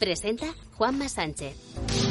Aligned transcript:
Presenta 0.00 0.46
Juanma 0.78 1.10
Sánchez. 1.10 2.09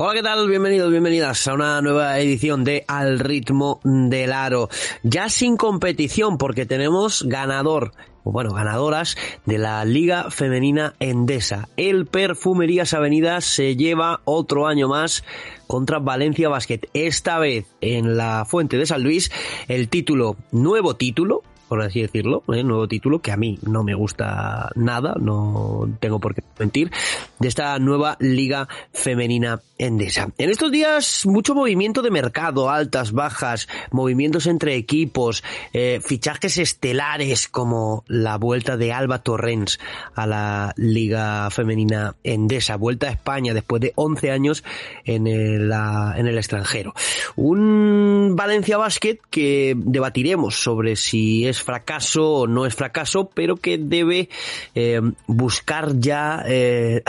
Hola, 0.00 0.14
¿qué 0.14 0.22
tal? 0.22 0.48
Bienvenidos, 0.48 0.92
bienvenidas 0.92 1.48
a 1.48 1.54
una 1.54 1.82
nueva 1.82 2.20
edición 2.20 2.62
de 2.62 2.84
Al 2.86 3.18
ritmo 3.18 3.80
del 3.82 4.32
aro. 4.32 4.68
Ya 5.02 5.28
sin 5.28 5.56
competición 5.56 6.38
porque 6.38 6.66
tenemos 6.66 7.24
ganador 7.24 7.90
bueno, 8.22 8.52
ganadoras 8.52 9.16
de 9.44 9.58
la 9.58 9.84
Liga 9.84 10.30
Femenina 10.30 10.94
Endesa. 11.00 11.68
El 11.76 12.06
Perfumerías 12.06 12.94
Avenida 12.94 13.40
se 13.40 13.74
lleva 13.74 14.20
otro 14.24 14.68
año 14.68 14.86
más 14.86 15.24
contra 15.66 15.98
Valencia 15.98 16.48
Basket. 16.48 16.82
Esta 16.94 17.40
vez 17.40 17.66
en 17.80 18.16
la 18.16 18.44
Fuente 18.44 18.76
de 18.76 18.86
San 18.86 19.02
Luis, 19.02 19.32
el 19.66 19.88
título, 19.88 20.36
nuevo 20.52 20.94
título, 20.94 21.42
por 21.68 21.82
así 21.82 22.00
decirlo, 22.00 22.44
¿eh? 22.54 22.62
nuevo 22.62 22.86
título 22.86 23.18
que 23.18 23.32
a 23.32 23.36
mí 23.36 23.58
no 23.62 23.82
me 23.82 23.94
gusta 23.94 24.70
nada, 24.76 25.16
no 25.20 25.88
tengo 25.98 26.20
por 26.20 26.36
qué 26.36 26.42
mentir, 26.58 26.90
de 27.38 27.48
esta 27.48 27.78
nueva 27.78 28.16
liga 28.20 28.68
femenina 28.92 29.60
endesa. 29.78 30.28
En 30.38 30.50
estos 30.50 30.72
días 30.72 31.24
mucho 31.24 31.54
movimiento 31.54 32.02
de 32.02 32.10
mercado, 32.10 32.70
altas, 32.70 33.12
bajas, 33.12 33.68
movimientos 33.90 34.46
entre 34.46 34.74
equipos, 34.74 35.44
eh, 35.72 36.00
fichajes 36.04 36.58
estelares 36.58 37.48
como 37.48 38.04
la 38.08 38.36
vuelta 38.36 38.76
de 38.76 38.92
Alba 38.92 39.20
Torrens 39.20 39.78
a 40.14 40.26
la 40.26 40.74
liga 40.76 41.48
femenina 41.50 42.16
endesa, 42.24 42.76
vuelta 42.76 43.08
a 43.08 43.12
España 43.12 43.54
después 43.54 43.80
de 43.80 43.92
11 43.94 44.30
años 44.30 44.64
en 45.04 45.26
el, 45.26 45.72
en 45.72 46.26
el 46.26 46.38
extranjero. 46.38 46.94
Un 47.36 48.34
Valencia 48.34 48.76
Basket 48.76 49.18
que 49.30 49.74
debatiremos 49.76 50.62
sobre 50.62 50.96
si 50.96 51.46
es 51.46 51.62
fracaso 51.62 52.32
o 52.32 52.46
no 52.46 52.66
es 52.66 52.74
fracaso, 52.74 53.30
pero 53.32 53.56
que 53.56 53.78
debe 53.78 54.28
eh, 54.74 55.00
buscar 55.26 55.98
ya 55.98 56.42
eh, 56.46 57.02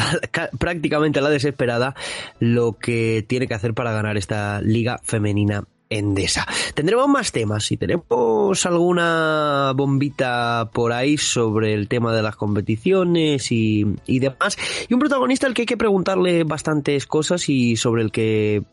prácticamente 0.57 1.19
a 1.19 1.21
la 1.21 1.29
desesperada 1.29 1.95
lo 2.39 2.73
que 2.73 3.25
tiene 3.27 3.47
que 3.47 3.53
hacer 3.53 3.73
para 3.73 3.91
ganar 3.91 4.17
esta 4.17 4.61
liga 4.61 4.99
femenina 5.03 5.63
Endesa. 5.91 6.45
Tendremos 6.75 7.07
más 7.07 7.31
temas 7.31 7.71
y 7.71 7.77
tenemos 7.77 8.65
alguna 8.65 9.73
bombita 9.75 10.69
por 10.71 10.93
ahí 10.93 11.17
sobre 11.17 11.73
el 11.73 11.87
tema 11.87 12.15
de 12.15 12.21
las 12.21 12.35
competiciones 12.35 13.51
y, 13.51 13.85
y, 14.05 14.19
demás. 14.19 14.55
Y 14.87 14.93
un 14.93 14.99
protagonista 14.99 15.47
al 15.47 15.55
que 15.55 15.63
hay 15.63 15.65
que 15.65 15.77
preguntarle 15.77 16.43
bastantes 16.43 17.07
cosas 17.07 17.49
y 17.49 17.75
sobre 17.75 18.03
el 18.03 18.11
que 18.11 18.63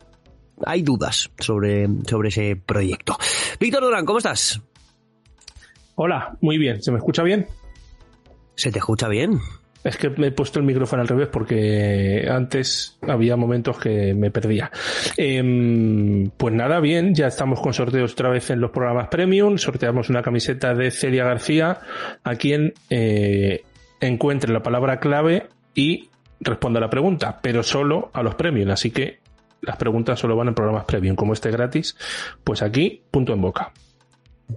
hay 0.65 0.81
dudas 0.81 1.31
sobre, 1.39 1.87
sobre 2.07 2.29
ese 2.29 2.55
proyecto. 2.55 3.17
Víctor 3.59 3.83
Durán, 3.83 4.05
¿cómo 4.05 4.19
estás? 4.19 4.61
Hola, 5.95 6.37
muy 6.41 6.57
bien. 6.57 6.81
¿Se 6.81 6.91
me 6.91 6.97
escucha 6.97 7.23
bien? 7.23 7.47
¿Se 8.55 8.71
te 8.71 8.79
escucha 8.79 9.07
bien? 9.07 9.39
Es 9.87 9.95
que 9.95 10.09
me 10.09 10.27
he 10.27 10.31
puesto 10.31 10.59
el 10.59 10.65
micrófono 10.65 11.01
al 11.01 11.07
revés 11.07 11.29
porque 11.31 12.27
antes 12.29 12.97
había 13.07 13.37
momentos 13.37 13.79
que 13.79 14.13
me 14.13 14.31
perdía. 14.31 14.69
Eh, 15.15 16.29
pues 16.35 16.53
nada, 16.53 16.81
bien, 16.81 17.15
ya 17.15 17.27
estamos 17.27 17.61
con 17.61 17.73
sorteos 17.73 18.11
otra 18.11 18.27
vez 18.29 18.49
en 18.49 18.59
los 18.59 18.71
programas 18.71 19.07
premium. 19.07 19.57
Sorteamos 19.57 20.09
una 20.09 20.21
camiseta 20.21 20.73
de 20.73 20.91
Celia 20.91 21.23
García 21.23 21.79
a 22.21 22.35
quien 22.35 22.73
eh, 22.89 23.63
encuentre 24.01 24.51
la 24.51 24.61
palabra 24.61 24.99
clave 24.99 25.47
y 25.73 26.09
responda 26.41 26.81
la 26.81 26.89
pregunta, 26.89 27.39
pero 27.41 27.63
solo 27.63 28.11
a 28.11 28.23
los 28.23 28.35
premium. 28.35 28.69
Así 28.71 28.91
que 28.91 29.19
las 29.61 29.77
preguntas 29.77 30.19
solo 30.19 30.35
van 30.35 30.49
en 30.49 30.53
programas 30.53 30.83
premium. 30.83 31.15
Como 31.15 31.31
este 31.31 31.49
gratis, 31.49 31.95
pues 32.43 32.61
aquí, 32.61 33.03
punto 33.09 33.31
en 33.31 33.39
boca. 33.39 33.71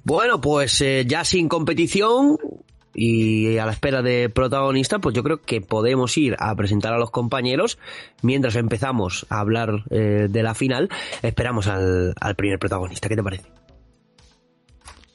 Bueno, 0.03 0.41
pues 0.41 0.81
eh, 0.81 1.05
ya 1.07 1.25
sin 1.25 1.49
competición 1.49 2.37
y 2.95 3.59
a 3.59 3.67
la 3.67 3.73
espera 3.73 4.03
de 4.03 4.29
protagonista, 4.29 4.99
pues 4.99 5.15
yo 5.15 5.23
creo 5.23 5.41
que 5.41 5.61
podemos 5.61 6.17
ir 6.17 6.37
a 6.39 6.55
presentar 6.55 6.93
a 6.93 6.99
los 6.99 7.11
compañeros 7.11 7.79
mientras 8.23 8.57
empezamos 8.57 9.27
a 9.31 9.41
hablar 9.41 9.85
eh, 9.91 10.27
de 10.29 10.43
la 10.43 10.55
final. 10.55 10.89
Esperamos 11.23 11.67
al, 11.67 12.15
al 12.21 12.35
primer 12.35 12.59
protagonista. 12.59 13.09
¿Qué 13.09 13.17
te 13.17 13.23
parece? 13.23 13.47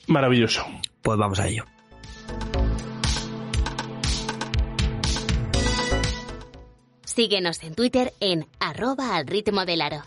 Maravilloso. 0.08 0.66
Pues 1.02 1.18
vamos 1.18 1.40
a 1.40 1.48
ello. 1.48 1.66
Síguenos 7.04 7.64
en 7.64 7.76
Twitter 7.76 8.14
en 8.20 8.46
arroba 8.60 9.16
al 9.16 9.26
ritmo 9.26 9.66
del 9.66 9.82
aro. 9.82 10.02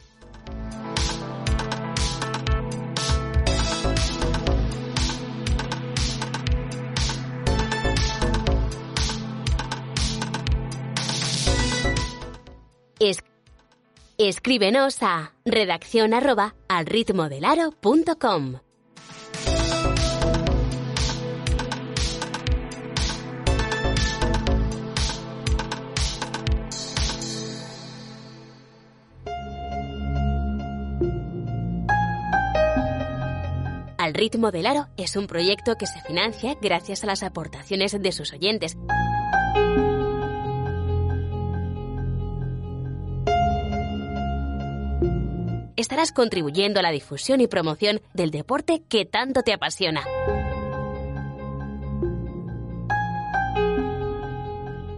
Es- 12.98 13.22
escríbenos 14.18 15.02
a 15.02 15.32
redacción 15.44 16.14
arroba 16.14 16.54
al 16.68 16.86
ritmo 16.86 17.28
del 17.28 17.44
aro.com. 17.44 18.56
Al 33.98 34.14
ritmo 34.14 34.50
del 34.52 34.66
aro 34.66 34.86
es 34.96 35.16
un 35.16 35.26
proyecto 35.26 35.74
que 35.74 35.86
se 35.86 36.00
financia 36.00 36.56
gracias 36.62 37.02
a 37.02 37.06
las 37.08 37.22
aportaciones 37.22 38.00
de 38.00 38.12
sus 38.12 38.32
oyentes. 38.32 38.76
Estarás 45.78 46.10
contribuyendo 46.10 46.80
a 46.80 46.82
la 46.82 46.90
difusión 46.90 47.40
y 47.40 47.46
promoción 47.46 48.00
del 48.12 48.30
deporte 48.30 48.82
que 48.88 49.04
tanto 49.04 49.42
te 49.42 49.52
apasiona. 49.52 50.02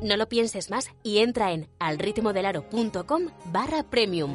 No 0.02 0.16
lo 0.16 0.28
pienses 0.28 0.70
más 0.70 0.88
y 1.02 1.18
entra 1.18 1.52
en 1.52 1.68
alritmodelaro.com 1.78 3.26
barra 3.52 3.82
premium. 3.82 4.34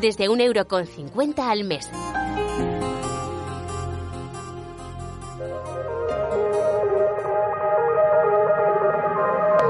Desde 0.00 0.28
un 0.28 0.40
euro 0.40 0.66
con 0.66 0.86
cincuenta 0.86 1.50
al 1.50 1.64
mes. 1.64 1.88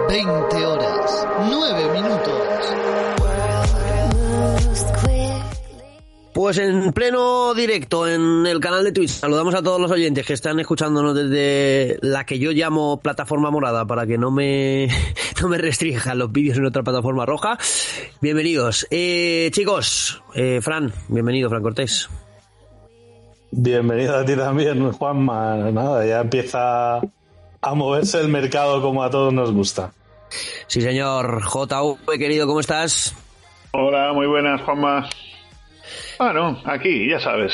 Veinte 0.08 0.64
horas, 0.64 1.26
nueve 1.50 1.92
minutos. 1.92 2.42
Pues 6.32 6.56
en 6.56 6.94
pleno 6.94 7.52
directo 7.52 8.08
en 8.08 8.46
el 8.46 8.58
canal 8.58 8.84
de 8.84 8.92
Twitch, 8.92 9.10
saludamos 9.10 9.54
a 9.54 9.62
todos 9.62 9.78
los 9.78 9.90
oyentes 9.90 10.24
que 10.24 10.32
están 10.32 10.58
escuchándonos 10.60 11.14
desde 11.14 11.98
la 12.00 12.24
que 12.24 12.38
yo 12.38 12.52
llamo 12.52 13.00
plataforma 13.00 13.50
morada 13.50 13.84
para 13.84 14.06
que 14.06 14.16
no 14.16 14.30
me, 14.30 14.88
no 15.42 15.48
me 15.48 15.58
restrinjan 15.58 16.18
los 16.18 16.32
vídeos 16.32 16.56
en 16.56 16.64
otra 16.64 16.82
plataforma 16.82 17.26
roja. 17.26 17.58
Bienvenidos. 18.22 18.86
Eh, 18.90 19.50
chicos, 19.52 20.22
eh, 20.34 20.60
Fran, 20.62 20.90
bienvenido, 21.08 21.50
Fran 21.50 21.62
Cortés. 21.62 22.08
Bienvenido 23.50 24.16
a 24.16 24.24
ti 24.24 24.34
también, 24.36 24.90
Juanma. 24.90 25.70
Nada, 25.70 26.06
ya 26.06 26.20
empieza 26.20 26.96
a 27.60 27.74
moverse 27.74 28.20
el 28.20 28.28
mercado 28.28 28.80
como 28.80 29.02
a 29.02 29.10
todos 29.10 29.34
nos 29.34 29.52
gusta. 29.52 29.92
Sí, 30.66 30.80
señor. 30.80 31.42
JV, 31.42 32.18
querido, 32.18 32.46
¿cómo 32.46 32.60
estás? 32.60 33.14
Hola, 33.72 34.12
muy 34.12 34.26
buenas, 34.26 34.60
Juanma. 34.62 35.08
Bueno, 36.18 36.60
aquí, 36.64 37.08
ya 37.08 37.20
sabes. 37.20 37.52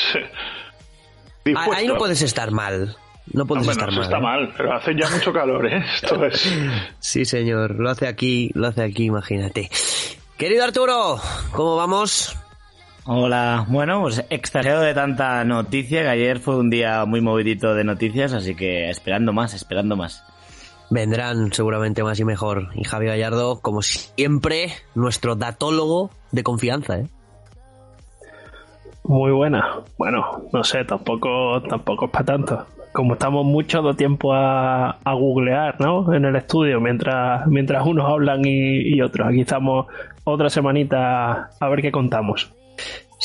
Dispuesto. 1.43 1.73
Ahí 1.73 1.87
no 1.87 1.97
puedes 1.97 2.21
estar 2.21 2.51
mal. 2.51 2.95
No 3.33 3.45
puedes 3.45 3.65
no, 3.65 3.71
estar 3.71 3.87
bueno, 3.87 4.01
mal. 4.01 4.05
está 4.05 4.17
¿eh? 4.17 4.21
mal, 4.21 4.53
pero 4.55 4.73
hace 4.73 4.95
ya 4.95 5.09
mucho 5.09 5.33
calor, 5.33 5.65
¿eh? 5.67 5.83
Esto 5.95 6.25
es... 6.27 6.53
Sí, 6.99 7.25
señor. 7.25 7.75
Lo 7.79 7.89
hace 7.89 8.07
aquí, 8.07 8.51
lo 8.53 8.67
hace 8.67 8.83
aquí, 8.83 9.05
imagínate. 9.05 9.69
Querido 10.37 10.63
Arturo, 10.63 11.19
¿cómo 11.51 11.75
vamos? 11.75 12.35
Hola, 13.05 13.65
bueno, 13.67 14.01
pues 14.01 14.25
extasiado 14.31 14.81
de 14.81 14.95
tanta 14.95 15.43
noticia, 15.43 16.01
que 16.01 16.09
ayer 16.09 16.39
fue 16.39 16.57
un 16.57 16.71
día 16.71 17.05
muy 17.05 17.21
movidito 17.21 17.75
de 17.75 17.83
noticias, 17.83 18.33
así 18.33 18.55
que 18.55 18.89
esperando 18.89 19.31
más, 19.31 19.53
esperando 19.53 19.95
más. 19.95 20.23
Vendrán 20.95 21.51
seguramente 21.51 22.03
más 22.03 22.17
y 22.21 22.23
mejor. 22.23 22.69
Y 22.73 22.85
Javi 22.85 23.07
Gallardo, 23.07 23.59
como 23.59 23.81
siempre, 23.81 24.69
nuestro 24.95 25.35
datólogo 25.35 26.09
de 26.31 26.41
confianza, 26.41 26.99
¿eh? 26.99 27.07
Muy 29.03 29.33
buena. 29.33 29.81
Bueno, 29.97 30.43
no 30.53 30.63
sé, 30.63 30.85
tampoco, 30.85 31.61
tampoco 31.63 32.05
es 32.05 32.11
para 32.11 32.23
tanto. 32.23 32.65
Como 32.93 33.15
estamos 33.15 33.45
mucho 33.45 33.81
de 33.81 33.93
tiempo 33.95 34.33
a, 34.33 34.91
a, 34.91 35.13
googlear, 35.13 35.81
¿no? 35.81 36.13
En 36.13 36.23
el 36.23 36.37
estudio, 36.37 36.79
mientras, 36.79 37.45
mientras 37.45 37.85
unos 37.85 38.09
hablan 38.09 38.45
y, 38.45 38.95
y 38.95 39.01
otros. 39.01 39.27
Aquí 39.27 39.41
estamos 39.41 39.87
otra 40.23 40.49
semanita 40.49 41.49
a 41.59 41.69
ver 41.69 41.81
qué 41.81 41.91
contamos. 41.91 42.54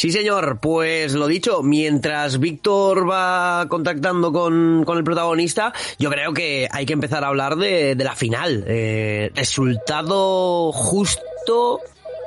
Sí, 0.01 0.11
señor. 0.11 0.61
Pues 0.63 1.13
lo 1.13 1.27
dicho, 1.27 1.63
mientras 1.63 2.41
Víctor 2.41 3.07
va 3.07 3.67
contactando 3.69 4.33
con, 4.33 4.83
con, 4.87 4.97
el 4.97 5.05
protagonista, 5.05 5.75
yo 5.99 6.09
creo 6.09 6.33
que 6.33 6.67
hay 6.73 6.87
que 6.87 6.95
empezar 6.95 7.23
a 7.23 7.27
hablar 7.27 7.57
de, 7.57 7.95
de 7.97 8.05
la 8.05 8.17
final. 8.17 8.65
Eh, 8.67 9.31
resultado 9.35 10.73
justo. 10.73 11.81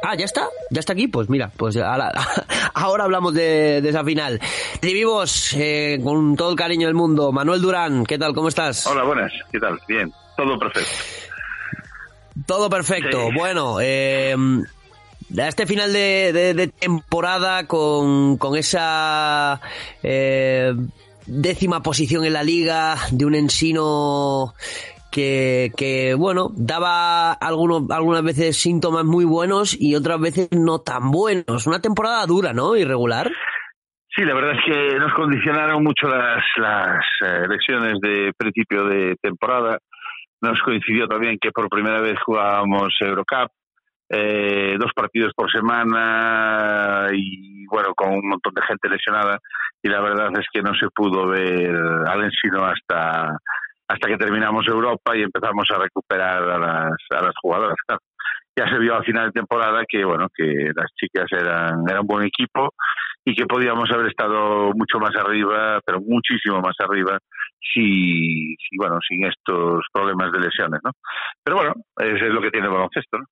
Ah, 0.04 0.14
¿ya 0.16 0.26
está? 0.26 0.50
¿Ya 0.70 0.82
está 0.82 0.94
aquí? 0.94 1.08
Pues 1.08 1.32
mira, 1.32 1.52
pues 1.58 1.76
ahora, 1.78 2.12
ahora 2.76 3.06
hablamos 3.06 3.34
de, 3.34 3.82
de, 3.82 3.90
esa 3.90 4.04
final. 4.04 4.40
Recibimos 4.80 5.54
eh, 5.54 6.00
con 6.04 6.36
todo 6.36 6.52
el 6.52 6.56
cariño 6.56 6.86
del 6.86 6.96
mundo. 6.96 7.32
Manuel 7.32 7.60
Durán, 7.60 8.06
¿qué 8.06 8.20
tal? 8.20 8.36
¿Cómo 8.36 8.50
estás? 8.50 8.86
Hola, 8.86 9.04
buenas. 9.04 9.34
¿Qué 9.52 9.60
tal? 9.60 9.80
Bien. 9.88 10.14
Todo 10.38 10.60
perfecto. 10.60 10.92
Todo 12.46 12.70
perfecto. 12.70 13.30
Sí. 13.30 13.36
Bueno, 13.36 13.78
eh, 13.82 14.36
este 15.36 15.66
final 15.66 15.92
de 15.92 16.72
temporada 16.80 17.68
con, 17.68 18.38
con 18.38 18.56
esa 18.56 19.60
eh, 20.04 20.74
décima 21.26 21.82
posición 21.82 22.26
en 22.26 22.34
la 22.34 22.44
liga 22.44 22.96
de 23.12 23.26
un 23.26 23.36
ensino 23.36 24.54
que, 25.12 25.72
que 25.78 26.16
bueno, 26.16 26.50
daba 26.56 27.34
algunos, 27.34 27.90
algunas 27.92 28.24
veces 28.24 28.58
síntomas 28.58 29.06
muy 29.06 29.26
buenos 29.26 29.80
y 29.80 29.96
otras 29.96 30.20
veces 30.20 30.50
no 30.52 30.80
tan 30.80 31.12
buenos. 31.12 31.68
Una 31.68 31.80
temporada 31.80 32.26
dura, 32.26 32.54
¿no? 32.54 32.76
Irregular. 32.76 33.32
Sí, 34.16 34.24
la 34.24 34.36
verdad 34.36 34.54
es 34.54 34.66
que 34.66 35.00
nos 35.00 35.14
condicionaron 35.14 35.84
mucho 35.84 36.08
las, 36.08 36.44
las 36.58 37.04
eh, 37.26 37.46
elecciones 37.46 38.00
de 38.02 38.32
principio 38.38 38.86
de 38.86 39.16
temporada. 39.22 39.80
Nos 40.42 40.60
coincidió 40.62 41.08
también 41.08 41.38
que 41.42 41.52
por 41.52 41.70
primera 41.70 42.02
vez 42.02 42.16
jugábamos 42.24 42.94
Eurocup 43.00 43.50
eh, 44.16 44.78
dos 44.80 44.92
partidos 44.96 45.34
por 45.36 45.52
semana 45.52 47.08
y 47.12 47.66
bueno, 47.66 47.94
con 47.96 48.14
un 48.14 48.30
montón 48.30 48.54
de 48.54 48.62
gente 48.62 48.90
lesionada 48.90 49.40
y 49.82 49.90
la 49.90 50.02
verdad 50.02 50.30
es 50.40 50.46
que 50.54 50.62
no 50.62 50.74
se 50.76 50.88
pudo 50.94 51.28
ver 51.28 51.76
al 52.08 52.24
ensino 52.24 52.64
hasta 52.64 53.36
hasta 53.88 54.08
que 54.08 54.18
terminamos 54.18 54.68
Europa 54.68 55.16
y 55.18 55.24
empezamos 55.24 55.68
a 55.72 55.80
recuperar 55.80 56.44
a 56.44 56.58
las, 56.58 56.94
a 57.12 57.22
las 57.22 57.34
jugadoras. 57.42 57.76
Ya 58.56 58.68
se 58.68 58.78
vio 58.78 58.96
al 58.96 59.04
final 59.04 59.26
de 59.26 59.32
temporada 59.32 59.84
que 59.88 60.06
bueno 60.06 60.28
que 60.34 60.72
las 60.76 60.92
chicas 60.96 61.26
eran, 61.32 61.84
eran 61.88 62.02
un 62.02 62.08
buen 62.08 62.26
equipo 62.26 62.70
y 63.26 63.34
que 63.34 63.46
podíamos 63.46 63.90
haber 63.92 64.08
estado 64.08 64.72
mucho 64.74 65.00
más 65.00 65.16
arriba, 65.16 65.80
pero 65.86 66.00
muchísimo 66.02 66.60
más 66.60 66.76
arriba, 66.80 67.18
si, 67.60 68.56
si 68.58 68.78
bueno, 68.78 69.00
sin 69.08 69.26
estos 69.26 69.86
problemas 69.94 70.32
de 70.32 70.40
lesiones, 70.42 70.82
¿no? 70.84 70.92
Pero 71.44 71.58
bueno, 71.58 71.74
eso 71.98 72.26
es 72.26 72.34
lo 72.34 72.42
que 72.42 72.52
tiene 72.52 72.68
el 72.68 72.74
baloncesto, 72.74 73.18
¿no? 73.18 73.26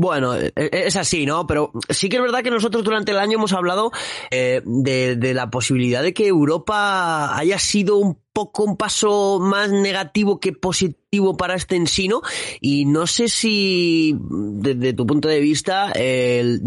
Bueno, 0.00 0.32
es 0.54 0.94
así, 0.94 1.26
¿no? 1.26 1.44
Pero 1.48 1.72
sí 1.88 2.08
que 2.08 2.18
es 2.18 2.22
verdad 2.22 2.44
que 2.44 2.52
nosotros 2.52 2.84
durante 2.84 3.10
el 3.10 3.18
año 3.18 3.36
hemos 3.36 3.52
hablado 3.52 3.90
eh, 4.30 4.62
de, 4.64 5.16
de, 5.16 5.34
la 5.34 5.50
posibilidad 5.50 6.04
de 6.04 6.14
que 6.14 6.28
Europa 6.28 7.36
haya 7.36 7.58
sido 7.58 7.96
un 7.96 8.16
poco 8.38 8.62
un 8.62 8.76
paso 8.76 9.40
más 9.40 9.72
negativo 9.72 10.38
que 10.38 10.52
positivo 10.52 11.36
para 11.36 11.54
este 11.54 11.74
ensino 11.74 12.20
y 12.60 12.84
no 12.84 13.08
sé 13.08 13.26
si 13.26 14.14
desde 14.20 14.92
tu 14.92 15.08
punto 15.08 15.28
de 15.28 15.40
vista 15.40 15.90
el, 15.90 16.60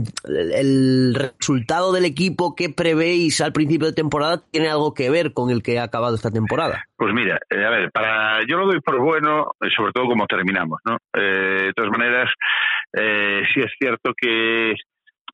resultado 1.16 1.94
del 1.94 2.04
equipo 2.04 2.56
que 2.56 2.69
prevéis 2.69 3.39
al 3.39 3.54
principio 3.54 3.88
de 3.88 3.94
temporada 3.94 4.44
tiene 4.51 4.68
algo 4.69 4.94
que 4.94 5.10
ver 5.10 5.31
con 5.31 5.50
el 5.50 5.63
que 5.63 5.80
ha 5.80 5.83
acabado 5.83 6.16
esta 6.16 6.30
temporada. 6.30 6.89
Pues 6.98 7.13
mira, 7.13 7.39
eh, 7.50 7.66
a 7.66 7.69
ver, 7.69 7.89
para 7.92 8.45
yo 8.45 8.57
lo 8.57 8.66
doy 8.66 8.81
por 8.81 9.00
bueno, 9.00 9.51
sobre 9.74 9.94
todo 9.94 10.07
como 10.07 10.28
terminamos, 10.28 10.81
¿no? 10.83 10.98
Eh, 11.13 11.68
de 11.68 11.74
todas 11.74 11.92
maneras, 11.92 12.30
eh, 12.94 13.44
sí 13.54 13.62
es 13.62 13.72
cierto 13.80 14.14
que, 14.16 14.76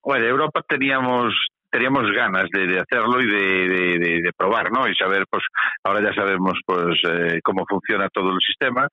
bueno, 0.04 0.26
Europa 0.26 0.62
teníamos 0.68 1.34
teníamos 1.70 2.10
ganas 2.12 2.46
de, 2.52 2.66
de 2.66 2.80
hacerlo 2.80 3.22
y 3.22 3.28
de, 3.28 3.68
de, 4.00 4.22
de, 4.22 4.32
probar, 4.36 4.72
¿no? 4.72 4.88
Y 4.88 4.96
saber, 4.96 5.26
pues, 5.30 5.44
ahora 5.84 6.02
ya 6.02 6.14
sabemos, 6.14 6.54
pues, 6.66 6.98
eh, 7.04 7.40
cómo 7.44 7.66
funciona 7.68 8.08
todo 8.10 8.32
el 8.32 8.40
sistema 8.40 8.88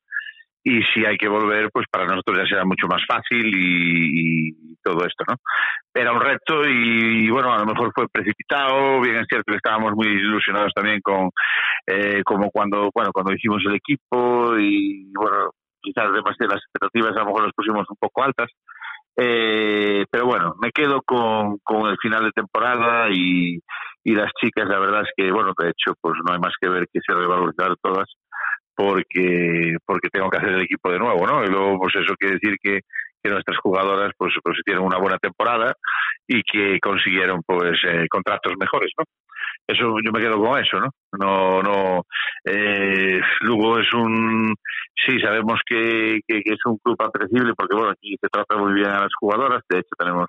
y 0.65 0.83
si 0.95 1.05
hay 1.05 1.17
que 1.17 1.29
volver, 1.29 1.69
pues 1.71 1.87
para 1.91 2.07
nosotros 2.07 2.39
ya 2.39 2.47
será 2.47 2.65
mucho 2.65 2.87
más 2.89 3.03
fácil 3.07 3.53
y, 3.55 4.75
todo 4.83 5.07
esto, 5.07 5.25
¿no? 5.27 5.37
Era 5.95 6.13
un 6.13 6.21
reto 6.21 6.63
y, 6.69 7.27
y, 7.27 7.31
bueno, 7.31 7.55
a 7.55 7.59
lo 7.59 7.65
mejor 7.65 7.91
fue 7.95 8.07
precipitado, 8.07 9.01
bien 9.01 9.17
es 9.17 9.27
cierto 9.27 9.51
que 9.51 9.57
estábamos 9.57 9.93
muy 9.95 10.09
ilusionados 10.09 10.73
también 10.75 11.01
con, 11.03 11.31
eh, 11.87 12.23
como 12.23 12.51
cuando, 12.51 12.91
bueno, 12.95 13.11
cuando 13.11 13.33
hicimos 13.33 13.63
el 13.67 13.77
equipo 13.77 14.59
y, 14.59 15.11
bueno, 15.15 15.53
quizás 15.85 16.13
demasiadas 16.13 16.63
expectativas 16.65 17.17
a 17.17 17.21
lo 17.21 17.27
mejor 17.27 17.45
las 17.45 17.53
pusimos 17.55 17.87
un 17.89 17.97
poco 18.01 18.25
altas, 18.25 18.51
eh, 19.17 20.05
pero 20.11 20.27
bueno, 20.27 20.55
me 20.61 20.73
quedo 20.73 21.03
con, 21.03 21.59
con 21.63 21.89
el 21.89 21.97
final 21.99 22.25
de 22.25 22.33
temporada 22.33 23.09
y, 23.13 23.61
y 24.03 24.15
las 24.15 24.33
chicas, 24.41 24.69
la 24.69 24.81
verdad 24.81 25.03
es 25.03 25.11
que, 25.17 25.31
bueno, 25.31 25.53
de 25.59 25.69
hecho, 25.69 25.95
pues 26.01 26.15
no 26.27 26.33
hay 26.33 26.41
más 26.41 26.55
que 26.61 26.69
ver 26.69 26.87
que 26.93 27.01
se 27.07 27.15
revalorizaron 27.15 27.77
todas 27.81 28.09
porque 28.77 29.77
porque 29.87 30.09
tengo 30.11 30.29
que 30.31 30.39
hacer 30.39 30.51
el 30.51 30.63
equipo 30.63 30.91
de 30.91 30.99
nuevo, 30.99 31.27
¿no? 31.27 31.45
Y 31.45 31.49
luego, 31.49 31.79
pues 31.79 31.95
eso 31.95 32.15
quiere 32.19 32.39
decir 32.41 32.57
que, 32.61 32.81
que 33.23 33.31
nuestras 33.31 33.59
jugadoras, 33.59 34.13
pues, 34.19 34.35
pues 34.43 34.59
tienen 34.65 34.85
una 34.85 34.99
buena 34.99 35.19
temporada 35.19 35.75
y 36.27 36.43
que 36.43 36.79
consiguieron, 36.81 37.41
pues, 37.47 37.79
eh, 37.87 38.07
contratos 38.11 38.53
mejores, 38.59 38.91
¿no? 38.99 39.05
Eso, 39.67 39.97
yo 40.05 40.13
me 40.13 40.21
quedo 40.21 40.39
con 40.39 40.59
eso, 40.63 40.79
¿no? 40.81 40.91
No, 41.19 41.63
no, 41.63 42.03
eh, 42.45 43.21
es 43.21 43.95
un, 43.95 44.55
sí, 44.95 45.19
sabemos 45.21 45.61
que, 45.67 46.21
que, 46.27 46.43
es 46.45 46.59
un 46.67 46.79
club 46.79 46.97
apetecible 47.01 47.53
porque, 47.57 47.77
bueno, 47.77 47.91
aquí 47.91 48.17
se 48.21 48.29
trata 48.29 48.57
muy 48.57 48.75
bien 48.75 48.89
a 48.89 49.01
las 49.01 49.15
jugadoras, 49.19 49.63
de 49.69 49.79
hecho 49.79 49.95
tenemos, 49.99 50.27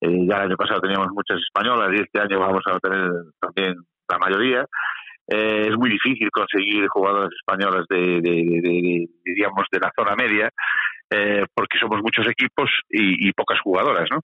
eh, 0.00 0.26
ya 0.28 0.36
el 0.36 0.42
año 0.42 0.56
pasado 0.56 0.80
teníamos 0.80 1.08
muchas 1.12 1.38
españolas 1.38 1.90
y 1.92 2.02
este 2.02 2.20
año 2.20 2.40
vamos 2.40 2.62
a 2.66 2.78
tener 2.78 3.10
también 3.40 3.76
la 4.08 4.18
mayoría, 4.18 4.66
eh, 5.28 5.68
es 5.68 5.76
muy 5.76 5.90
difícil 5.90 6.30
conseguir 6.30 6.88
jugadoras 6.88 7.30
españolas 7.32 7.86
de, 7.88 8.20
de, 8.20 9.08
digamos, 9.24 9.66
de 9.70 9.80
la 9.80 9.92
zona 9.96 10.14
media, 10.16 10.50
eh, 11.10 11.44
porque 11.54 11.78
somos 11.78 12.00
muchos 12.02 12.26
equipos 12.26 12.70
y, 12.90 13.28
y, 13.28 13.32
pocas 13.32 13.60
jugadoras, 13.60 14.08
¿no? 14.10 14.20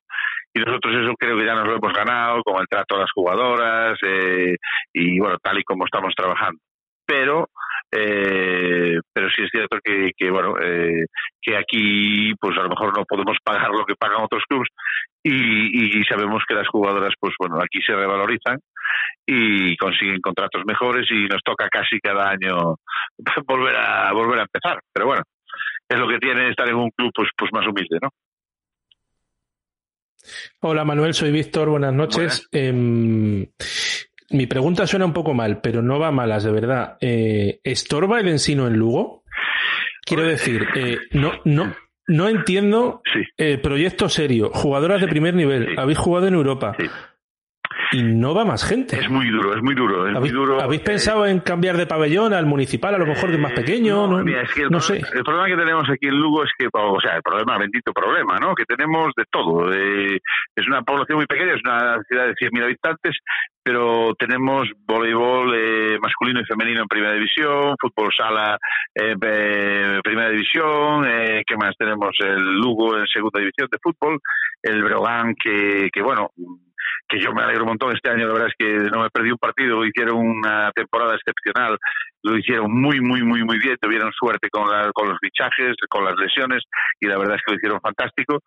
Y 0.55 0.61
nosotros 0.61 0.95
eso 0.97 1.15
creo 1.19 1.37
que 1.39 1.45
ya 1.45 1.55
nos 1.55 1.67
lo 1.67 1.77
hemos 1.77 1.93
ganado 1.93 2.43
con 2.43 2.61
el 2.61 2.67
trato 2.67 2.97
a 2.97 3.01
las 3.01 3.13
jugadoras 3.13 3.99
eh, 4.03 4.57
y, 4.93 5.21
bueno, 5.21 5.37
tal 5.43 5.59
y 5.59 5.65
como 5.65 5.85
estamos 5.85 6.15
trabajando. 6.17 6.61
Pero, 7.07 7.49
eh, 7.91 8.99
pero 9.13 9.29
sí 9.31 9.43
es 9.43 9.51
cierto 9.51 9.79
que, 9.83 10.11
que 10.17 10.31
bueno, 10.31 10.55
eh, 10.61 11.07
que 11.41 11.57
aquí, 11.57 12.33
pues 12.41 12.57
a 12.59 12.63
lo 12.63 12.71
mejor 12.71 12.97
no 12.97 13.05
podemos 13.05 13.37
pagar 13.43 13.71
lo 13.71 13.85
que 13.85 13.95
pagan 13.97 14.23
otros 14.23 14.43
clubes 14.49 14.69
y, 15.23 16.01
y 16.01 16.05
sabemos 16.05 16.43
que 16.47 16.55
las 16.55 16.69
jugadoras, 16.69 17.15
pues 17.19 17.35
bueno, 17.39 17.57
aquí 17.57 17.81
se 17.85 17.95
revalorizan 17.95 18.59
y 19.27 19.77
consiguen 19.77 20.21
contratos 20.21 20.63
mejores 20.67 21.07
y 21.11 21.27
nos 21.27 21.43
toca 21.45 21.69
casi 21.69 21.99
cada 22.01 22.31
año 22.31 22.77
volver 23.47 23.77
a 23.77 24.13
volver 24.13 24.41
a 24.41 24.43
empezar. 24.43 24.81
Pero 24.93 25.07
bueno, 25.07 25.23
es 25.89 25.99
lo 25.99 26.09
que 26.09 26.19
tiene 26.19 26.51
estar 26.51 26.69
en 26.69 26.77
un 26.77 26.91
club 26.91 27.11
pues, 27.15 27.29
pues 27.37 27.51
más 27.53 27.67
humilde, 27.67 27.99
¿no? 28.03 28.09
Hola 30.61 30.85
Manuel, 30.85 31.15
soy 31.15 31.31
Víctor, 31.31 31.69
buenas 31.69 31.95
noches. 31.95 32.49
Em, 32.53 33.47
mi 34.31 34.47
pregunta 34.47 34.87
suena 34.87 35.07
un 35.07 35.13
poco 35.13 35.35
mal, 35.35 35.61
pero 35.61 35.83
no 35.83 35.99
va 35.99 36.11
malas, 36.11 36.45
de 36.45 36.53
verdad. 36.53 36.97
Eh, 37.01 37.61
¿Estorba 37.65 38.21
el 38.21 38.29
ensino 38.29 38.67
en 38.67 38.75
Lugo? 38.75 39.25
Quiero 40.05 40.25
decir, 40.25 40.67
eh, 40.75 40.99
no, 41.13 41.33
no, 41.45 41.75
no 42.07 42.29
entiendo 42.29 43.03
eh, 43.37 43.59
proyecto 43.59 44.09
serio, 44.09 44.51
jugadoras 44.53 45.01
de 45.01 45.09
primer 45.09 45.35
nivel, 45.35 45.79
habéis 45.79 45.99
jugado 45.99 46.27
en 46.27 46.35
Europa. 46.35 46.77
Y 47.93 48.03
no 48.03 48.35
va 48.35 48.45
más 48.45 48.65
gente. 48.65 48.97
Es 48.99 49.09
muy 49.09 49.29
duro, 49.31 49.55
es 49.57 49.63
muy 49.63 49.75
duro. 49.75 50.07
Es 50.09 50.17
¿Habéis, 50.17 50.33
muy 50.33 50.41
duro. 50.41 50.61
¿habéis 50.61 50.83
pensado 50.83 51.27
en 51.27 51.41
cambiar 51.41 51.77
de 51.77 51.87
pabellón 51.87 52.33
al 52.35 52.47
municipal, 52.47 52.95
a 52.95 52.99
lo 52.99 53.07
mejor 53.07 53.31
que 53.31 53.37
es 53.37 53.41
más 53.41 53.53
pequeño? 53.53 54.07
No, 54.07 54.25
Mira, 54.25 54.43
es 54.43 54.53
que 54.53 54.63
el, 54.63 54.71
no 54.71 54.79
problema, 54.79 55.07
sé. 55.07 55.17
el 55.17 55.25
problema 55.25 55.47
que 55.47 55.57
tenemos 55.57 55.91
aquí 55.91 56.07
en 56.07 56.19
Lugo 56.19 56.45
es 56.45 56.51
que, 56.59 56.69
o 56.73 57.01
sea, 57.01 57.17
el 57.17 57.23
problema, 57.23 57.59
bendito 57.59 57.93
problema, 57.93 58.39
¿no? 58.39 58.55
Que 58.55 58.65
tenemos 58.65 59.13
de 59.17 59.25
todo. 59.31 59.73
Eh, 59.73 60.19
es 60.55 60.67
una 60.67 60.83
población 60.83 61.19
muy 61.19 61.27
pequeña, 61.27 61.55
es 61.55 61.61
una 61.65 62.03
ciudad 62.09 62.27
de 62.27 62.35
100.000 62.35 62.65
habitantes, 62.65 63.17
pero 63.63 64.15
tenemos 64.19 64.69
voleibol 64.87 65.55
eh, 65.55 65.99
masculino 66.01 66.41
y 66.41 66.45
femenino 66.45 66.83
en 66.83 66.89
primera 66.89 67.13
división, 67.13 67.75
fútbol 67.79 68.11
sala 68.17 68.59
eh, 68.95 69.13
en 69.13 70.01
primera 70.03 70.31
división, 70.31 71.07
eh, 71.07 71.43
¿qué 71.47 71.57
más? 71.57 71.75
Tenemos 71.77 72.17
el 72.21 72.55
Lugo 72.55 72.97
en 72.97 73.07
segunda 73.07 73.41
división 73.41 73.69
de 73.71 73.79
fútbol, 73.83 74.21
el 74.63 74.83
Brogan 74.83 75.35
que, 75.35 75.91
que 75.93 76.03
bueno, 76.03 76.31
que 77.09 77.19
yo 77.21 77.33
me 77.33 77.43
alegro 77.43 77.63
un 77.65 77.71
montón 77.71 77.95
este 77.95 78.11
año, 78.11 78.27
la 78.27 78.33
verdad 78.35 78.49
es 78.49 78.55
que 78.59 78.91
no 78.91 79.03
me 79.03 79.11
perdí 79.11 79.31
un 79.31 79.39
partido, 79.39 79.85
hicieron 79.85 80.17
una 80.19 80.71
temporada 80.73 81.15
excepcional, 81.15 81.79
lo 82.23 82.37
hicieron 82.37 82.71
muy, 82.71 83.01
muy, 83.01 83.23
muy, 83.23 83.43
muy 83.45 83.59
bien, 83.59 83.77
tuvieron 83.81 84.13
suerte 84.13 84.51
con, 84.51 84.71
la- 84.71 84.91
con 84.93 85.09
los 85.09 85.19
fichajes, 85.21 85.75
con 85.89 86.05
las 86.05 86.17
lesiones, 86.17 86.65
y 87.01 87.07
la 87.07 87.19
verdad 87.19 87.37
es 87.37 87.43
que 87.45 87.53
lo 87.53 87.57
hicieron 87.57 87.81
fantástico. 87.81 88.41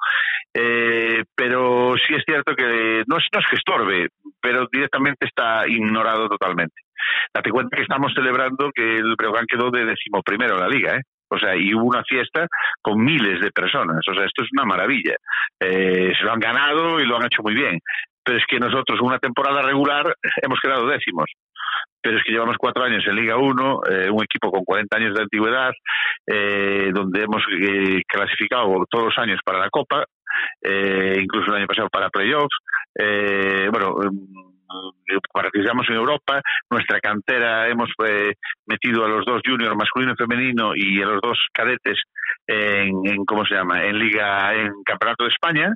Eh, 0.53 1.23
pero 1.35 1.93
sí 2.07 2.13
es 2.13 2.23
cierto 2.25 2.55
que 2.55 3.03
no 3.07 3.17
es, 3.17 3.23
no 3.33 3.39
es 3.39 3.45
que 3.49 3.55
estorbe, 3.55 4.07
pero 4.41 4.67
directamente 4.71 5.25
está 5.25 5.67
ignorado 5.67 6.27
totalmente. 6.29 6.75
Date 7.33 7.49
cuenta 7.49 7.77
que 7.77 7.83
estamos 7.83 8.13
celebrando 8.13 8.69
que 8.75 8.97
el 8.97 9.15
Breogán 9.17 9.45
quedó 9.47 9.71
de 9.71 9.85
decimoprimero 9.85 10.55
en 10.55 10.61
la 10.61 10.67
liga, 10.67 10.95
¿eh? 10.97 11.01
O 11.33 11.39
sea, 11.39 11.55
y 11.55 11.73
hubo 11.73 11.85
una 11.85 12.03
fiesta 12.03 12.45
con 12.81 13.01
miles 13.01 13.39
de 13.39 13.51
personas. 13.51 13.99
O 14.05 14.13
sea, 14.13 14.25
esto 14.25 14.43
es 14.43 14.49
una 14.51 14.65
maravilla. 14.65 15.15
Eh, 15.61 16.11
se 16.17 16.23
lo 16.25 16.33
han 16.33 16.41
ganado 16.41 16.99
y 16.99 17.05
lo 17.05 17.15
han 17.15 17.23
hecho 17.25 17.41
muy 17.41 17.53
bien. 17.53 17.79
Pero 18.23 18.37
es 18.37 18.43
que 18.47 18.59
nosotros, 18.59 18.99
una 19.01 19.19
temporada 19.19 19.61
regular, 19.61 20.15
hemos 20.41 20.59
quedado 20.59 20.87
décimos. 20.87 21.25
Pero 22.01 22.17
es 22.17 22.23
que 22.23 22.31
llevamos 22.31 22.57
cuatro 22.57 22.83
años 22.83 23.03
en 23.07 23.15
Liga 23.15 23.37
1, 23.37 23.81
eh, 23.89 24.09
un 24.09 24.23
equipo 24.23 24.51
con 24.51 24.63
40 24.63 24.97
años 24.97 25.15
de 25.15 25.21
antigüedad, 25.21 25.71
eh, 26.27 26.89
donde 26.93 27.23
hemos 27.23 27.43
eh, 27.61 28.01
clasificado 28.07 28.85
todos 28.89 29.05
los 29.05 29.17
años 29.17 29.39
para 29.45 29.59
la 29.59 29.69
Copa, 29.69 30.03
eh, 30.61 31.19
incluso 31.21 31.51
el 31.51 31.57
año 31.57 31.67
pasado 31.67 31.89
para 31.89 32.09
playoffs. 32.09 32.57
Eh, 32.97 33.69
eh, 35.07 35.19
participamos 35.33 35.87
en 35.89 35.95
Europa, 35.95 36.41
nuestra 36.69 36.99
cantera 36.99 37.67
hemos 37.67 37.89
eh, 38.07 38.33
metido 38.65 39.05
a 39.05 39.09
los 39.09 39.25
dos 39.25 39.41
juniors 39.45 39.75
masculino 39.75 40.13
y 40.13 40.15
femenino 40.15 40.71
y 40.75 41.01
a 41.01 41.05
los 41.05 41.21
dos 41.21 41.37
cadetes 41.53 41.97
en, 42.47 43.01
en 43.05 43.25
cómo 43.25 43.45
se 43.45 43.55
llama 43.55 43.83
en 43.83 43.97
liga 43.97 44.53
en 44.55 44.71
campeonato 44.83 45.25
de 45.25 45.29
España. 45.29 45.73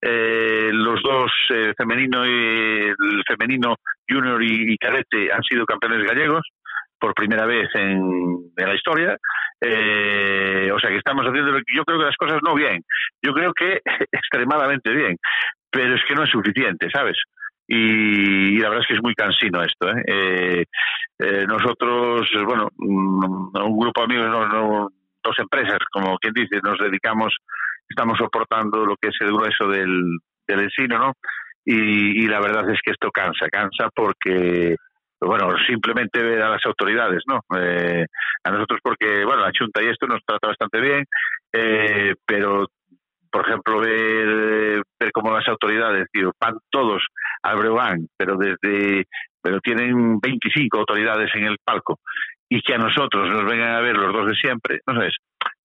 Eh, 0.00 0.70
los 0.72 1.02
dos 1.02 1.30
eh, 1.50 1.72
femenino 1.76 2.26
y 2.26 2.88
el 2.88 3.24
femenino 3.26 3.76
junior 4.08 4.42
y, 4.42 4.72
y 4.72 4.76
cadete 4.76 5.32
han 5.32 5.42
sido 5.42 5.64
campeones 5.64 6.04
gallegos 6.06 6.42
por 6.98 7.14
primera 7.14 7.46
vez 7.46 7.68
en, 7.74 8.00
en 8.56 8.68
la 8.68 8.74
historia. 8.74 9.16
Eh, 9.64 10.70
o 10.74 10.80
sea 10.80 10.90
que 10.90 10.96
estamos 10.96 11.24
haciendo 11.24 11.56
yo 11.72 11.84
creo 11.84 11.98
que 11.98 12.04
las 12.06 12.16
cosas 12.16 12.40
no 12.42 12.52
bien 12.52 12.82
yo 13.22 13.32
creo 13.32 13.52
que 13.54 13.80
extremadamente 14.12 14.90
bien 14.90 15.16
pero 15.70 15.94
es 15.94 16.02
que 16.08 16.16
no 16.16 16.24
es 16.24 16.30
suficiente 16.30 16.88
sabes 16.92 17.16
y, 17.74 18.56
y 18.56 18.58
la 18.58 18.68
verdad 18.68 18.82
es 18.82 18.86
que 18.86 18.94
es 18.94 19.02
muy 19.02 19.14
cansino 19.14 19.62
esto. 19.62 19.88
¿eh? 19.88 20.02
Eh, 20.06 20.64
eh, 21.18 21.46
nosotros, 21.48 22.28
bueno, 22.44 22.68
mm, 22.76 23.56
un 23.64 23.78
grupo 23.78 24.00
de 24.00 24.04
amigos, 24.04 24.28
no, 24.28 24.88
dos 25.22 25.38
empresas, 25.38 25.78
como 25.90 26.18
quien 26.18 26.34
dice, 26.34 26.60
nos 26.62 26.78
dedicamos, 26.78 27.34
estamos 27.88 28.18
soportando 28.18 28.84
lo 28.84 28.96
que 28.96 29.08
es 29.08 29.16
el 29.20 29.32
grueso 29.32 29.68
del, 29.68 30.18
del 30.46 30.60
ensino, 30.60 30.98
¿no? 30.98 31.12
Y, 31.64 32.26
la 32.26 32.40
verdad 32.40 32.68
es 32.70 32.80
que 32.84 32.90
esto 32.90 33.10
cansa, 33.10 33.48
cansa 33.48 33.88
porque, 33.94 34.76
bueno, 35.20 35.54
simplemente 35.66 36.20
a 36.42 36.50
las 36.50 36.66
autoridades, 36.66 37.22
¿no? 37.26 37.40
Eh, 37.56 38.04
a 38.44 38.50
nosotros 38.50 38.80
porque, 38.82 39.24
bueno, 39.24 39.42
la 39.42 39.52
Junta 39.56 39.82
y 39.82 39.86
esto 39.86 40.06
nos 40.06 40.20
trata 40.26 40.48
bastante 40.48 40.80
bien, 40.80 41.04
eh, 41.52 42.16
pero 42.26 42.66
por 43.32 43.46
ejemplo, 43.46 43.80
ver, 43.80 44.82
ver 45.00 45.12
cómo 45.12 45.32
las 45.32 45.48
autoridades, 45.48 46.06
tío, 46.12 46.32
van 46.38 46.58
todos 46.70 47.02
al 47.42 47.56
Breogán, 47.56 48.06
pero 48.16 48.36
desde, 48.36 49.06
pero 49.42 49.58
tienen 49.60 50.20
25 50.20 50.78
autoridades 50.78 51.30
en 51.34 51.44
el 51.44 51.56
palco 51.64 51.98
y 52.48 52.60
que 52.60 52.74
a 52.74 52.78
nosotros 52.78 53.30
nos 53.30 53.44
vengan 53.46 53.74
a 53.74 53.80
ver 53.80 53.96
los 53.96 54.12
dos 54.12 54.26
de 54.28 54.34
siempre, 54.34 54.80
no 54.86 54.94
sabes, 54.94 55.16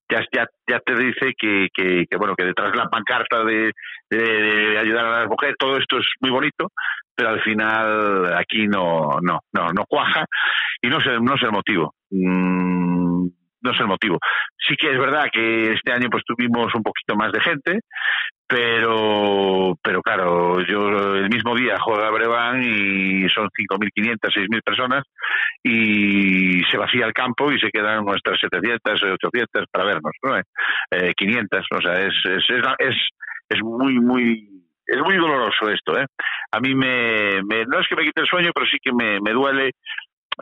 ya, 0.10 0.22
ya, 0.32 0.46
ya 0.66 0.80
te 0.80 0.96
dice 0.96 1.34
que, 1.38 1.68
que, 1.74 2.06
bueno, 2.18 2.34
que 2.36 2.46
detrás 2.46 2.72
de 2.72 2.78
la 2.78 2.90
pancarta 2.90 3.44
de, 3.44 3.74
de, 4.10 4.18
de 4.18 4.80
ayudar 4.80 5.06
a 5.06 5.20
las 5.20 5.28
mujeres, 5.28 5.58
todo 5.60 5.78
esto 5.78 5.98
es 5.98 6.08
muy 6.22 6.32
bonito, 6.32 6.70
pero 7.14 7.30
al 7.30 7.42
final 7.42 8.34
aquí 8.38 8.68
no, 8.68 9.20
no, 9.22 9.42
no, 9.52 9.74
no 9.74 9.84
cuaja 9.90 10.26
y 10.82 10.88
no 10.88 11.02
sé, 11.02 11.20
no 11.20 11.36
sé 11.38 11.48
el 11.48 11.52
motivo. 11.52 11.94
Mm, 12.12 12.97
no 13.62 13.74
sé 13.74 13.82
el 13.82 13.88
motivo. 13.88 14.18
Sí 14.58 14.76
que 14.76 14.92
es 14.92 15.00
verdad 15.00 15.26
que 15.32 15.74
este 15.74 15.92
año 15.92 16.10
pues 16.10 16.24
tuvimos 16.26 16.74
un 16.76 16.84
poquito 16.84 17.16
más 17.16 17.32
de 17.32 17.42
gente, 17.42 17.80
pero 18.48 19.76
pero 19.82 20.02
claro, 20.02 20.60
yo 20.62 21.16
el 21.16 21.30
mismo 21.30 21.56
día 21.56 21.78
juega 21.80 22.10
Brevan 22.12 22.64
y 22.64 23.28
son 23.30 23.50
5.500, 23.50 24.18
6.000 24.22 24.62
personas 24.64 25.04
y 25.64 26.64
se 26.72 26.78
vacía 26.78 27.06
el 27.06 27.14
campo 27.14 27.52
y 27.52 27.60
se 27.60 27.70
quedan 27.70 28.06
nuestras 28.06 28.40
700, 28.40 29.04
800 29.04 29.66
para 29.72 29.86
vernos, 29.86 30.14
¿no? 30.24 30.38
Eh, 30.38 31.14
500, 31.16 31.66
o 31.72 31.82
sea, 31.82 32.00
es, 32.00 32.14
es, 32.26 32.44
es, 32.50 32.66
es, 32.80 32.96
es 33.50 33.62
muy, 33.62 34.00
muy 34.00 34.58
es 34.88 35.02
muy 35.02 35.18
doloroso 35.18 35.70
esto, 35.70 36.00
¿eh? 36.00 36.06
A 36.52 36.60
mí 36.62 36.74
me, 36.74 37.44
me, 37.44 37.66
no 37.66 37.80
es 37.80 37.88
que 37.90 37.96
me 37.96 38.06
quite 38.06 38.22
el 38.22 38.28
sueño, 38.28 38.52
pero 38.54 38.66
sí 38.66 38.78
que 38.82 38.94
me, 38.94 39.20
me 39.20 39.34
duele 39.34 39.72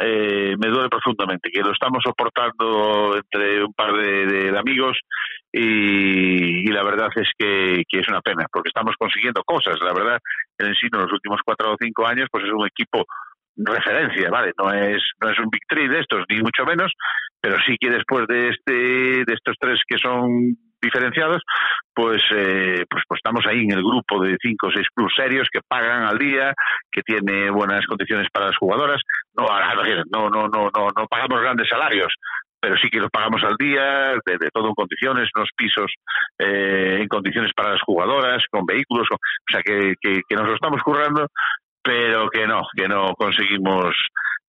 eh, 0.01 0.55
me 0.57 0.67
duele 0.67 0.89
profundamente, 0.89 1.49
que 1.51 1.61
lo 1.61 1.71
estamos 1.71 2.03
soportando 2.03 3.15
entre 3.15 3.63
un 3.63 3.73
par 3.73 3.93
de, 3.93 4.25
de, 4.25 4.57
amigos 4.57 4.97
y, 5.51 6.67
y, 6.67 6.71
la 6.71 6.83
verdad 6.83 7.09
es 7.15 7.29
que, 7.37 7.83
que, 7.87 7.99
es 7.99 8.07
una 8.09 8.21
pena, 8.21 8.45
porque 8.51 8.69
estamos 8.69 8.95
consiguiendo 8.97 9.41
cosas. 9.43 9.79
La 9.81 9.93
verdad, 9.93 10.19
el 10.57 10.67
Ensino 10.67 10.99
en 10.99 11.05
los 11.05 11.13
últimos 11.13 11.39
cuatro 11.45 11.73
o 11.73 11.77
cinco 11.79 12.05
años 12.05 12.27
pues 12.29 12.43
es 12.43 12.51
un 12.51 12.67
equipo 12.67 13.05
referencia, 13.55 14.29
¿vale? 14.29 14.51
No 14.57 14.71
es, 14.71 15.01
no 15.21 15.29
es 15.29 15.39
un 15.39 15.49
Big 15.49 15.61
Three 15.67 15.87
de 15.87 15.99
estos, 15.99 16.25
ni 16.29 16.41
mucho 16.41 16.65
menos, 16.65 16.91
pero 17.39 17.55
sí 17.65 17.77
que 17.79 17.89
después 17.89 18.27
de 18.27 18.49
este 18.49 18.73
de 19.23 19.33
estos 19.33 19.55
tres 19.59 19.79
que 19.87 19.97
son 19.97 20.57
diferenciados, 20.85 21.41
pues, 21.93 22.21
eh, 22.31 22.85
pues, 22.89 23.03
pues 23.07 23.17
estamos 23.17 23.45
ahí 23.47 23.63
en 23.63 23.71
el 23.71 23.83
grupo 23.83 24.21
de 24.21 24.37
cinco 24.41 24.67
o 24.67 24.71
seis 24.71 24.87
clubes 24.93 25.13
serios 25.15 25.47
que 25.51 25.61
pagan 25.67 26.03
al 26.03 26.17
día, 26.17 26.53
que 26.91 27.01
tiene 27.01 27.49
buenas 27.49 27.85
condiciones 27.85 28.27
para 28.31 28.47
las 28.47 28.57
jugadoras. 28.57 29.01
No, 29.33 29.47
no, 30.29 30.47
no, 30.47 30.69
no, 30.69 30.69
no, 30.95 31.07
pagamos 31.07 31.41
grandes 31.41 31.67
salarios, 31.69 32.13
pero 32.59 32.77
sí 32.77 32.89
que 32.89 32.99
los 32.99 33.09
pagamos 33.09 33.43
al 33.43 33.55
día, 33.57 34.13
de, 34.25 34.49
todo 34.53 34.69
en 34.69 34.75
condiciones, 34.75 35.29
unos 35.35 35.49
pisos 35.55 35.91
eh, 36.39 36.97
en 37.01 37.07
condiciones 37.07 37.51
para 37.55 37.71
las 37.73 37.81
jugadoras, 37.81 38.43
con 38.49 38.65
vehículos, 38.65 39.07
o 39.11 39.17
sea 39.51 39.61
que, 39.61 39.93
que, 40.01 40.35
nos 40.35 40.47
lo 40.47 40.55
estamos 40.55 40.81
currando, 40.83 41.27
pero 41.81 42.29
que 42.29 42.47
no, 42.47 42.61
que 42.75 42.87
no 42.87 43.13
conseguimos 43.15 43.95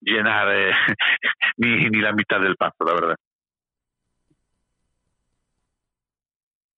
llenar 0.00 0.48
eh, 0.52 0.72
ni, 1.58 1.90
ni 1.90 2.00
la 2.00 2.12
mitad 2.12 2.40
del 2.40 2.56
pacto, 2.56 2.84
la 2.84 2.94
verdad. 2.94 3.16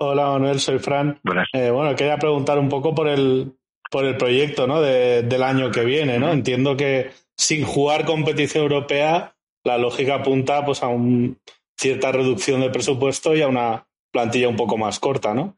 Hola 0.01 0.31
Manuel, 0.31 0.61
soy 0.61 0.79
Fran. 0.79 1.19
Buenas. 1.25 1.49
Eh, 1.53 1.71
bueno, 1.71 1.97
quería 1.97 2.19
preguntar 2.19 2.59
un 2.61 2.69
poco 2.69 2.95
por 2.95 3.09
el, 3.09 3.53
por 3.91 4.05
el 4.05 4.17
proyecto 4.17 4.69
¿no? 4.69 4.81
De, 4.81 5.23
del 5.23 5.43
año 5.43 5.73
que 5.73 5.85
viene. 5.85 6.21
¿no? 6.21 6.31
Entiendo 6.31 6.77
que 6.77 7.11
sin 7.37 7.65
jugar 7.65 8.05
competición 8.05 8.63
europea, 8.63 9.35
la 9.65 9.77
lógica 9.77 10.17
apunta 10.17 10.65
pues, 10.65 10.85
a 10.85 10.87
una 10.87 11.35
cierta 11.77 12.13
reducción 12.13 12.61
de 12.61 12.71
presupuesto 12.71 13.35
y 13.35 13.43
a 13.43 13.49
una 13.49 13.87
plantilla 14.13 14.49
un 14.49 14.57
poco 14.57 14.77
más 14.79 15.01
corta, 15.01 15.35
¿no? 15.35 15.57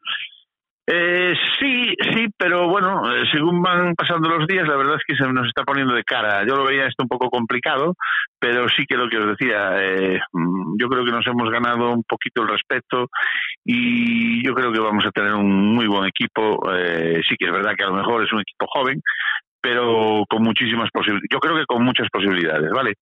Eh, 0.92 1.35
sí, 1.61 1.94
sí, 2.12 2.26
pero 2.37 2.68
bueno, 2.68 3.14
eh, 3.14 3.25
según 3.30 3.62
van 3.62 3.94
pasando 3.94 4.28
los 4.28 4.44
días, 4.49 4.66
la 4.66 4.76
verdad 4.76 4.97
es 4.97 5.04
que 5.06 5.14
se 5.14 5.32
nos 5.32 5.47
está 5.47 5.62
poniendo 5.62 5.94
de 5.94 6.02
cara. 6.02 6.44
Yo 6.44 6.56
lo 6.56 6.64
veía 6.64 6.87
esto 6.87 7.04
un 7.04 7.09
poco 7.09 7.30
complicado, 7.30 7.94
pero 8.40 8.68
sí 8.68 8.87
que 8.88 8.97
lo 8.97 9.09
que 9.09 9.18
os 9.18 9.26
decía, 9.28 9.80
eh, 9.80 10.18
yo 10.80 10.88
creo 10.88 11.04
que 11.04 11.12
nos 11.12 11.25
hemos 11.28 11.49
ganado 11.49 11.92
un 11.92 12.02
poquito 12.02 12.42
el 12.42 12.49
respeto 12.49 13.06
y 13.64 14.44
yo 14.44 14.52
creo 14.52 14.73
que 14.73 14.80
vamos 14.80 15.04
a 15.06 15.12
tener 15.12 15.32
un 15.35 15.76
muy 15.76 15.87
buen 15.87 16.09
equipo. 16.09 16.59
Eh, 16.75 17.20
sí 17.28 17.37
que 17.38 17.47
es 17.47 17.52
verdad 17.52 17.75
que 17.76 17.85
a 17.85 17.90
lo 17.90 17.94
mejor 17.94 18.25
es 18.25 18.32
un 18.32 18.40
equipo 18.40 18.66
joven, 18.66 19.00
pero 19.61 20.25
con 20.28 20.42
muchísimas 20.42 20.90
posibilidades. 20.90 21.28
Yo 21.30 21.38
creo 21.38 21.54
que 21.56 21.66
con 21.66 21.85
muchas 21.85 22.09
posibilidades, 22.11 22.68
¿vale? 22.73 22.94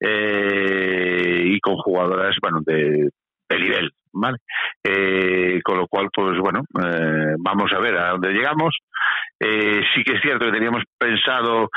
Eh, 0.00 1.42
y 1.44 1.60
con 1.60 1.76
jugadoras, 1.76 2.36
bueno, 2.40 2.60
de, 2.64 3.10
de 3.50 3.58
nivel, 3.58 3.90
¿vale? 4.14 4.38
Eh, 4.82 5.60
con 5.62 5.78
lo 5.78 5.86
cual, 5.86 6.08
pues 6.12 6.38
bueno, 6.38 6.60
eh, 6.82 7.34
vamos 7.38 7.72
a 7.72 7.78
ver 7.78 7.96
a 7.96 8.10
dónde 8.10 8.32
llegamos. 8.32 8.76
Eh, 9.40 9.82
sí 9.94 10.02
que 10.02 10.14
es 10.14 10.22
cierto 10.22 10.46
que 10.46 10.52
teníamos 10.52 10.82
pensado 10.98 11.68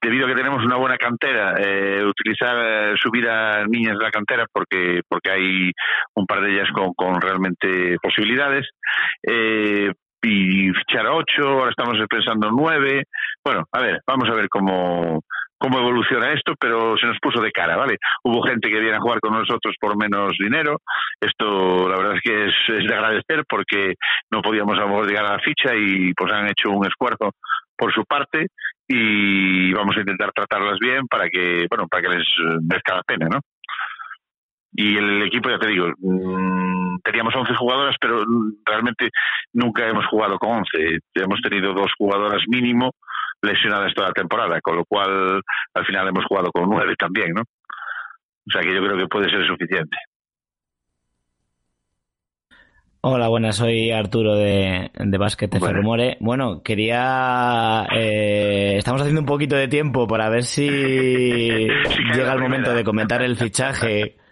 debido 0.00 0.26
a 0.26 0.28
que 0.28 0.36
tenemos 0.36 0.64
una 0.64 0.76
buena 0.76 0.96
cantera, 0.96 1.54
eh, 1.58 2.04
utilizar, 2.04 2.56
eh, 2.58 2.94
subir 3.02 3.28
a 3.28 3.66
niñas 3.66 3.98
de 3.98 4.04
la 4.04 4.10
cantera 4.10 4.44
porque, 4.52 5.00
porque 5.08 5.30
hay 5.30 5.72
un 6.14 6.26
par 6.26 6.42
de 6.42 6.52
ellas 6.52 6.68
con, 6.72 6.92
con 6.94 7.20
realmente 7.20 7.96
posibilidades. 8.00 8.68
Eh, 9.22 9.90
y 10.22 10.70
fichar 10.72 11.06
a 11.06 11.14
ocho, 11.14 11.46
ahora 11.46 11.70
estamos 11.70 11.98
pensando 12.08 12.48
en 12.48 12.56
nueve. 12.56 13.04
Bueno, 13.44 13.64
a 13.70 13.80
ver, 13.80 14.00
vamos 14.06 14.28
a 14.28 14.34
ver 14.34 14.48
cómo, 14.48 15.20
cómo 15.58 15.78
evoluciona 15.78 16.32
esto, 16.32 16.54
pero 16.58 16.96
se 16.96 17.06
nos 17.06 17.18
puso 17.20 17.40
de 17.40 17.52
cara, 17.52 17.76
¿vale? 17.76 17.98
Hubo 18.22 18.42
gente 18.42 18.68
que 18.68 18.80
viene 18.80 18.96
a 18.96 19.00
jugar 19.00 19.20
con 19.20 19.32
nosotros 19.32 19.74
por 19.80 19.96
menos 19.96 20.32
dinero. 20.38 20.80
Esto, 21.20 21.88
la 21.88 21.96
verdad 21.96 22.16
es 22.16 22.22
que 22.22 22.44
es, 22.46 22.54
es 22.68 22.86
de 22.86 22.94
agradecer 22.94 23.44
porque 23.48 23.94
no 24.30 24.42
podíamos 24.42 24.78
a 24.78 24.86
llegar 25.06 25.26
a 25.26 25.32
la 25.32 25.38
ficha 25.38 25.74
y 25.74 26.12
pues 26.14 26.32
han 26.32 26.46
hecho 26.46 26.70
un 26.70 26.86
esfuerzo 26.86 27.32
por 27.76 27.92
su 27.92 28.04
parte 28.04 28.48
y 28.88 29.72
vamos 29.72 29.96
a 29.96 30.00
intentar 30.00 30.32
tratarlas 30.32 30.78
bien 30.78 31.06
para 31.08 31.28
que, 31.28 31.66
bueno, 31.68 31.88
para 31.88 32.02
que 32.02 32.16
les 32.16 32.26
merezca 32.62 32.94
la 32.96 33.02
pena, 33.02 33.26
¿no? 33.28 33.40
Y 34.78 34.96
el 34.98 35.22
equipo, 35.22 35.48
ya 35.48 35.58
te 35.58 35.68
digo, 35.68 35.88
mm, 35.98 36.98
teníamos 37.02 37.34
11 37.34 37.54
jugadoras, 37.54 37.96
pero 37.98 38.24
realmente 38.64 39.08
nunca 39.54 39.88
hemos 39.88 40.06
jugado 40.06 40.38
con 40.38 40.58
11. 40.58 40.98
Hemos 41.14 41.40
tenido 41.40 41.72
dos 41.72 41.90
jugadoras 41.96 42.42
mínimo 42.46 42.92
lesionadas 43.42 43.94
toda 43.94 44.08
la 44.08 44.14
temporada, 44.14 44.60
con 44.60 44.76
lo 44.76 44.84
cual 44.84 45.40
al 45.74 45.86
final 45.86 46.08
hemos 46.08 46.24
jugado 46.26 46.50
con 46.52 46.68
9 46.68 46.94
también, 46.98 47.32
¿no? 47.34 47.42
O 47.42 48.50
sea 48.52 48.62
que 48.62 48.74
yo 48.74 48.80
creo 48.82 48.96
que 48.96 49.06
puede 49.08 49.30
ser 49.30 49.46
suficiente. 49.46 49.96
Hola, 53.08 53.28
buenas, 53.28 53.56
soy 53.56 53.92
Arturo 53.92 54.34
de, 54.34 54.90
de 54.92 55.18
Básquet 55.18 55.48
de 55.48 55.60
Ferrumore. 55.60 56.16
Bueno, 56.18 56.62
quería... 56.64 57.86
Eh, 57.94 58.74
estamos 58.78 59.00
haciendo 59.00 59.20
un 59.20 59.26
poquito 59.26 59.54
de 59.54 59.68
tiempo 59.68 60.08
para 60.08 60.28
ver 60.28 60.42
si 60.42 60.68
llega 60.68 62.32
el 62.32 62.40
momento 62.40 62.74
de 62.74 62.82
comentar 62.82 63.22
el 63.22 63.36
fichaje. 63.36 64.16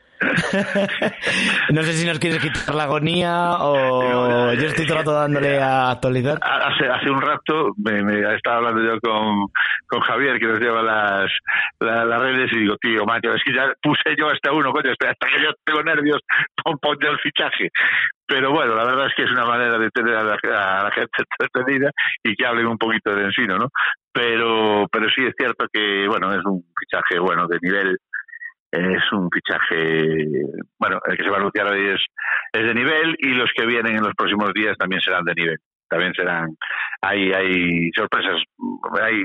no 1.70 1.82
sé 1.82 1.92
si 1.92 2.06
nos 2.06 2.18
quieres 2.18 2.40
quitar 2.40 2.74
la 2.74 2.84
agonía 2.84 3.52
o 3.60 4.52
yo 4.54 4.66
estoy 4.68 4.86
todo 4.86 4.98
el 4.98 5.04
rato 5.04 5.12
dándole 5.14 5.60
a 5.60 5.90
actualizar. 5.90 6.38
Hace, 6.42 6.86
hace 6.88 7.10
un 7.10 7.20
rato 7.20 7.72
me, 7.84 8.02
me 8.02 8.34
estaba 8.34 8.56
hablando 8.58 8.82
yo 8.82 8.98
con, 9.00 9.46
con 9.86 10.00
Javier 10.00 10.38
que 10.38 10.46
nos 10.46 10.60
lleva 10.60 10.82
las, 10.82 11.30
la- 11.80 12.04
las 12.04 12.20
redes 12.20 12.50
y 12.52 12.58
digo, 12.60 12.76
tío, 12.80 13.04
macho, 13.04 13.32
es 13.34 13.42
que 13.44 13.54
ya 13.54 13.72
puse 13.82 14.14
yo 14.18 14.28
hasta 14.28 14.52
uno, 14.52 14.72
coño, 14.72 14.90
hasta 14.92 15.26
que 15.26 15.42
yo 15.42 15.50
tengo 15.64 15.82
nervios, 15.82 16.18
pon, 16.64 16.78
pon 16.78 16.96
el 17.00 17.18
fichaje. 17.18 17.70
Pero 18.26 18.52
bueno, 18.52 18.74
la 18.74 18.84
verdad 18.84 19.06
es 19.08 19.12
que 19.14 19.24
es 19.24 19.30
una 19.30 19.44
manera 19.44 19.76
de 19.78 19.90
tener 19.90 20.14
a 20.16 20.22
la, 20.24 20.34
a 20.34 20.84
la 20.84 20.90
gente 20.92 21.10
entretenida 21.38 21.90
y 22.22 22.34
que 22.34 22.46
hablen 22.46 22.66
un 22.66 22.78
poquito 22.78 23.14
de 23.14 23.24
Ensino, 23.24 23.58
¿no? 23.58 23.68
Pero, 24.12 24.86
pero 24.90 25.08
sí 25.14 25.24
es 25.26 25.34
cierto 25.36 25.66
que, 25.72 26.06
bueno, 26.08 26.30
es 26.32 26.40
un 26.44 26.64
fichaje, 26.78 27.18
bueno, 27.18 27.46
de 27.48 27.58
nivel, 27.60 27.98
es 28.74 29.12
un 29.12 29.30
fichaje, 29.30 30.26
bueno, 30.78 30.98
el 31.06 31.16
que 31.16 31.24
se 31.24 31.30
va 31.30 31.36
a 31.36 31.40
anunciar 31.40 31.66
hoy 31.66 31.88
es, 31.90 32.00
es 32.52 32.66
de 32.66 32.74
nivel 32.74 33.16
y 33.18 33.28
los 33.28 33.50
que 33.54 33.66
vienen 33.66 33.96
en 33.96 34.02
los 34.02 34.14
próximos 34.14 34.52
días 34.52 34.76
también 34.78 35.00
serán 35.00 35.24
de 35.24 35.34
nivel. 35.34 35.58
También 35.88 36.12
serán, 36.14 36.56
hay, 37.02 37.32
hay 37.32 37.90
sorpresas, 37.92 38.42
hay 39.02 39.22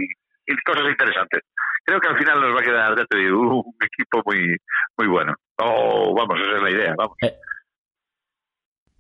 cosas 0.65 0.89
interesantes. 0.89 1.41
Creo 1.84 2.00
que 2.00 2.08
al 2.08 2.18
final 2.18 2.41
nos 2.41 2.56
va 2.56 2.60
a 2.60 2.63
quedar, 2.63 3.08
te 3.08 3.18
digo, 3.18 3.39
un 3.39 3.75
equipo 3.82 4.22
muy, 4.25 4.58
muy 4.98 5.08
bueno. 5.08 5.34
O, 5.58 6.13
vamos, 6.15 6.39
esa 6.39 6.58
es 6.58 6.63
la 6.63 6.72
idea, 6.72 6.94
vamos. 6.98 7.18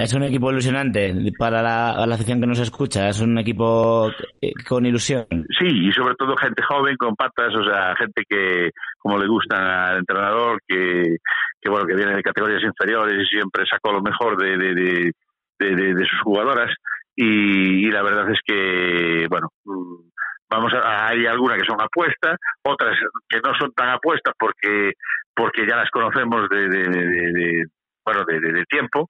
Es 0.01 0.13
un 0.13 0.23
equipo 0.23 0.49
ilusionante 0.49 1.13
para 1.37 1.61
la, 1.61 2.05
la 2.07 2.15
afición 2.15 2.39
que 2.39 2.47
nos 2.47 2.59
escucha. 2.59 3.09
Es 3.09 3.19
un 3.19 3.37
equipo 3.37 4.09
eh, 4.41 4.53
con 4.65 4.85
ilusión. 4.85 5.25
Sí, 5.29 5.67
y 5.67 5.91
sobre 5.91 6.15
todo 6.15 6.37
gente 6.37 6.63
joven 6.63 6.95
con 6.95 7.17
patas, 7.17 7.53
o 7.53 7.65
sea, 7.65 7.93
gente 7.97 8.23
que 8.27 8.69
como 8.97 9.17
le 9.17 9.27
gusta 9.27 9.89
al 9.89 9.97
entrenador, 9.97 10.61
que, 10.65 11.17
que 11.61 11.69
bueno, 11.69 11.85
que 11.85 11.95
viene 11.95 12.15
de 12.15 12.23
categorías 12.23 12.63
inferiores 12.63 13.21
y 13.21 13.25
siempre 13.25 13.65
sacó 13.69 13.91
lo 13.91 14.01
mejor 14.01 14.37
de, 14.41 14.57
de, 14.57 15.11
de, 15.59 15.93
de- 15.93 16.05
sus 16.05 16.21
jugadoras. 16.23 16.73
Y, 17.13 17.85
y 17.85 17.91
la 17.91 18.01
verdad 18.01 18.31
es 18.31 18.39
que, 18.45 19.27
bueno, 19.29 19.49
mm, 19.65 20.09
vamos 20.49 20.73
a, 20.75 21.09
hay 21.09 21.25
algunas 21.25 21.57
que 21.57 21.67
son 21.67 21.81
apuestas, 21.81 22.37
otras 22.63 22.95
que 23.27 23.41
no 23.41 23.53
son 23.59 23.73
tan 23.73 23.89
apuestas 23.89 24.33
porque 24.39 24.93
porque 25.35 25.67
ya 25.67 25.75
las 25.75 25.89
conocemos 25.91 26.47
de, 26.49 27.65
bueno 28.05 28.23
de 28.25 28.63
tiempo 28.69 29.09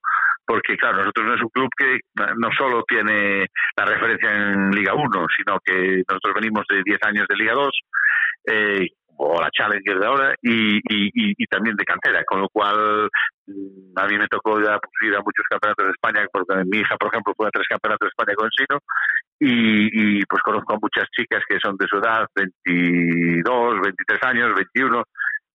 porque 0.49 0.75
claro 0.77 0.97
nosotros 0.97 1.27
no 1.27 1.35
es 1.35 1.41
un 1.43 1.49
club 1.49 1.69
que 1.77 1.99
no 2.15 2.49
solo 2.57 2.83
tiene 2.87 3.45
la 3.77 3.85
referencia 3.85 4.31
en 4.31 4.71
Liga 4.71 4.95
1 4.95 5.05
sino 5.37 5.59
que 5.63 6.01
nosotros 6.09 6.33
venimos 6.41 6.65
de 6.67 6.81
10 6.83 6.97
años 7.03 7.27
de 7.29 7.35
Liga 7.35 7.53
2 7.53 7.69
eh, 8.51 8.87
o 9.17 9.39
la 9.39 9.51
Challenger 9.51 9.99
de 9.99 10.07
ahora 10.07 10.33
y, 10.41 10.79
y, 10.89 11.45
también 11.45 11.75
de 11.75 11.85
cantera 11.85 12.23
con 12.25 12.41
lo 12.41 12.49
cual 12.49 13.07
mm, 13.45 13.93
a 13.95 14.07
mí 14.07 14.17
me 14.17 14.27
tocó 14.27 14.59
ya 14.59 14.79
pues, 14.79 15.11
ir 15.11 15.15
a 15.15 15.21
muchos 15.21 15.45
campeonatos 15.47 15.85
de 15.85 15.91
España 15.91 16.25
porque 16.33 16.65
mi 16.65 16.79
hija 16.79 16.97
por 16.97 17.09
ejemplo 17.09 17.33
fue 17.37 17.47
a 17.47 17.51
tres 17.51 17.67
campeonatos 17.69 18.07
de 18.07 18.09
España 18.09 18.35
con 18.35 18.49
Sino 18.49 18.79
y, 19.41 20.25
pues 20.25 20.41
conozco 20.41 20.73
a 20.73 20.79
muchas 20.81 21.05
chicas 21.15 21.43
que 21.47 21.59
son 21.63 21.77
de 21.77 21.85
su 21.87 21.97
edad, 21.97 22.27
22, 22.35 23.79
23 23.81 24.23
años, 24.23 24.53
21, 24.53 25.03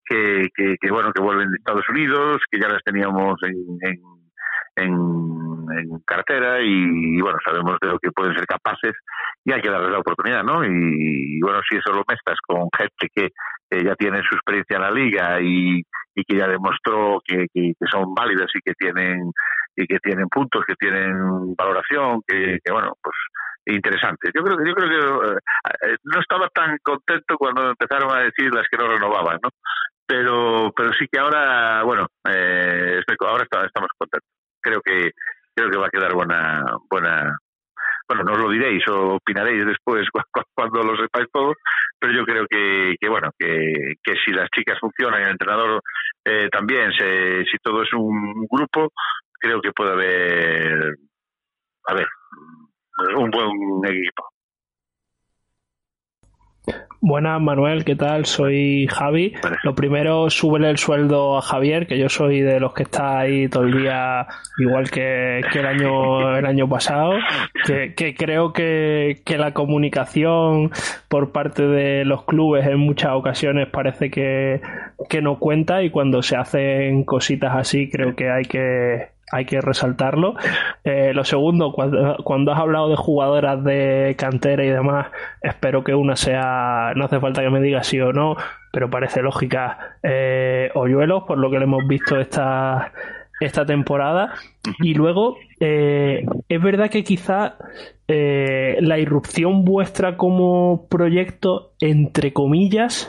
que, 0.06 0.48
que, 0.54 0.76
que, 0.80 0.90
bueno, 0.90 1.12
que 1.12 1.20
vuelven 1.20 1.50
de 1.50 1.56
Estados 1.58 1.84
Unidos, 1.90 2.38
que 2.50 2.60
ya 2.60 2.68
las 2.68 2.82
teníamos 2.82 3.34
en, 3.42 3.54
en, 3.82 4.00
en, 4.76 5.66
en 5.78 5.98
cartera 6.06 6.60
y, 6.60 7.20
bueno, 7.20 7.38
sabemos 7.44 7.78
de 7.80 7.88
lo 7.88 7.98
que 7.98 8.10
pueden 8.12 8.34
ser 8.34 8.46
capaces 8.46 8.92
y 9.44 9.52
hay 9.52 9.60
que 9.60 9.70
darles 9.70 9.90
la 9.90 9.98
oportunidad, 9.98 10.42
¿no? 10.42 10.64
Y, 10.64 11.40
bueno, 11.40 11.60
si 11.68 11.76
eso 11.76 11.92
lo 11.92 12.04
mezclas 12.08 12.38
con 12.46 12.68
gente 12.76 13.08
que, 13.14 13.28
ya 13.84 13.96
tiene 13.96 14.22
su 14.22 14.36
experiencia 14.36 14.76
en 14.76 14.82
la 14.82 14.90
liga 14.92 15.40
y, 15.40 15.82
y 16.14 16.24
que 16.24 16.36
ya 16.36 16.46
demostró 16.46 17.20
que, 17.26 17.46
que, 17.52 17.72
son 17.90 18.14
válidas 18.14 18.46
y 18.54 18.60
que 18.60 18.72
tienen 18.74 19.32
y 19.74 19.86
que 19.88 19.98
tienen 19.98 20.28
puntos, 20.28 20.62
que 20.64 20.76
tienen 20.76 21.56
valoración, 21.56 22.22
que, 22.24 22.58
que 22.64 22.72
bueno, 22.72 22.92
pues 23.02 23.16
interesante. 23.66 24.30
Yo 24.34 24.42
creo 24.42 24.56
que 24.56 24.68
yo 24.68 24.74
creo 24.74 24.88
que 24.88 25.32
eh, 25.32 25.38
eh, 25.88 25.96
no 26.04 26.20
estaba 26.20 26.48
tan 26.48 26.78
contento 26.82 27.36
cuando 27.36 27.70
empezaron 27.70 28.14
a 28.14 28.20
decir 28.20 28.52
las 28.52 28.68
que 28.68 28.76
no 28.76 28.88
renovaban, 28.88 29.38
¿no? 29.42 29.50
Pero 30.06 30.72
pero 30.76 30.92
sí 30.92 31.06
que 31.10 31.18
ahora, 31.18 31.82
bueno, 31.82 32.06
eh, 32.28 33.00
ahora 33.20 33.44
estamos 33.44 33.90
contentos. 33.96 34.33
Creo 34.64 34.80
que 34.82 35.12
creo 35.54 35.70
que 35.70 35.78
va 35.78 35.86
a 35.88 35.90
quedar 35.90 36.14
buena 36.14 36.64
buena 36.90 37.38
bueno, 38.08 38.24
no 38.24 38.32
os 38.34 38.38
lo 38.38 38.50
diréis 38.50 38.86
o 38.88 39.16
opinaréis 39.16 39.66
después 39.66 40.08
cu- 40.12 40.20
cu- 40.32 40.42
cuando 40.54 40.82
lo 40.82 40.96
sepáis 40.96 41.28
todo, 41.32 41.54
pero 41.98 42.12
yo 42.12 42.24
creo 42.24 42.46
que, 42.48 42.96
que 43.00 43.08
bueno, 43.08 43.30
que, 43.38 43.94
que 44.02 44.14
si 44.24 44.32
las 44.32 44.48
chicas 44.50 44.78
funcionan 44.80 45.20
y 45.20 45.24
el 45.24 45.30
entrenador 45.32 45.82
eh, 46.24 46.48
también, 46.50 46.92
se, 46.92 47.44
si 47.46 47.58
todo 47.62 47.82
es 47.82 47.92
un 47.94 48.46
grupo, 48.50 48.90
creo 49.40 49.60
que 49.60 49.72
puede 49.72 49.92
haber, 49.92 50.96
a 51.88 51.94
ver, 51.94 52.08
un 53.16 53.30
buen 53.30 53.50
equipo. 53.86 54.33
Buenas, 57.06 57.38
Manuel, 57.38 57.84
¿qué 57.84 57.96
tal? 57.96 58.24
Soy 58.24 58.86
Javi. 58.86 59.34
Lo 59.62 59.74
primero, 59.74 60.30
súbele 60.30 60.70
el 60.70 60.78
sueldo 60.78 61.36
a 61.36 61.42
Javier, 61.42 61.86
que 61.86 61.98
yo 61.98 62.08
soy 62.08 62.40
de 62.40 62.58
los 62.60 62.72
que 62.72 62.84
está 62.84 63.18
ahí 63.18 63.46
todo 63.46 63.64
el 63.64 63.82
día, 63.82 64.26
igual 64.56 64.90
que, 64.90 65.42
que 65.52 65.58
el 65.58 65.66
año 65.66 66.34
el 66.34 66.46
año 66.46 66.66
pasado. 66.66 67.12
Que, 67.66 67.92
que 67.92 68.14
creo 68.14 68.54
que, 68.54 69.20
que 69.22 69.36
la 69.36 69.52
comunicación 69.52 70.70
por 71.08 71.30
parte 71.30 71.66
de 71.66 72.06
los 72.06 72.24
clubes 72.24 72.66
en 72.66 72.78
muchas 72.78 73.12
ocasiones 73.12 73.68
parece 73.68 74.10
que, 74.10 74.62
que 75.10 75.20
no 75.20 75.38
cuenta 75.38 75.82
y 75.82 75.90
cuando 75.90 76.22
se 76.22 76.36
hacen 76.36 77.04
cositas 77.04 77.54
así 77.54 77.90
creo 77.90 78.16
que 78.16 78.30
hay 78.30 78.44
que 78.44 79.13
hay 79.32 79.44
que 79.46 79.60
resaltarlo. 79.60 80.34
Eh, 80.84 81.12
lo 81.14 81.24
segundo, 81.24 81.72
cuando, 81.72 82.16
cuando 82.24 82.52
has 82.52 82.60
hablado 82.60 82.88
de 82.88 82.96
jugadoras 82.96 83.62
de 83.64 84.14
cantera 84.18 84.64
y 84.64 84.70
demás, 84.70 85.08
espero 85.42 85.84
que 85.84 85.94
una 85.94 86.16
sea, 86.16 86.92
no 86.94 87.04
hace 87.04 87.20
falta 87.20 87.42
que 87.42 87.50
me 87.50 87.60
diga 87.60 87.82
sí 87.82 88.00
o 88.00 88.12
no, 88.12 88.36
pero 88.72 88.90
parece 88.90 89.22
lógica, 89.22 89.96
eh, 90.02 90.70
Hoyuelos, 90.74 91.24
por 91.24 91.38
lo 91.38 91.50
que 91.50 91.58
le 91.58 91.64
hemos 91.64 91.86
visto 91.86 92.18
esta, 92.18 92.92
esta 93.40 93.64
temporada. 93.64 94.34
Y 94.80 94.94
luego, 94.94 95.36
eh, 95.60 96.26
es 96.48 96.62
verdad 96.62 96.90
que 96.90 97.04
quizá 97.04 97.56
eh, 98.08 98.76
la 98.80 98.98
irrupción 98.98 99.64
vuestra 99.64 100.16
como 100.16 100.86
proyecto, 100.88 101.72
entre 101.80 102.32
comillas, 102.32 103.08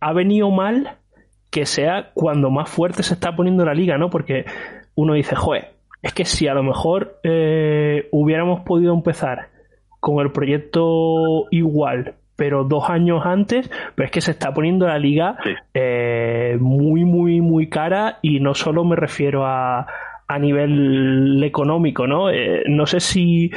ha 0.00 0.12
venido 0.12 0.50
mal 0.50 0.98
que 1.52 1.66
sea 1.66 2.10
cuando 2.14 2.50
más 2.50 2.70
fuerte 2.70 3.02
se 3.02 3.12
está 3.12 3.36
poniendo 3.36 3.64
la 3.64 3.74
liga, 3.74 3.98
¿no? 3.98 4.08
Porque 4.08 4.46
uno 4.94 5.12
dice, 5.12 5.36
joder, 5.36 5.74
es 6.00 6.14
que 6.14 6.24
si 6.24 6.48
a 6.48 6.54
lo 6.54 6.62
mejor 6.62 7.20
eh, 7.22 8.08
hubiéramos 8.10 8.62
podido 8.62 8.94
empezar 8.94 9.50
con 10.00 10.24
el 10.24 10.32
proyecto 10.32 11.46
igual, 11.50 12.14
pero 12.36 12.64
dos 12.64 12.88
años 12.88 13.26
antes, 13.26 13.70
pero 13.94 14.06
es 14.06 14.10
que 14.10 14.22
se 14.22 14.30
está 14.30 14.54
poniendo 14.54 14.86
la 14.86 14.98
liga 14.98 15.36
eh, 15.74 16.56
muy, 16.58 17.04
muy, 17.04 17.42
muy 17.42 17.68
cara 17.68 18.18
y 18.22 18.40
no 18.40 18.54
solo 18.54 18.82
me 18.84 18.96
refiero 18.96 19.44
a, 19.44 19.86
a 20.26 20.38
nivel 20.38 21.44
económico, 21.44 22.06
¿no? 22.06 22.30
Eh, 22.30 22.64
no 22.66 22.86
sé 22.86 23.00
si, 23.00 23.50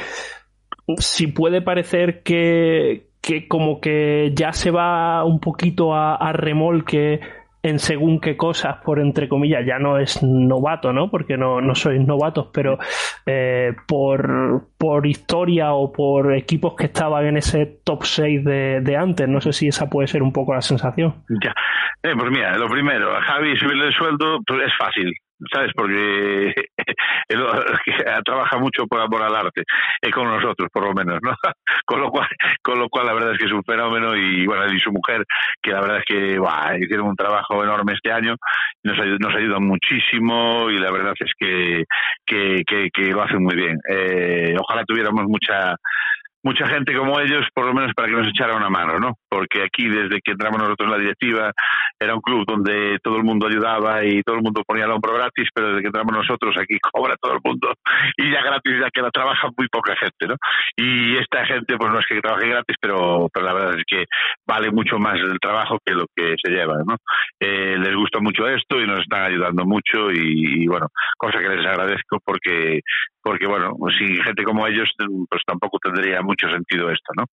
si 0.98 1.28
puede 1.28 1.62
parecer 1.62 2.24
que, 2.24 3.08
que 3.22 3.48
como 3.48 3.80
que 3.80 4.34
ya 4.36 4.52
se 4.52 4.70
va 4.70 5.24
un 5.24 5.40
poquito 5.40 5.96
a, 5.96 6.16
a 6.16 6.34
remolque 6.34 7.22
en 7.66 7.80
según 7.80 8.20
qué 8.20 8.38
cosas, 8.38 8.78
por 8.84 9.00
entre 9.00 9.28
comillas, 9.28 9.66
ya 9.66 9.80
no 9.80 9.98
es 9.98 10.22
novato, 10.22 10.94
¿no? 10.94 11.10
Porque 11.10 11.36
no, 11.36 11.62
no 11.62 11.74
sois 11.74 12.00
novatos, 12.00 12.50
pero 12.54 12.78
eh, 13.26 13.74
por, 13.88 14.68
por 14.78 15.08
historia 15.08 15.74
o 15.74 15.92
por 15.92 16.36
equipos 16.36 16.76
que 16.76 16.86
estaban 16.86 17.26
en 17.26 17.38
ese 17.38 17.66
top 17.84 18.04
6 18.04 18.46
de, 18.46 18.82
de 18.82 18.96
antes. 18.96 19.28
No 19.28 19.42
sé 19.42 19.52
si 19.52 19.68
esa 19.68 19.90
puede 19.90 20.08
ser 20.08 20.22
un 20.22 20.32
poco 20.32 20.54
la 20.54 20.62
sensación. 20.62 21.24
Ya. 21.44 21.56
Eh, 22.04 22.14
pues 22.16 22.30
mira, 22.30 22.56
lo 22.56 22.68
primero, 22.68 23.16
a 23.16 23.22
Javi 23.22 23.58
subirle 23.58 23.88
el 23.88 23.94
sueldo 23.94 24.40
pues 24.46 24.62
es 24.68 24.74
fácil. 24.78 25.12
¿Sabes? 25.52 25.72
Porque 25.76 26.54
él 27.30 27.46
trabaja 28.24 28.58
mucho 28.58 28.88
por 28.88 29.02
amor 29.02 29.24
al 29.24 29.36
arte, 29.36 29.64
es 30.02 30.12
con 30.12 30.28
nosotros, 30.28 30.70
por 30.72 30.86
lo 30.86 30.94
menos, 30.94 31.20
¿no? 31.22 31.34
Con 31.86 32.02
lo 32.02 32.10
cual, 32.10 32.28
con 32.64 32.80
lo 32.80 32.90
cual 32.90 33.06
la 33.06 33.14
verdad 33.14 33.34
es 33.34 33.38
que 33.38 33.46
es 33.46 33.52
un 33.52 33.64
fenómeno 33.64 34.16
y 34.16 34.48
bueno, 34.48 34.66
y 34.74 34.80
su 34.80 34.92
mujer, 34.92 35.24
que 35.62 35.72
la 35.72 35.82
verdad 35.82 36.00
es 36.00 36.06
que 36.06 36.40
hicieron 36.80 37.10
un 37.10 37.16
trabajo 37.16 37.64
enorme 37.64 37.94
este 37.94 38.12
año, 38.12 38.36
nos, 38.84 38.98
nos 38.98 39.36
ayudan 39.36 39.64
muchísimo 39.64 40.70
y 40.72 40.78
la 40.78 40.92
verdad 40.92 41.14
es 41.20 41.32
que, 41.38 41.84
que, 42.26 42.90
que, 42.92 43.12
lo 43.12 43.22
hacen 43.22 43.44
muy 43.44 43.56
bien. 43.56 43.78
Eh, 43.88 44.56
ojalá 44.60 44.84
tuviéramos 44.84 45.26
mucha 45.26 45.76
mucha 46.46 46.68
gente 46.68 46.96
como 46.96 47.20
ellos, 47.20 47.44
por 47.56 47.66
lo 47.66 47.74
menos 47.74 47.92
para 47.96 48.08
que 48.08 48.14
nos 48.14 48.28
echara 48.28 48.56
una 48.56 48.70
mano, 48.70 49.00
¿no? 49.00 49.18
Porque 49.28 49.64
aquí, 49.64 49.90
desde 49.90 50.22
que 50.24 50.32
entramos 50.34 50.60
nosotros 50.60 50.86
en 50.86 50.92
la 50.92 51.00
directiva, 51.00 51.52
era 52.00 52.14
un 52.14 52.22
club 52.22 52.46
donde 52.46 53.00
todo 53.02 53.18
el 53.18 53.24
mundo 53.24 53.48
ayudaba 53.48 54.06
y 54.06 54.22
todo 54.22 54.36
el 54.36 54.44
mundo 54.44 54.62
ponía 54.66 54.86
el 54.86 54.92
hombro 54.92 55.16
gratis, 55.16 55.50
pero 55.54 55.70
desde 55.70 55.82
que 55.82 55.88
entramos 55.88 56.14
nosotros, 56.14 56.56
aquí 56.62 56.78
cobra 56.80 57.16
todo 57.20 57.34
el 57.34 57.40
mundo 57.44 57.74
y 58.18 58.32
ya 58.32 58.44
gratis, 58.44 58.74
ya 58.80 58.90
que 58.92 59.02
la 59.02 59.10
trabaja 59.10 59.50
muy 59.58 59.68
poca 59.70 59.96
gente, 59.96 60.28
¿no? 60.28 60.36
Y 60.78 61.18
esta 61.18 61.46
gente, 61.48 61.78
pues 61.78 61.92
no 61.92 62.00
es 62.00 62.06
que 62.06 62.22
trabaje 62.22 62.48
gratis, 62.48 62.76
pero, 62.80 63.28
pero 63.34 63.46
la 63.46 63.54
verdad 63.54 63.80
es 63.80 63.84
que 63.88 64.06
vale 64.48 64.70
mucho 64.70 65.00
más 65.00 65.16
el 65.16 65.40
trabajo 65.40 65.80
que 65.84 65.94
lo 65.94 66.06
que 66.16 66.36
se 66.44 66.52
lleva, 66.52 66.76
¿no? 66.86 66.96
Eh, 67.40 67.76
les 67.80 67.96
gusta 67.96 68.20
mucho 68.20 68.48
esto 68.48 68.80
y 68.80 68.86
nos 68.86 69.00
están 69.00 69.24
ayudando 69.24 69.66
mucho 69.66 70.12
y, 70.12 70.68
bueno, 70.68 70.90
cosa 71.18 71.40
que 71.40 71.50
les 71.50 71.66
agradezco 71.66 72.20
porque 72.24 72.82
porque 73.26 73.48
bueno, 73.48 73.76
sin 73.98 74.22
gente 74.22 74.44
como 74.44 74.68
ellos, 74.68 74.88
pues 75.28 75.42
tampoco 75.48 75.80
tendría 75.80 76.22
mucho 76.22 76.35
sentido 76.38 76.90
esto, 76.90 77.12
¿no? 77.16 77.26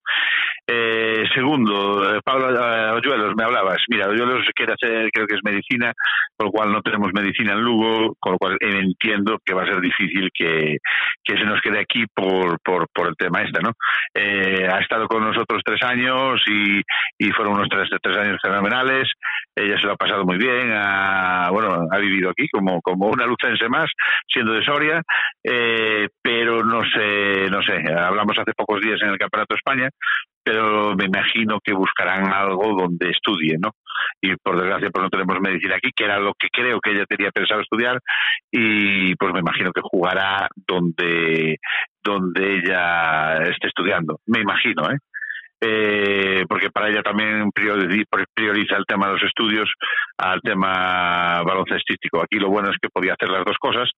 Eh, 0.67 1.25
segundo, 1.35 2.15
eh, 2.15 2.21
Pablo 2.25 2.51
eh, 2.51 2.91
Oyuelos, 2.93 3.35
me 3.37 3.45
hablabas. 3.45 3.79
Mira, 3.89 4.09
Oyuelos 4.09 4.47
quiere 4.55 4.75
hacer, 4.75 5.11
creo 5.11 5.27
que 5.27 5.37
es 5.37 5.45
medicina, 5.45 5.93
con 6.37 6.47
lo 6.47 6.53
cual 6.53 6.73
no 6.73 6.83
tenemos 6.83 7.11
medicina 7.13 7.53
en 7.53 7.61
Lugo, 7.61 8.15
con 8.19 8.33
lo 8.33 8.39
cual 8.39 8.57
entiendo 8.61 9.39
que 9.45 9.55
va 9.55 9.63
a 9.63 9.67
ser 9.67 9.81
difícil 9.81 10.31
que, 10.33 10.79
que 11.25 11.37
se 11.37 11.45
nos 11.45 11.61
quede 11.61 11.81
aquí 11.81 12.05
por, 12.15 12.61
por, 12.61 12.87
por 12.93 13.09
el 13.09 13.17
tema 13.17 13.43
este, 13.43 13.61
¿no? 13.61 13.73
Eh, 14.15 14.69
ha 14.71 14.79
estado 14.79 15.07
con 15.09 15.25
nosotros 15.25 15.63
tres 15.65 15.83
años 15.83 16.41
y, 16.47 16.81
y 17.19 17.31
fueron 17.33 17.55
unos 17.55 17.69
tres, 17.69 17.89
tres 18.03 18.17
años 18.17 18.39
fenomenales. 18.41 19.11
Ella 19.55 19.79
se 19.81 19.87
lo 19.87 19.93
ha 19.93 19.97
pasado 19.97 20.25
muy 20.25 20.39
bien, 20.39 20.73
ha, 20.73 21.51
bueno, 21.51 21.87
ha 21.91 21.99
vivido 21.99 22.31
aquí 22.31 22.49
como, 22.49 22.81
como 22.81 23.09
una 23.09 23.27
lucense 23.27 23.69
más, 23.69 23.91
siendo 24.29 24.53
de 24.53 24.65
Soria. 24.65 25.03
Eh, 25.45 26.03
eh, 26.03 26.09
pero 26.23 26.65
no 26.65 26.83
sé, 26.85 27.51
no 27.51 27.63
sé, 27.63 27.75
hablamos 27.93 28.39
hace 28.39 28.53
pocos 28.55 28.81
días 28.81 28.92
en 29.01 29.11
el 29.11 29.19
Campeonato 29.19 29.55
de 29.55 29.59
España, 29.59 29.89
pero 30.45 30.95
me 30.97 31.05
imagino 31.05 31.59
que 31.63 31.73
buscarán 31.73 32.33
algo 32.33 32.75
donde 32.77 33.11
estudie, 33.11 33.57
¿no? 33.59 33.71
Y 34.21 34.35
por 34.37 34.57
desgracia 34.57 34.91
pues 34.91 35.03
no 35.05 35.11
tenemos 35.11 35.41
medicina 35.41 35.77
aquí, 35.77 35.91
que 35.95 36.05
era 36.05 36.19
lo 36.19 36.33
que 36.35 36.49
creo 36.53 36.81
que 36.81 36.91
ella 36.91 37.05
tenía 37.07 37.31
pensado 37.31 37.61
estudiar 37.61 38.01
y 38.51 39.15
pues 39.17 39.33
me 39.33 39.41
imagino 39.41 39.71
que 39.73 39.81
jugará 39.83 40.49
donde 40.67 41.59
donde 42.03 42.57
ella 42.57 43.43
esté 43.45 43.69
estudiando, 43.69 44.19
me 44.27 44.41
imagino, 44.41 44.91
¿eh? 44.91 44.97
Eh, 45.65 46.45
porque 46.49 46.71
para 46.71 46.89
ella 46.89 47.03
también 47.03 47.51
prioriza 47.53 48.77
el 48.77 48.85
tema 48.85 49.07
de 49.07 49.13
los 49.13 49.23
estudios 49.23 49.71
al 50.19 50.41
tema 50.41 51.43
baloncestístico. 51.43 52.21
Aquí 52.21 52.39
lo 52.39 52.49
bueno 52.49 52.71
es 52.71 52.77
que 52.83 52.89
podía 52.89 53.15
hacer 53.15 53.31
las 53.31 53.45
dos 53.45 53.57
cosas 53.61 53.89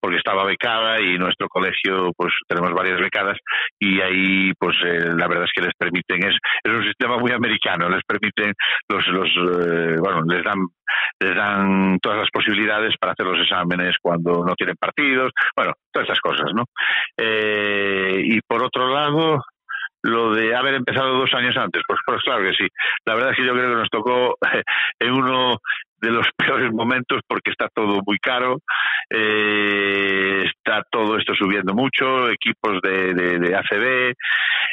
porque 0.00 0.18
estaba 0.18 0.44
becada 0.44 1.00
y 1.00 1.16
nuestro 1.16 1.48
colegio 1.48 2.12
pues 2.16 2.32
tenemos 2.46 2.72
varias 2.72 3.00
becadas 3.00 3.38
y 3.78 4.00
ahí 4.00 4.52
pues 4.58 4.76
eh, 4.84 5.14
la 5.16 5.26
verdad 5.26 5.44
es 5.44 5.52
que 5.54 5.62
les 5.62 5.74
permiten 5.78 6.24
es 6.24 6.36
es 6.62 6.72
un 6.72 6.84
sistema 6.84 7.16
muy 7.16 7.32
americano 7.32 7.88
les 7.88 8.02
permiten 8.06 8.52
los 8.88 9.06
los 9.08 9.28
eh, 9.28 9.96
bueno 9.98 10.22
les 10.26 10.44
dan 10.44 10.58
les 11.20 11.34
dan 11.34 11.98
todas 12.00 12.18
las 12.18 12.30
posibilidades 12.30 12.94
para 12.98 13.12
hacer 13.12 13.26
los 13.26 13.40
exámenes 13.40 13.96
cuando 14.00 14.44
no 14.44 14.54
tienen 14.54 14.76
partidos 14.76 15.32
bueno 15.56 15.72
todas 15.90 16.08
esas 16.08 16.20
cosas 16.20 16.52
no 16.54 16.64
eh, 17.18 18.20
y 18.24 18.40
por 18.46 18.62
otro 18.62 18.88
lado 18.88 19.40
lo 20.04 20.34
de 20.34 20.54
haber 20.54 20.74
empezado 20.74 21.16
dos 21.16 21.32
años 21.32 21.56
antes, 21.56 21.82
pues, 21.86 21.98
pues 22.04 22.22
claro 22.22 22.44
que 22.44 22.52
sí. 22.52 22.68
La 23.06 23.14
verdad 23.14 23.30
es 23.30 23.36
que 23.36 23.46
yo 23.46 23.52
creo 23.52 23.70
que 23.70 23.76
nos 23.76 23.90
tocó 23.90 24.36
en 25.00 25.12
uno 25.12 25.56
de 26.00 26.10
los 26.10 26.26
peores 26.36 26.70
momentos 26.72 27.20
porque 27.26 27.50
está 27.50 27.68
todo 27.74 28.00
muy 28.06 28.18
caro, 28.18 28.58
eh, 29.10 30.44
está 30.64 30.82
todo 30.90 31.18
esto 31.18 31.34
subiendo 31.34 31.74
mucho, 31.74 32.30
equipos 32.30 32.80
de, 32.82 33.12
de, 33.14 33.38
de 33.38 33.54
ACB, 33.54 34.14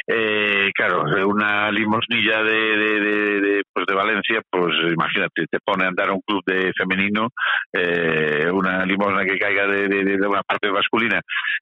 eh, 0.06 0.70
claro, 0.74 1.04
una 1.26 1.70
limosnilla 1.70 2.42
de, 2.42 2.76
de, 2.76 3.62
pues 3.72 3.86
de 3.86 3.94
Valencia, 3.94 4.40
pues 4.50 4.74
imagínate, 4.90 5.46
te 5.50 5.58
pone 5.64 5.84
a 5.84 5.88
andar 5.88 6.10
un 6.10 6.20
club 6.22 6.42
de 6.46 6.72
femenino, 6.76 7.28
eh, 7.72 8.48
una 8.50 8.84
limosna 8.86 9.24
que 9.24 9.38
caiga 9.38 9.66
de, 9.66 10.16
una 10.26 10.42
parte 10.42 10.70
masculina 10.70 11.20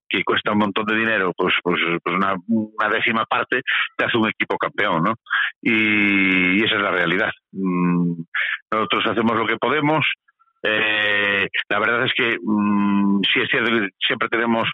que 0.09 0.23
cuesta 0.23 0.53
un 0.53 0.59
montón 0.59 0.87
de 0.87 0.97
dinero, 0.97 1.33
pues, 1.37 1.55
pues, 1.63 1.81
pues 2.03 2.17
una, 2.17 2.35
una, 2.49 2.89
décima 2.89 3.25
parte 3.25 3.63
te 3.97 4.05
hace 4.05 4.17
un 4.17 4.29
equipo 4.29 4.57
campeón, 4.57 5.03
¿no? 5.03 5.15
Y, 5.63 6.61
y 6.61 6.65
esa 6.65 6.77
es 6.77 6.83
la 6.83 6.91
realidad. 6.91 7.31
Mm, 7.53 8.23
nosotros 8.73 9.05
hacemos 9.07 9.37
lo 9.37 9.47
que 9.47 9.57
podemos. 9.57 10.05
Eh, 10.63 11.49
la 11.69 11.79
verdad 11.79 12.05
es 12.05 12.13
que 12.15 12.37
mmm, 12.43 13.21
sí 13.33 13.41
es 13.41 13.49
cierto 13.49 13.71
que 13.71 13.89
siempre 13.99 14.29
tenemos 14.29 14.69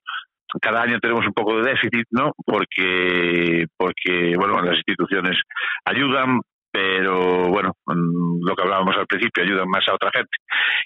cada 0.60 0.82
año 0.82 0.98
tenemos 1.00 1.26
un 1.26 1.32
poco 1.32 1.56
de 1.60 1.70
déficit, 1.70 2.06
¿no? 2.10 2.32
Porque, 2.44 3.66
porque 3.76 4.34
bueno, 4.36 4.60
las 4.62 4.76
instituciones 4.76 5.36
ayudan, 5.84 6.40
pero 6.76 7.48
bueno, 7.48 7.72
lo 7.86 8.54
que 8.54 8.62
hablábamos 8.62 8.94
al 8.98 9.06
principio, 9.06 9.42
ayudan 9.42 9.66
más 9.66 9.82
a 9.88 9.94
otra 9.94 10.10
gente 10.12 10.36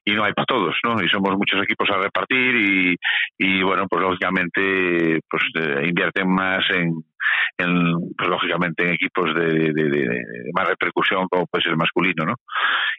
y 0.05 0.13
no 0.13 0.23
hay 0.23 0.33
para 0.35 0.47
todos, 0.47 0.77
¿no? 0.85 1.03
Y 1.03 1.09
somos 1.09 1.37
muchos 1.37 1.61
equipos 1.65 1.91
a 1.91 1.99
repartir 1.99 2.55
y, 2.55 2.97
y 3.39 3.63
bueno, 3.65 3.89
pues 3.91 4.01
lógicamente 4.01 5.19
pues 5.29 5.43
eh, 5.57 5.89
invierten 5.89 6.33
más 6.33 6.65
en, 6.71 6.95
pues 8.17 8.29
lógicamente 8.29 8.85
en 8.85 8.95
equipos 8.95 9.35
de, 9.35 9.73
de, 9.73 10.23
más 10.55 10.69
repercusión 10.69 11.27
como 11.29 11.47
puede 11.47 11.65
ser 11.65 11.73
el 11.73 11.79
masculino, 11.79 12.25
¿no? 12.25 12.35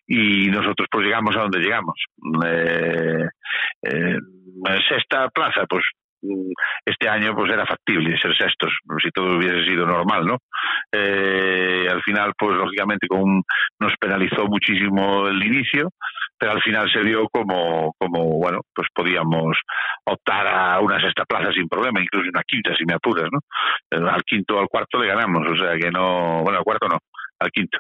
Y 0.06 0.47
nosotros 0.47 0.89
pues 0.91 1.06
llegamos 1.06 1.34
a 1.38 1.43
donde 1.43 1.60
llegamos. 1.60 1.95
Eh, 2.45 3.25
eh, 3.84 4.17
sexta 4.89 5.30
plaza, 5.30 5.65
pues 5.69 5.86
este 6.86 7.10
año 7.10 7.36
pues 7.36 7.51
era 7.51 7.65
factible 7.65 8.17
ser 8.19 8.36
sextos 8.36 8.71
si 9.03 9.10
todo 9.12 9.38
hubiese 9.38 9.63
sido 9.65 9.86
normal 9.86 10.25
no 10.25 10.38
eh, 10.91 11.88
al 11.89 12.01
final 12.03 12.34
pues 12.38 12.57
lógicamente 12.57 13.07
con 13.07 13.41
nos 13.79 13.93
penalizó 13.99 14.45
muchísimo 14.45 15.27
el 15.27 15.43
inicio 15.43 15.89
pero 16.38 16.53
al 16.53 16.62
final 16.62 16.91
se 16.91 17.01
vio 17.01 17.27
como 17.31 17.93
como 17.97 18.39
bueno 18.39 18.62
pues 18.73 18.88
podíamos 18.93 19.57
optar 20.05 20.47
a 20.47 20.79
una 20.79 20.99
sexta 20.99 21.23
plaza 21.25 21.51
sin 21.51 21.67
problema 21.67 22.01
incluso 22.01 22.29
una 22.29 22.43
quinta 22.43 22.75
si 22.75 22.86
me 22.86 22.93
apuras 22.93 23.29
no 23.31 23.39
eh, 23.91 24.10
al 24.10 24.23
quinto 24.23 24.60
al 24.60 24.67
cuarto 24.67 24.99
le 24.99 25.07
ganamos 25.07 25.47
o 25.47 25.55
sea 25.55 25.77
que 25.77 25.91
no 25.91 26.41
bueno 26.43 26.60
al 26.60 26.63
cuarto 26.63 26.88
no 26.88 26.97
al 27.41 27.51
quinto. 27.51 27.79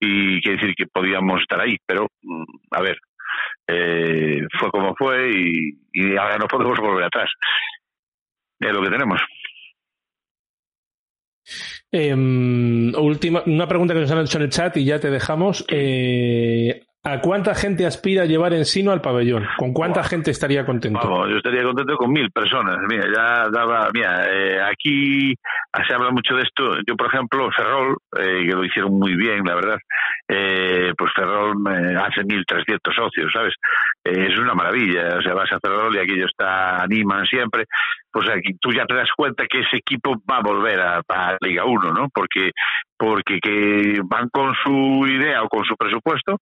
Y 0.00 0.40
quiere 0.40 0.58
decir 0.58 0.74
que 0.74 0.86
podíamos 0.86 1.40
estar 1.40 1.60
ahí 1.60 1.76
pero 1.86 2.06
mm, 2.22 2.44
a 2.72 2.80
ver 2.82 2.98
eh, 3.68 4.40
fue 4.58 4.70
como 4.70 4.94
fue 4.96 5.30
y, 5.92 6.16
ahora 6.16 6.36
no 6.38 6.46
podemos 6.46 6.78
volver 6.78 7.04
atrás 7.04 7.30
es 8.68 8.72
lo 8.72 8.82
que 8.82 8.90
tenemos. 8.90 9.20
Eh, 11.90 12.14
última, 12.14 13.42
una 13.46 13.66
pregunta 13.66 13.92
que 13.92 14.00
nos 14.00 14.10
han 14.10 14.20
hecho 14.20 14.38
en 14.38 14.44
el 14.44 14.50
chat 14.50 14.76
y 14.76 14.84
ya 14.84 14.98
te 14.98 15.10
dejamos. 15.10 15.64
Eh, 15.68 16.82
¿A 17.04 17.20
cuánta 17.20 17.56
gente 17.56 17.84
aspira 17.84 18.22
a 18.22 18.26
llevar 18.26 18.54
Ensino 18.54 18.92
al 18.92 19.00
pabellón? 19.00 19.44
¿Con 19.58 19.72
cuánta 19.72 20.04
gente 20.04 20.30
estaría 20.30 20.64
contento? 20.64 21.00
Vamos, 21.02 21.30
yo 21.30 21.36
estaría 21.38 21.64
contento 21.64 21.96
con 21.96 22.12
mil 22.12 22.30
personas. 22.30 22.78
Mira, 22.88 23.06
ya 23.12 23.50
daba, 23.50 23.88
mira, 23.92 24.24
eh, 24.30 24.62
aquí 24.62 25.34
se 25.84 25.94
habla 25.94 26.12
mucho 26.12 26.36
de 26.36 26.42
esto. 26.42 26.76
Yo, 26.86 26.94
por 26.96 27.08
ejemplo, 27.08 27.50
Ferrol, 27.56 27.96
eh, 28.20 28.46
que 28.46 28.54
lo 28.54 28.64
hicieron 28.64 28.96
muy 29.00 29.16
bien, 29.16 29.42
la 29.44 29.56
verdad, 29.56 29.78
eh, 30.34 30.94
pues 30.96 31.12
Ferrol 31.14 31.56
hace 31.98 32.22
1.300 32.22 32.94
socios, 32.94 33.30
¿sabes? 33.32 33.54
Eh, 34.02 34.28
es 34.30 34.38
una 34.38 34.54
maravilla. 34.54 35.18
O 35.18 35.22
sea, 35.22 35.34
vas 35.34 35.52
a 35.52 35.60
Ferrol 35.60 35.94
y 35.94 35.98
aquello 35.98 36.24
está, 36.24 36.82
animan 36.82 37.26
siempre. 37.26 37.66
Pues 38.10 38.30
aquí 38.30 38.54
tú 38.58 38.72
ya 38.72 38.86
te 38.86 38.94
das 38.94 39.10
cuenta 39.14 39.44
que 39.46 39.60
ese 39.60 39.76
equipo 39.76 40.14
va 40.30 40.38
a 40.38 40.42
volver 40.42 40.80
a, 40.80 41.02
a 41.06 41.36
Liga 41.40 41.66
1, 41.66 41.92
¿no? 41.92 42.08
Porque 42.14 42.50
porque 42.96 43.40
que 43.42 44.00
van 44.04 44.28
con 44.30 44.54
su 44.64 45.06
idea 45.06 45.42
o 45.42 45.48
con 45.48 45.64
su 45.64 45.74
presupuesto, 45.76 46.38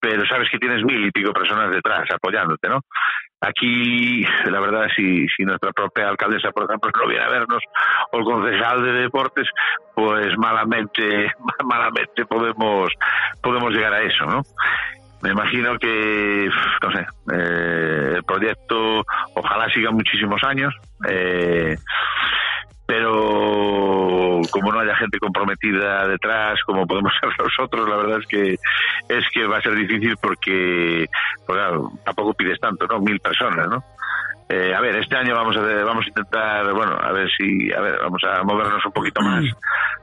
pero 0.00 0.26
sabes 0.26 0.48
que 0.50 0.58
tienes 0.58 0.82
mil 0.82 1.04
y 1.04 1.10
pico 1.10 1.32
personas 1.32 1.70
detrás 1.70 2.08
apoyándote, 2.12 2.68
¿no? 2.68 2.80
Aquí, 3.40 4.24
la 4.46 4.58
verdad, 4.58 4.88
si, 4.96 5.26
si 5.28 5.44
nuestra 5.44 5.70
propia 5.72 6.08
alcaldesa, 6.08 6.50
por 6.50 6.64
ejemplo, 6.64 6.90
no 6.92 7.08
viene 7.08 7.24
a 7.24 7.28
vernos, 7.28 7.62
o 8.10 8.18
el 8.18 8.24
concejal 8.24 8.82
de 8.82 8.92
deportes, 8.92 9.48
pues 9.94 10.36
malamente, 10.38 11.32
malamente 11.64 12.26
podemos, 12.26 12.90
podemos 13.40 13.72
llegar 13.72 13.92
a 13.94 14.02
eso, 14.02 14.24
¿no? 14.26 14.42
Me 15.22 15.30
imagino 15.30 15.78
que, 15.78 16.48
no 16.82 16.92
sé, 16.92 17.06
eh, 17.32 18.12
el 18.16 18.24
proyecto 18.24 19.04
ojalá 19.34 19.68
siga 19.70 19.90
muchísimos 19.90 20.42
años, 20.44 20.74
eh, 21.08 21.76
pero 22.88 24.40
como 24.50 24.72
no 24.72 24.80
haya 24.80 24.96
gente 24.96 25.18
comprometida 25.18 26.08
detrás, 26.08 26.58
como 26.64 26.86
podemos 26.86 27.12
ser 27.20 27.28
nosotros, 27.38 27.86
la 27.86 27.96
verdad 27.96 28.20
es 28.20 28.26
que 28.26 28.52
es 29.10 29.24
que 29.30 29.46
va 29.46 29.58
a 29.58 29.62
ser 29.62 29.74
difícil 29.74 30.16
porque, 30.16 31.06
pues 31.46 31.58
claro, 31.58 31.92
tampoco 32.02 32.32
pides 32.32 32.58
tanto, 32.58 32.86
¿no? 32.86 32.98
Mil 33.00 33.20
personas, 33.20 33.68
¿no? 33.68 33.84
Eh, 34.50 34.74
a 34.74 34.80
ver, 34.80 34.96
este 34.96 35.14
año 35.14 35.34
vamos 35.34 35.54
a 35.58 35.60
vamos 35.60 36.06
a 36.06 36.08
intentar, 36.08 36.72
bueno, 36.72 36.96
a 36.98 37.12
ver 37.12 37.28
si, 37.36 37.70
a 37.70 37.80
ver, 37.82 37.98
vamos 38.02 38.22
a 38.24 38.42
movernos 38.42 38.82
un 38.82 38.92
poquito 38.92 39.20
más, 39.20 39.44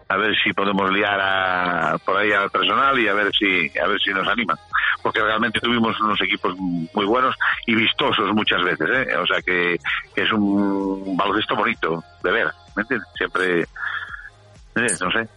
a 0.07 0.17
ver 0.17 0.35
si 0.43 0.53
podemos 0.53 0.91
liar 0.91 1.19
a, 1.19 1.97
por 2.05 2.15
ahí 2.15 2.31
al 2.31 2.51
personal 2.51 2.97
y 2.99 3.07
a 3.07 3.13
ver 3.13 3.31
si, 3.33 3.71
a 3.79 3.87
ver 3.87 3.99
si 3.99 4.11
nos 4.11 4.27
animan, 4.27 4.57
porque 5.01 5.19
realmente 5.19 5.59
tuvimos 5.59 5.99
unos 5.99 6.21
equipos 6.21 6.55
muy 6.59 7.05
buenos 7.05 7.35
y 7.65 7.73
vistosos 7.73 8.31
muchas 8.35 8.63
veces, 8.63 8.87
¿eh? 8.87 9.17
o 9.17 9.25
sea 9.25 9.41
que, 9.41 9.79
que 10.13 10.21
es 10.21 10.31
un 10.31 11.17
baloncesto 11.17 11.55
bonito 11.55 12.03
de 12.21 12.31
ver, 12.31 12.47
¿me 12.75 12.83
entiendes? 12.83 13.09
Siempre, 13.15 13.61
eh, 13.61 14.97
no 15.01 15.11
sé. 15.11 15.27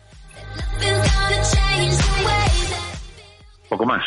Poco 3.70 3.86
más. 3.86 4.04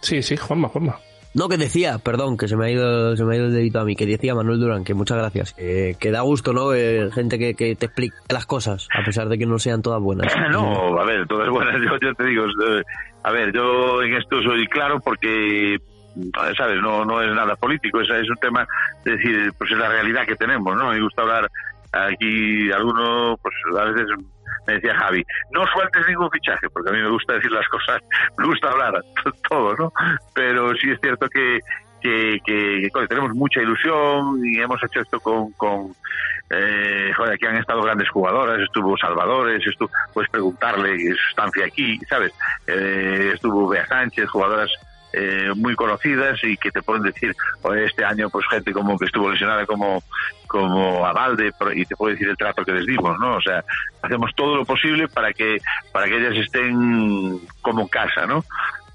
Sí, 0.00 0.20
sí, 0.20 0.36
Juanma, 0.36 0.68
Juanma. 0.68 0.96
No, 1.34 1.48
que 1.48 1.56
decía, 1.56 1.98
perdón, 1.98 2.36
que 2.36 2.46
se 2.46 2.56
me 2.56 2.66
ha 2.66 2.70
ido, 2.70 3.16
se 3.16 3.24
me 3.24 3.34
ha 3.34 3.38
ido 3.38 3.46
el 3.46 3.54
dedito 3.54 3.80
a 3.80 3.84
mí, 3.84 3.96
que 3.96 4.04
decía 4.04 4.34
Manuel 4.34 4.60
Durán, 4.60 4.84
que 4.84 4.92
muchas 4.92 5.16
gracias. 5.16 5.54
Que, 5.54 5.96
que 5.98 6.10
da 6.10 6.20
gusto, 6.20 6.52
¿no? 6.52 6.74
Eh, 6.74 7.10
gente 7.10 7.38
que, 7.38 7.54
que 7.54 7.74
te 7.74 7.86
explique 7.86 8.16
las 8.28 8.44
cosas, 8.44 8.88
a 8.94 9.02
pesar 9.02 9.28
de 9.28 9.38
que 9.38 9.46
no 9.46 9.58
sean 9.58 9.82
todas 9.82 10.00
buenas. 10.00 10.32
No, 10.52 11.00
a 11.00 11.04
ver, 11.04 11.26
todas 11.26 11.48
buenas, 11.48 11.76
yo, 11.76 11.98
yo 11.98 12.14
te 12.14 12.24
digo, 12.26 12.44
eh, 12.44 12.82
a 13.22 13.32
ver, 13.32 13.52
yo 13.54 14.02
en 14.02 14.14
esto 14.14 14.42
soy 14.42 14.66
claro 14.66 15.00
porque 15.00 15.78
sabes 16.58 16.80
no 16.82 17.06
no 17.06 17.22
es 17.22 17.34
nada 17.34 17.56
político 17.56 18.00
es, 18.00 18.10
es 18.10 18.28
un 18.28 18.36
tema 18.36 18.66
es 18.98 19.16
decir 19.16 19.50
pues 19.56 19.70
es 19.70 19.78
la 19.78 19.88
realidad 19.88 20.26
que 20.26 20.36
tenemos 20.36 20.76
no 20.76 20.90
me 20.90 21.00
gusta 21.00 21.22
hablar 21.22 21.48
aquí 21.90 22.70
alguno 22.70 23.38
pues 23.40 23.54
a 23.78 23.84
veces 23.84 24.08
me 24.66 24.74
decía 24.74 24.94
Javi, 24.96 25.24
no 25.50 25.66
sueltes 25.66 26.06
ningún 26.06 26.30
fichaje, 26.30 26.68
porque 26.70 26.90
a 26.90 26.92
mí 26.92 27.00
me 27.00 27.10
gusta 27.10 27.34
decir 27.34 27.50
las 27.50 27.66
cosas, 27.68 28.00
me 28.38 28.46
gusta 28.46 28.70
hablar 28.70 29.02
todo, 29.48 29.74
¿no? 29.76 29.92
Pero 30.34 30.74
sí 30.76 30.90
es 30.90 31.00
cierto 31.00 31.28
que, 31.28 31.60
que, 32.00 32.38
que, 32.44 32.88
que 32.92 33.06
tenemos 33.06 33.32
mucha 33.34 33.60
ilusión 33.60 34.44
y 34.44 34.58
hemos 34.58 34.82
hecho 34.82 35.00
esto 35.00 35.20
con, 35.20 35.52
con 35.52 35.94
eh, 36.50 37.12
joder, 37.16 37.34
aquí 37.34 37.46
han 37.46 37.56
estado 37.56 37.82
grandes 37.82 38.10
jugadoras, 38.10 38.60
estuvo 38.60 38.96
Salvadores, 38.98 39.66
estuvo, 39.66 39.90
puedes 40.12 40.30
preguntarle 40.30 40.98
su 40.98 41.28
estancia 41.30 41.64
aquí, 41.64 41.98
¿sabes? 42.08 42.32
Eh, 42.66 43.32
estuvo 43.34 43.68
Bea 43.68 43.86
Sánchez, 43.86 44.28
jugadoras 44.28 44.70
eh, 45.12 45.50
muy 45.56 45.74
conocidas 45.74 46.38
y 46.42 46.56
que 46.56 46.70
te 46.70 46.82
pueden 46.82 47.02
decir 47.02 47.34
este 47.76 48.04
año 48.04 48.30
pues 48.30 48.46
gente 48.48 48.72
como 48.72 48.98
que 48.98 49.06
estuvo 49.06 49.30
lesionada 49.30 49.66
como 49.66 50.02
como 50.46 51.04
Avalde 51.06 51.50
y 51.74 51.84
te 51.84 51.96
puede 51.96 52.14
decir 52.14 52.28
el 52.28 52.36
trato 52.36 52.64
que 52.64 52.72
les 52.72 52.86
dimos 52.86 53.18
no 53.18 53.36
o 53.36 53.40
sea 53.40 53.64
hacemos 54.02 54.30
todo 54.34 54.56
lo 54.56 54.64
posible 54.64 55.08
para 55.08 55.32
que 55.32 55.58
para 55.92 56.06
que 56.06 56.16
ellas 56.16 56.36
estén 56.36 57.40
como 57.62 57.88
casa 57.88 58.26
no 58.26 58.44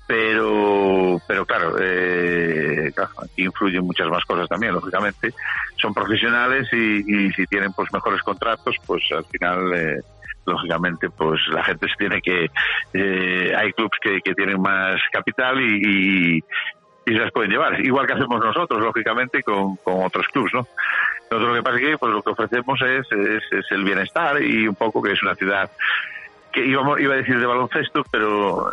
pero 0.07 1.21
pero 1.27 1.45
claro, 1.45 1.75
eh, 1.79 2.91
aquí 3.21 3.43
influyen 3.43 3.83
muchas 3.83 4.07
más 4.07 4.23
cosas 4.23 4.47
también 4.47 4.73
lógicamente. 4.73 5.33
Son 5.75 5.93
profesionales 5.93 6.67
y, 6.71 7.27
y 7.27 7.31
si 7.33 7.45
tienen 7.45 7.73
pues 7.73 7.91
mejores 7.91 8.21
contratos 8.23 8.75
pues 8.85 9.03
al 9.11 9.25
final 9.25 9.73
eh, 9.75 10.01
lógicamente 10.47 11.09
pues 11.09 11.39
la 11.49 11.63
gente 11.63 11.87
se 11.87 11.95
tiene 11.95 12.21
que 12.21 12.49
eh, 12.93 13.53
hay 13.55 13.73
clubes 13.73 13.99
que, 14.01 14.21
que, 14.21 14.33
tienen 14.33 14.61
más 14.61 14.99
capital 15.11 15.61
y, 15.61 16.37
y, 16.37 16.43
se 17.05 17.13
las 17.13 17.31
pueden 17.31 17.51
llevar. 17.51 17.79
Igual 17.79 18.05
que 18.05 18.13
hacemos 18.13 18.39
nosotros 18.39 18.81
lógicamente 18.81 19.41
con, 19.43 19.77
con 19.77 20.03
otros 20.03 20.27
clubes 20.27 20.53
no 20.53 20.67
nosotros 21.29 21.49
lo 21.49 21.55
que 21.55 21.63
pasa 21.63 21.77
es 21.77 21.83
que 21.83 21.97
pues 21.97 22.13
lo 22.13 22.21
que 22.21 22.29
ofrecemos 22.29 22.81
es, 22.81 23.05
es 23.51 23.71
el 23.71 23.83
bienestar 23.83 24.41
y 24.41 24.67
un 24.67 24.75
poco 24.75 25.01
que 25.01 25.11
es 25.11 25.21
una 25.21 25.35
ciudad 25.35 25.69
que 26.51 26.65
íbamos, 26.65 26.99
iba 26.99 27.13
a 27.13 27.17
decir 27.17 27.39
de 27.39 27.45
baloncesto, 27.45 28.03
pero 28.11 28.71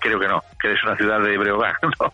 creo 0.00 0.18
que 0.20 0.28
no, 0.28 0.42
que 0.60 0.72
es 0.72 0.82
una 0.84 0.96
ciudad 0.96 1.20
de 1.20 1.38
Breogán, 1.38 1.74
¿no? 1.82 2.12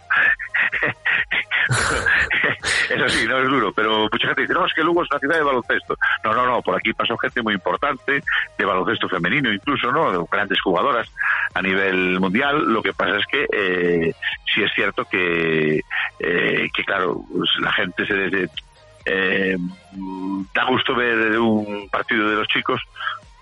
Eso 2.91 3.09
sí, 3.09 3.27
no 3.27 3.39
es 3.39 3.49
duro, 3.49 3.73
pero 3.73 4.09
mucha 4.11 4.27
gente 4.29 4.43
dice, 4.43 4.55
no, 4.55 4.67
es 4.67 4.75
que 4.75 4.83
Lugo 4.83 5.03
es 5.03 5.11
una 5.11 5.21
ciudad 5.21 5.37
de 5.37 5.43
baloncesto. 5.43 5.97
No, 6.25 6.35
no, 6.35 6.47
no, 6.47 6.63
por 6.63 6.77
aquí 6.77 6.93
pasó 6.93 7.17
gente 7.17 7.43
muy 7.43 7.55
importante, 7.55 8.23
de 8.59 8.65
baloncesto 8.65 9.09
femenino 9.09 9.53
incluso, 9.53 9.91
¿no? 9.91 10.13
De 10.13 10.25
grandes 10.31 10.61
jugadoras 10.61 11.09
a 11.55 11.63
nivel 11.63 12.21
mundial. 12.21 12.65
Lo 12.73 12.83
que 12.83 12.93
pasa 12.93 13.17
es 13.17 13.27
que 13.27 13.47
eh, 13.53 14.15
sí 14.53 14.63
es 14.63 14.73
cierto 14.75 15.05
que, 15.05 15.83
eh, 16.19 16.69
que 16.73 16.85
claro, 16.85 17.23
pues 17.33 17.51
la 17.61 17.73
gente 17.73 18.07
se. 18.07 18.49
Eh, 19.05 19.57
da 20.55 20.65
gusto 20.65 20.95
ver 20.95 21.37
un 21.37 21.89
partido 21.91 22.29
de 22.29 22.37
los 22.37 22.47
chicos 22.47 22.81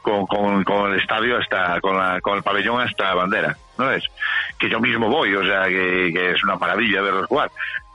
con, 0.03 0.27
con, 0.65 0.93
el 0.93 1.01
estadio 1.01 1.39
hasta 1.39 1.81
con, 1.81 1.97
la, 1.97 2.21
con 2.21 2.37
el 2.37 2.43
pabellón 2.43 2.81
hasta 2.81 3.15
bandera 3.15 3.57
no 3.79 3.91
es 3.91 4.05
que 4.59 4.69
yo 4.69 4.81
mismo 4.81 5.09
voy 5.09 5.35
o 5.35 5.45
sea 5.45 5.65
que, 5.65 6.11
que, 6.13 6.31
es 6.33 6.43
una 6.45 6.57
maravilla 6.57 7.03
verlos 7.03 7.27
jugar 7.27 7.51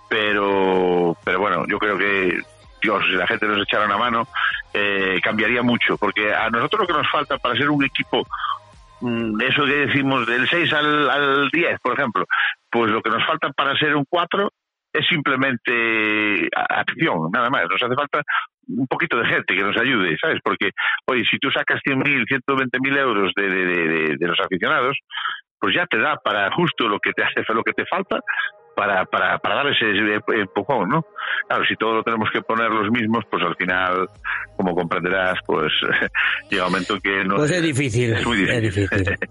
pero 0.08 1.16
pero 1.24 1.40
bueno 1.40 1.66
yo 1.68 1.78
creo 1.80 1.98
que 1.98 2.42
Dios 2.82 3.04
si 3.10 3.14
la 3.14 3.28
gente 3.28 3.48
nos 3.48 3.64
echara 3.64 3.86
una 3.86 3.98
mano 3.98 4.28
eh, 4.74 5.20
cambiaría 5.22 5.62
mucho 5.62 5.98
porque 5.98 6.34
a 6.34 6.50
nosotros 6.50 6.82
lo 6.82 6.88
que 6.88 7.02
nos 7.02 7.12
falta 7.12 7.38
para 7.38 7.56
ser 7.56 7.70
un 7.70 7.84
equipo 7.84 8.26
mmm, 9.02 9.42
eso 9.42 9.66
que 9.66 9.88
decimos 9.88 10.28
del 10.28 10.48
6 10.48 10.74
al, 10.74 11.10
al 11.10 11.50
10 11.50 11.80
por 11.82 11.94
ejemplo 11.94 12.26
pues 12.70 12.92
lo 12.92 13.02
que 13.02 13.10
nos 13.10 13.26
falta 13.26 13.50
para 13.50 13.78
ser 13.78 13.96
un 13.96 14.06
4 14.08 14.50
es 14.96 15.06
simplemente 15.08 16.48
acción, 16.54 17.30
nada 17.32 17.50
más. 17.50 17.64
Nos 17.70 17.82
hace 17.82 17.96
falta 17.96 18.22
un 18.68 18.88
poquito 18.88 19.18
de 19.18 19.28
gente 19.28 19.56
que 19.56 19.62
nos 19.62 19.78
ayude, 19.78 20.18
¿sabes? 20.20 20.40
Porque, 20.44 20.72
oye, 21.08 21.24
si 21.30 21.38
tú 21.38 21.52
sacas 21.52 21.80
100.000, 21.86 22.26
120.000 22.26 22.98
euros 22.98 23.32
de, 23.36 23.50
de, 23.50 23.66
de, 23.66 24.16
de, 24.18 24.28
los 24.28 24.40
aficionados, 24.40 24.98
pues 25.60 25.76
ya 25.76 25.86
te 25.86 25.98
da 25.98 26.18
para 26.18 26.52
justo 26.52 26.88
lo 26.88 27.00
que 27.00 27.14
te 27.14 27.24
hace, 27.24 27.42
lo 27.54 27.64
que 27.64 27.74
te 27.74 27.86
falta 27.86 28.20
para, 28.76 29.06
para, 29.06 29.38
para 29.40 29.56
dar 29.56 29.68
ese 29.68 29.86
empujón, 30.42 30.90
¿no? 30.90 31.06
Claro, 31.48 31.64
si 31.66 31.76
todo 31.76 31.96
lo 31.96 32.04
tenemos 32.04 32.30
que 32.32 32.42
poner 32.42 32.70
los 32.70 32.90
mismos, 32.92 33.24
pues 33.30 33.44
al 33.44 33.56
final, 33.56 34.08
como 34.58 34.76
comprenderás, 34.76 35.38
pues 35.46 35.72
llega 36.50 36.66
un 36.66 36.72
momento 36.72 36.98
que 37.00 37.24
no... 37.24 37.36
Pues 37.38 37.52
es 37.52 37.62
difícil. 37.62 38.14
Es 38.14 38.26
muy 38.26 38.38
difícil. 38.38 38.56
Es 38.56 38.76
difícil. 38.76 39.16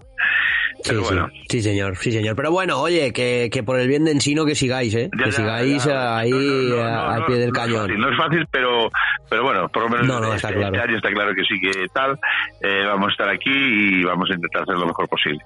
Sí, 0.83 0.93
bueno. 0.97 1.27
sí, 1.31 1.43
sí, 1.49 1.61
señor, 1.63 1.95
sí, 1.97 2.11
señor. 2.11 2.35
Pero 2.35 2.51
bueno, 2.51 2.79
oye, 2.79 3.11
que, 3.11 3.49
que 3.51 3.63
por 3.63 3.79
el 3.79 3.87
bien 3.87 4.03
de 4.05 4.11
Ensino 4.11 4.45
que 4.45 4.53
sigáis, 4.53 4.93
¿eh? 4.93 5.09
Ya, 5.17 5.23
que 5.25 5.31
sigáis 5.31 5.83
ya. 5.85 6.17
ahí 6.17 6.29
No, 6.29 6.75
no, 6.75 6.75
no, 6.75 6.83
a- 6.83 6.91
no, 6.91 7.09
al 7.11 7.25
pie 7.25 7.35
del 7.37 7.47
es 7.47 7.53
cañón. 7.53 7.81
fácil, 7.87 7.97
no 7.99 8.09
es 8.11 8.17
fácil, 8.17 8.45
pero, 8.51 8.91
pero 9.27 9.43
bueno, 9.43 9.67
por 9.69 9.83
lo 9.83 9.89
menos 9.89 10.05
No, 10.05 10.19
no, 10.19 10.33
está 10.35 10.49
este, 10.49 10.59
claro. 10.59 10.75
este 10.75 10.87
año 10.87 10.97
está 10.97 11.11
claro 11.11 11.31
que 11.33 11.43
sí 11.43 11.59
que 11.59 11.87
tal. 11.91 12.19
Eh, 12.61 12.83
vamos 12.85 13.07
a 13.07 13.11
estar 13.13 13.29
aquí 13.29 13.51
y 13.51 14.03
vamos 14.03 14.29
a 14.29 14.33
intentar 14.35 14.61
hacer 14.61 14.75
lo 14.75 14.85
mejor 14.85 15.07
posible. 15.07 15.39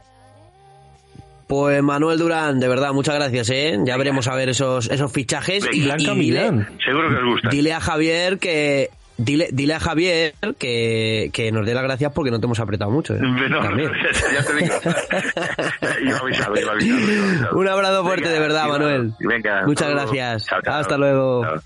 Pues 1.49 1.81
Manuel 1.81 2.19
Durán, 2.19 2.59
de 2.59 2.67
verdad, 2.67 2.93
muchas 2.93 3.15
gracias, 3.15 3.49
¿eh? 3.49 3.75
Ya 3.83 3.97
veremos 3.97 4.27
a 4.27 4.35
ver 4.35 4.49
esos, 4.49 4.87
esos 4.91 5.11
fichajes. 5.11 5.63
Venga. 5.65 5.75
Y, 5.75 5.83
Blanca 5.83 6.03
y 6.03 6.05
dile, 6.05 6.15
Milán. 6.51 6.67
Seguro 6.85 7.09
que 7.09 7.15
os 7.15 7.25
gusta. 7.25 7.49
dile 7.49 7.73
a 7.73 7.79
Javier 7.79 8.37
que... 8.37 8.91
Dile, 9.17 9.49
dile 9.51 9.73
a 9.73 9.79
Javier 9.79 10.35
que, 10.59 11.31
que 11.33 11.51
nos 11.51 11.65
dé 11.65 11.73
las 11.73 11.81
gracias 11.83 12.13
porque 12.13 12.29
no 12.29 12.39
te 12.39 12.45
hemos 12.45 12.59
apretado 12.59 12.91
mucho, 12.91 13.15
¿eh? 13.15 13.19
No, 13.19 13.61
También. 13.61 13.91
ya 14.33 14.43
te 14.45 14.53
digo. 14.53 14.75
Iba 16.05 16.17
avisado, 16.19 16.55
iba 16.55 16.71
avisado, 16.71 17.11
iba 17.11 17.27
avisado. 17.27 17.57
Un 17.57 17.67
abrazo 17.67 18.03
fuerte, 18.03 18.21
Venga, 18.29 18.33
de 18.35 18.39
verdad. 18.39 18.67
Manuel. 18.67 19.13
Venga, 19.19 19.65
Muchas 19.65 19.89
gracias. 19.89 20.45
Chao, 20.45 20.61
chao. 20.61 20.75
Hasta 20.75 20.97
luego. 20.99 21.43
Chao. 21.43 21.61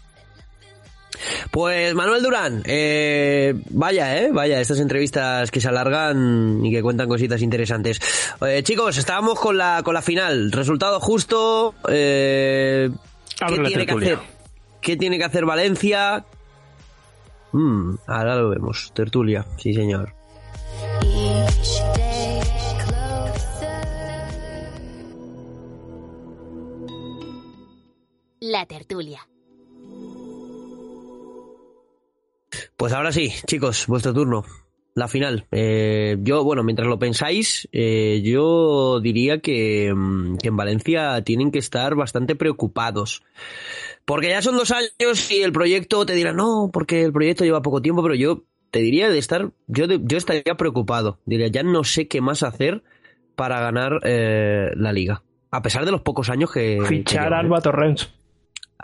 Pues 1.51 1.93
Manuel 1.93 2.23
Durán, 2.23 2.63
eh, 2.65 3.53
vaya, 3.69 4.17
eh, 4.17 4.29
vaya, 4.31 4.59
estas 4.59 4.79
entrevistas 4.79 5.51
que 5.51 5.59
se 5.59 5.69
alargan 5.69 6.65
y 6.65 6.71
que 6.71 6.81
cuentan 6.81 7.07
cositas 7.07 7.41
interesantes. 7.41 7.99
Eh, 8.41 8.61
chicos, 8.63 8.97
estábamos 8.97 9.39
con 9.39 9.57
la, 9.57 9.81
con 9.83 9.93
la 9.93 10.01
final. 10.01 10.51
Resultado 10.51 10.99
justo. 10.99 11.75
Eh, 11.89 12.89
¿Qué 13.47 13.59
tiene 13.59 13.85
que 13.85 13.93
hacer? 13.93 14.19
¿Qué 14.81 14.97
tiene 14.97 15.17
que 15.17 15.23
hacer 15.23 15.45
Valencia? 15.45 16.25
Mm, 17.51 17.95
ahora 18.07 18.35
lo 18.35 18.49
vemos. 18.49 18.91
Tertulia, 18.93 19.45
sí 19.57 19.73
señor. 19.73 20.13
La 28.39 28.65
tertulia. 28.65 29.21
Pues 32.77 32.93
ahora 32.93 33.11
sí, 33.11 33.31
chicos, 33.45 33.87
vuestro 33.87 34.13
turno. 34.13 34.43
la 34.95 35.07
final. 35.07 35.47
Eh, 35.51 36.17
yo, 36.21 36.43
bueno, 36.43 36.63
mientras 36.63 36.87
lo 36.87 36.99
pensáis, 36.99 37.67
eh, 37.71 38.21
yo 38.23 38.99
diría 38.99 39.39
que, 39.39 39.91
mm, 39.95 40.37
que, 40.37 40.49
en 40.49 40.57
Valencia 40.57 41.21
tienen 41.23 41.51
que 41.51 41.59
estar 41.59 41.95
bastante 41.95 42.35
preocupados. 42.35 43.23
Porque 44.05 44.29
ya 44.29 44.41
son 44.41 44.57
dos 44.57 44.71
años 44.71 45.31
y 45.31 45.41
el 45.41 45.51
proyecto 45.51 46.05
te 46.05 46.13
dirá, 46.13 46.33
no, 46.33 46.69
porque 46.71 47.03
el 47.03 47.13
proyecto 47.13 47.43
lleva 47.43 47.61
poco 47.61 47.81
tiempo, 47.81 48.03
pero 48.03 48.15
yo 48.15 48.43
te 48.69 48.79
diría 48.79 49.09
de 49.09 49.17
estar, 49.17 49.51
yo, 49.67 49.85
yo 49.85 50.17
estaría 50.17 50.55
preocupado. 50.57 51.19
Diría, 51.25 51.47
ya 51.47 51.63
no 51.63 51.83
sé 51.83 52.07
qué 52.07 52.21
más 52.21 52.43
hacer 52.43 52.83
para 53.35 53.61
ganar 53.61 53.99
eh, 54.03 54.71
la 54.75 54.91
liga. 54.91 55.23
A 55.51 55.61
pesar 55.61 55.85
de 55.85 55.91
los 55.91 56.01
pocos 56.01 56.29
años 56.29 56.51
que... 56.51 56.79
Fichar 56.87 57.33
a 57.33 57.39
Alba 57.39 57.61
Torrens. 57.61 58.11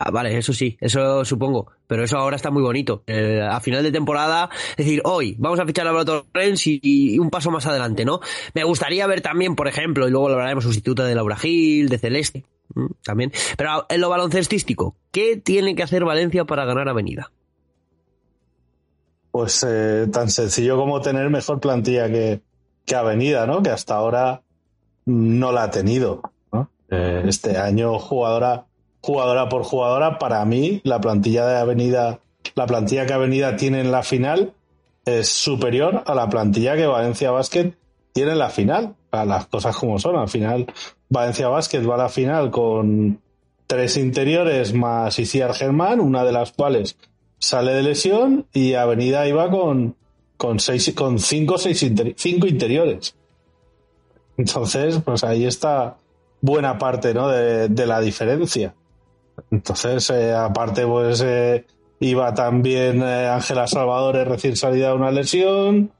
Ah, 0.01 0.11
vale, 0.11 0.37
eso 0.37 0.53
sí, 0.53 0.77
eso 0.79 1.25
supongo. 1.25 1.73
Pero 1.85 2.05
eso 2.05 2.17
ahora 2.17 2.37
está 2.37 2.51
muy 2.51 2.61
bonito. 2.61 3.03
Eh, 3.05 3.41
a 3.41 3.59
final 3.59 3.83
de 3.83 3.91
temporada, 3.91 4.49
es 4.71 4.85
decir, 4.85 5.01
hoy 5.03 5.35
vamos 5.37 5.59
a 5.59 5.65
fichar 5.65 5.85
a 5.87 5.89
Alberto 5.89 6.25
Renz 6.33 6.67
y, 6.67 7.19
un 7.19 7.29
paso 7.29 7.51
más 7.51 7.65
adelante, 7.65 8.05
¿no? 8.05 8.21
Me 8.53 8.63
gustaría 8.63 9.05
ver 9.07 9.19
también, 9.19 9.57
por 9.57 9.67
ejemplo, 9.67 10.07
y 10.07 10.11
luego 10.11 10.29
lo 10.29 10.35
hablaremos, 10.35 10.63
sustituta 10.63 11.03
de 11.03 11.15
Laura 11.15 11.35
Gil, 11.35 11.89
de 11.89 11.97
Celeste, 11.97 12.45
también. 13.03 13.33
Pero 13.57 13.87
en 13.89 13.99
lo 13.99 14.07
baloncestístico, 14.07 14.95
¿qué 15.11 15.35
tiene 15.35 15.75
que 15.75 15.83
hacer 15.83 16.05
Valencia 16.05 16.45
para 16.45 16.63
ganar 16.63 16.87
Avenida? 16.87 17.33
Pues 19.31 19.65
eh, 19.67 20.07
tan 20.13 20.29
sencillo 20.29 20.77
como 20.77 21.01
tener 21.01 21.29
mejor 21.29 21.59
plantilla 21.59 22.07
que, 22.07 22.39
que 22.85 22.95
Avenida, 22.95 23.45
¿no? 23.45 23.61
Que 23.61 23.71
hasta 23.71 23.95
ahora 23.95 24.43
no 25.05 25.51
la 25.51 25.63
ha 25.63 25.71
tenido. 25.71 26.21
¿no? 26.53 26.71
Eh, 26.89 27.23
este 27.27 27.57
año 27.57 27.99
jugadora 27.99 28.68
jugadora 29.01 29.49
por 29.49 29.63
jugadora, 29.63 30.19
para 30.19 30.43
mí 30.45 30.81
la 30.83 30.99
plantilla 30.99 31.45
de 31.45 31.57
Avenida, 31.57 32.19
la 32.55 32.65
plantilla 32.65 33.05
que 33.05 33.13
Avenida 33.13 33.55
tiene 33.55 33.81
en 33.81 33.91
la 33.91 34.03
final 34.03 34.53
es 35.05 35.29
superior 35.29 36.03
a 36.05 36.15
la 36.15 36.29
plantilla 36.29 36.75
que 36.75 36.85
Valencia 36.85 37.31
Basket 37.31 37.73
tiene 38.13 38.31
en 38.31 38.39
la 38.39 38.49
final. 38.49 38.95
A 39.11 39.25
las 39.25 39.47
cosas 39.47 39.75
como 39.75 39.97
son. 39.97 40.17
Al 40.17 40.29
final, 40.29 40.67
Valencia 41.09 41.47
Basket 41.47 41.81
va 41.81 41.95
a 41.95 41.97
la 41.97 42.09
final 42.09 42.51
con 42.51 43.19
tres 43.65 43.97
interiores 43.97 44.73
más 44.73 45.17
Isiar 45.17 45.53
Germán, 45.55 45.99
una 45.99 46.23
de 46.23 46.31
las 46.31 46.51
cuales 46.51 46.95
sale 47.39 47.73
de 47.73 47.81
lesión, 47.81 48.45
y 48.53 48.73
Avenida 48.75 49.27
iba 49.27 49.49
con, 49.49 49.95
con 50.37 50.59
seis, 50.59 50.93
con 50.95 51.17
cinco, 51.17 51.57
seis 51.57 51.83
cinco 52.17 52.45
interiores. 52.45 53.15
Entonces, 54.37 54.99
pues 55.03 55.23
ahí 55.23 55.45
está 55.45 55.97
buena 56.41 56.77
parte 56.77 57.13
¿no? 57.15 57.29
de 57.29 57.85
la 57.87 58.01
diferencia. 58.01 58.75
Entonces, 59.51 60.09
eh, 60.09 60.33
aparte, 60.33 60.85
pues 60.85 61.21
eh, 61.25 61.65
iba 61.99 62.33
también 62.33 63.01
eh, 63.01 63.27
Ángela 63.27 63.67
Salvadores 63.67 64.27
recién 64.27 64.55
salida 64.55 64.89
de 64.89 64.95
una 64.95 65.11
lesión. 65.11 65.91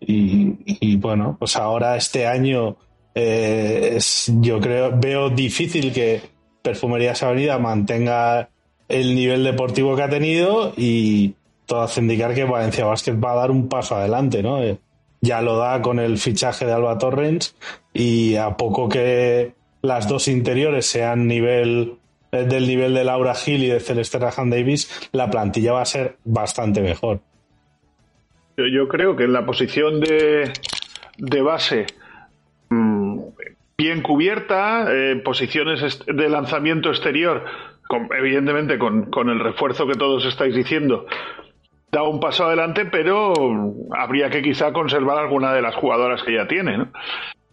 Y, 0.00 0.96
bueno, 0.96 1.36
pues 1.38 1.56
ahora 1.56 1.96
este 1.96 2.26
año 2.26 2.76
es, 3.14 4.32
yo 4.40 4.60
creo, 4.60 4.92
veo 4.96 5.28
difícil 5.28 5.92
que 5.92 6.22
Perfumerías 6.62 7.22
Avenida 7.24 7.58
mantenga 7.58 8.48
el 8.86 9.16
nivel 9.16 9.42
deportivo 9.42 9.96
que 9.96 10.02
ha 10.02 10.08
tenido 10.08 10.72
y 10.76 11.34
todo 11.66 11.82
hace 11.82 12.00
indicar 12.00 12.32
que 12.32 12.44
Valencia 12.44 12.84
Basket 12.84 13.16
va 13.22 13.32
a 13.32 13.36
dar 13.36 13.50
un 13.50 13.68
paso 13.68 13.96
adelante, 13.96 14.40
¿no? 14.40 14.60
ya 15.20 15.42
lo 15.42 15.56
da 15.56 15.82
con 15.82 15.98
el 15.98 16.18
fichaje 16.18 16.64
de 16.64 16.72
Alba 16.72 16.98
Torrens 16.98 17.56
y 17.92 18.36
a 18.36 18.56
poco 18.56 18.88
que 18.88 19.54
las 19.82 20.08
dos 20.08 20.28
interiores 20.28 20.86
sean 20.86 21.26
nivel 21.26 21.98
del 22.30 22.66
nivel 22.66 22.94
de 22.94 23.04
Laura 23.04 23.34
Gil 23.34 23.64
y 23.64 23.68
de 23.68 23.80
Celeste 23.80 24.18
Rahan 24.18 24.50
Davis, 24.50 25.08
la 25.12 25.30
plantilla 25.30 25.72
va 25.72 25.82
a 25.82 25.86
ser 25.86 26.16
bastante 26.24 26.80
mejor. 26.80 27.20
Yo, 28.56 28.88
creo 28.88 29.14
que 29.16 29.24
en 29.24 29.32
la 29.32 29.46
posición 29.46 30.00
de, 30.00 30.52
de 31.16 31.42
base 31.42 31.86
mm, 32.70 33.20
bien 33.76 34.02
cubierta, 34.02 34.86
eh, 34.92 35.16
posiciones 35.24 36.04
de 36.06 36.28
lanzamiento 36.28 36.88
exterior, 36.88 37.44
evidentemente 38.18 38.78
con, 38.78 39.10
con, 39.10 39.30
el 39.30 39.38
refuerzo 39.38 39.86
que 39.86 39.94
todos 39.94 40.24
estáis 40.26 40.54
diciendo, 40.54 41.06
da 41.92 42.02
un 42.02 42.18
paso 42.18 42.46
adelante, 42.46 42.84
pero 42.84 43.32
habría 43.96 44.28
que 44.28 44.42
quizá 44.42 44.72
conservar 44.72 45.18
alguna 45.18 45.52
de 45.52 45.62
las 45.62 45.76
jugadoras 45.76 46.22
que 46.24 46.34
ya 46.34 46.48
tiene. 46.48 46.88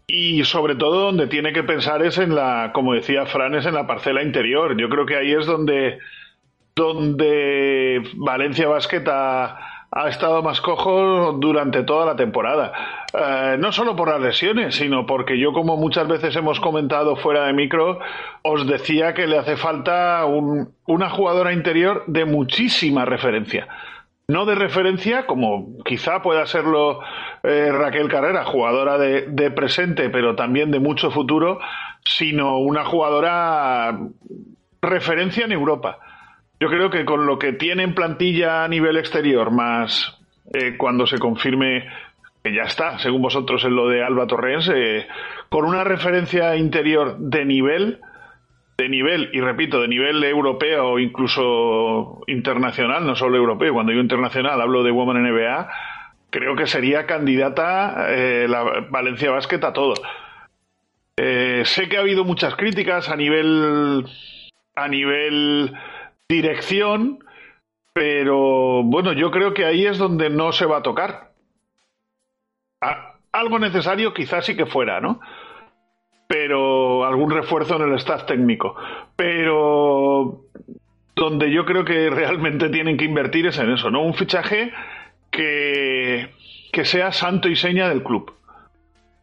Y 0.07 0.43
sobre 0.43 0.75
todo 0.75 1.05
donde 1.05 1.27
tiene 1.27 1.51
que 1.51 1.63
pensar 1.63 2.03
es 2.03 2.17
en 2.17 2.35
la, 2.35 2.71
como 2.73 2.93
decía 2.93 3.25
Fran, 3.25 3.55
es 3.55 3.65
en 3.65 3.73
la 3.73 3.87
parcela 3.87 4.21
interior. 4.21 4.77
Yo 4.77 4.87
creo 4.89 5.05
que 5.05 5.15
ahí 5.15 5.31
es 5.33 5.45
donde, 5.47 5.97
donde 6.75 8.03
Valencia 8.15 8.67
Basket 8.67 9.03
ha, 9.07 9.71
estado 10.07 10.43
más 10.43 10.59
cojo 10.59 11.31
durante 11.39 11.83
toda 11.83 12.05
la 12.05 12.15
temporada. 12.17 12.73
Eh, 13.13 13.55
no 13.57 13.71
solo 13.71 13.95
por 13.95 14.09
las 14.09 14.19
lesiones, 14.19 14.75
sino 14.75 15.05
porque 15.05 15.39
yo, 15.39 15.53
como 15.53 15.77
muchas 15.77 16.07
veces 16.07 16.35
hemos 16.35 16.59
comentado 16.59 17.15
fuera 17.15 17.45
de 17.45 17.53
micro, 17.53 17.99
os 18.43 18.67
decía 18.67 19.13
que 19.13 19.25
le 19.25 19.37
hace 19.37 19.55
falta 19.55 20.25
una 20.25 21.09
jugadora 21.09 21.53
interior 21.53 22.03
de 22.07 22.25
muchísima 22.25 23.05
referencia 23.05 23.69
no 24.27 24.45
de 24.45 24.55
referencia, 24.55 25.27
como 25.27 25.77
quizá 25.83 26.21
pueda 26.21 26.45
serlo 26.45 26.99
eh, 27.43 27.71
Raquel 27.71 28.09
Carrera, 28.09 28.43
jugadora 28.45 28.97
de, 28.97 29.51
presente, 29.51 30.09
pero 30.09 30.35
también 30.35 30.71
de 30.71 30.79
mucho 30.79 31.11
futuro, 31.11 31.59
sino 32.03 32.57
una 32.57 32.85
jugadora 32.85 33.99
referencia 34.81 35.45
en 35.45 35.51
Europa. 35.51 35.99
Yo 36.59 36.69
creo 36.69 36.89
que 36.89 37.05
con 37.05 37.25
lo 37.25 37.37
que 37.37 37.53
tiene 37.53 37.83
en 37.83 37.93
plantilla 37.93 38.63
a 38.63 38.67
nivel 38.67 38.97
exterior, 38.97 39.51
más 39.51 40.17
eh, 40.53 40.75
cuando 40.77 41.05
se 41.05 41.19
confirme 41.19 41.87
que 42.43 42.53
ya 42.53 42.63
está, 42.63 42.97
según 42.99 43.21
vosotros, 43.21 43.63
en 43.65 43.75
lo 43.75 43.89
de 43.89 44.03
Alba 44.03 44.27
Torrens, 44.27 44.71
eh, 44.73 45.07
con 45.49 45.65
una 45.65 45.83
referencia 45.83 46.55
interior 46.55 47.17
de 47.17 47.45
nivel, 47.45 47.99
de 48.77 48.89
nivel, 48.89 49.29
y 49.33 49.39
repito, 49.39 49.81
de 49.81 49.87
nivel 49.87 50.23
europeo 50.23 50.91
o 50.91 50.99
incluso 50.99 52.21
internacional, 52.27 53.05
no 53.05 53.15
solo 53.15 53.37
europeo, 53.37 53.73
cuando 53.73 53.91
digo 53.91 54.01
internacional 54.01 54.59
hablo 54.59 54.83
de 54.83 54.91
Women 54.91 55.23
NBA, 55.23 55.69
creo 56.29 56.55
que 56.55 56.67
sería 56.67 57.05
candidata 57.05 58.07
eh, 58.09 58.47
la 58.49 58.63
Valencia 58.89 59.31
Basket 59.31 59.63
a 59.63 59.73
todo. 59.73 59.93
Eh, 61.17 61.63
sé 61.63 61.87
que 61.87 61.97
ha 61.97 62.01
habido 62.01 62.25
muchas 62.25 62.55
críticas 62.55 63.09
a 63.09 63.15
nivel 63.15 64.05
a 64.75 64.87
nivel 64.89 65.73
dirección, 66.27 67.19
pero 67.93 68.83
bueno, 68.83 69.13
yo 69.13 69.31
creo 69.31 69.53
que 69.53 69.63
ahí 69.63 69.85
es 69.85 69.97
donde 69.97 70.29
no 70.29 70.51
se 70.51 70.65
va 70.65 70.77
a 70.79 70.83
tocar. 70.83 71.31
algo 73.31 73.59
necesario 73.59 74.13
quizás 74.13 74.45
sí 74.45 74.57
que 74.57 74.65
fuera, 74.65 74.99
¿no? 74.99 75.21
Pero 76.27 77.05
algún 77.05 77.31
refuerzo 77.31 77.75
en 77.75 77.89
el 77.89 77.95
staff 77.95 78.25
técnico. 78.25 78.75
Pero 79.15 80.45
donde 81.15 81.51
yo 81.51 81.65
creo 81.65 81.85
que 81.85 82.09
realmente 82.09 82.69
tienen 82.69 82.97
que 82.97 83.05
invertir 83.05 83.47
es 83.47 83.57
en 83.57 83.71
eso, 83.71 83.89
¿no? 83.89 84.01
Un 84.01 84.13
fichaje 84.13 84.71
que, 85.29 86.29
que 86.71 86.85
sea 86.85 87.11
santo 87.11 87.47
y 87.47 87.55
seña 87.55 87.89
del 87.89 88.03
club. 88.03 88.33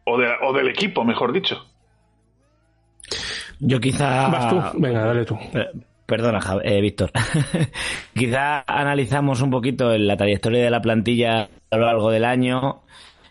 O, 0.05 0.17
de, 0.17 0.27
o 0.41 0.53
del 0.53 0.67
equipo, 0.67 1.03
mejor 1.05 1.31
dicho. 1.31 1.65
Yo 3.59 3.79
quizá... 3.79 4.27
¿Vas 4.27 4.49
tú? 4.49 4.79
Venga, 4.79 5.05
dale 5.05 5.23
tú. 5.23 5.37
Eh, 5.53 5.69
perdona, 6.05 6.39
eh, 6.63 6.81
Víctor. 6.81 7.11
quizá 8.13 8.63
analizamos 8.67 9.41
un 9.41 9.49
poquito 9.49 9.97
la 9.97 10.17
trayectoria 10.17 10.63
de 10.63 10.69
la 10.69 10.81
plantilla 10.81 11.49
a 11.71 11.77
lo 11.77 11.85
largo 11.85 12.11
del 12.11 12.25
año 12.25 12.83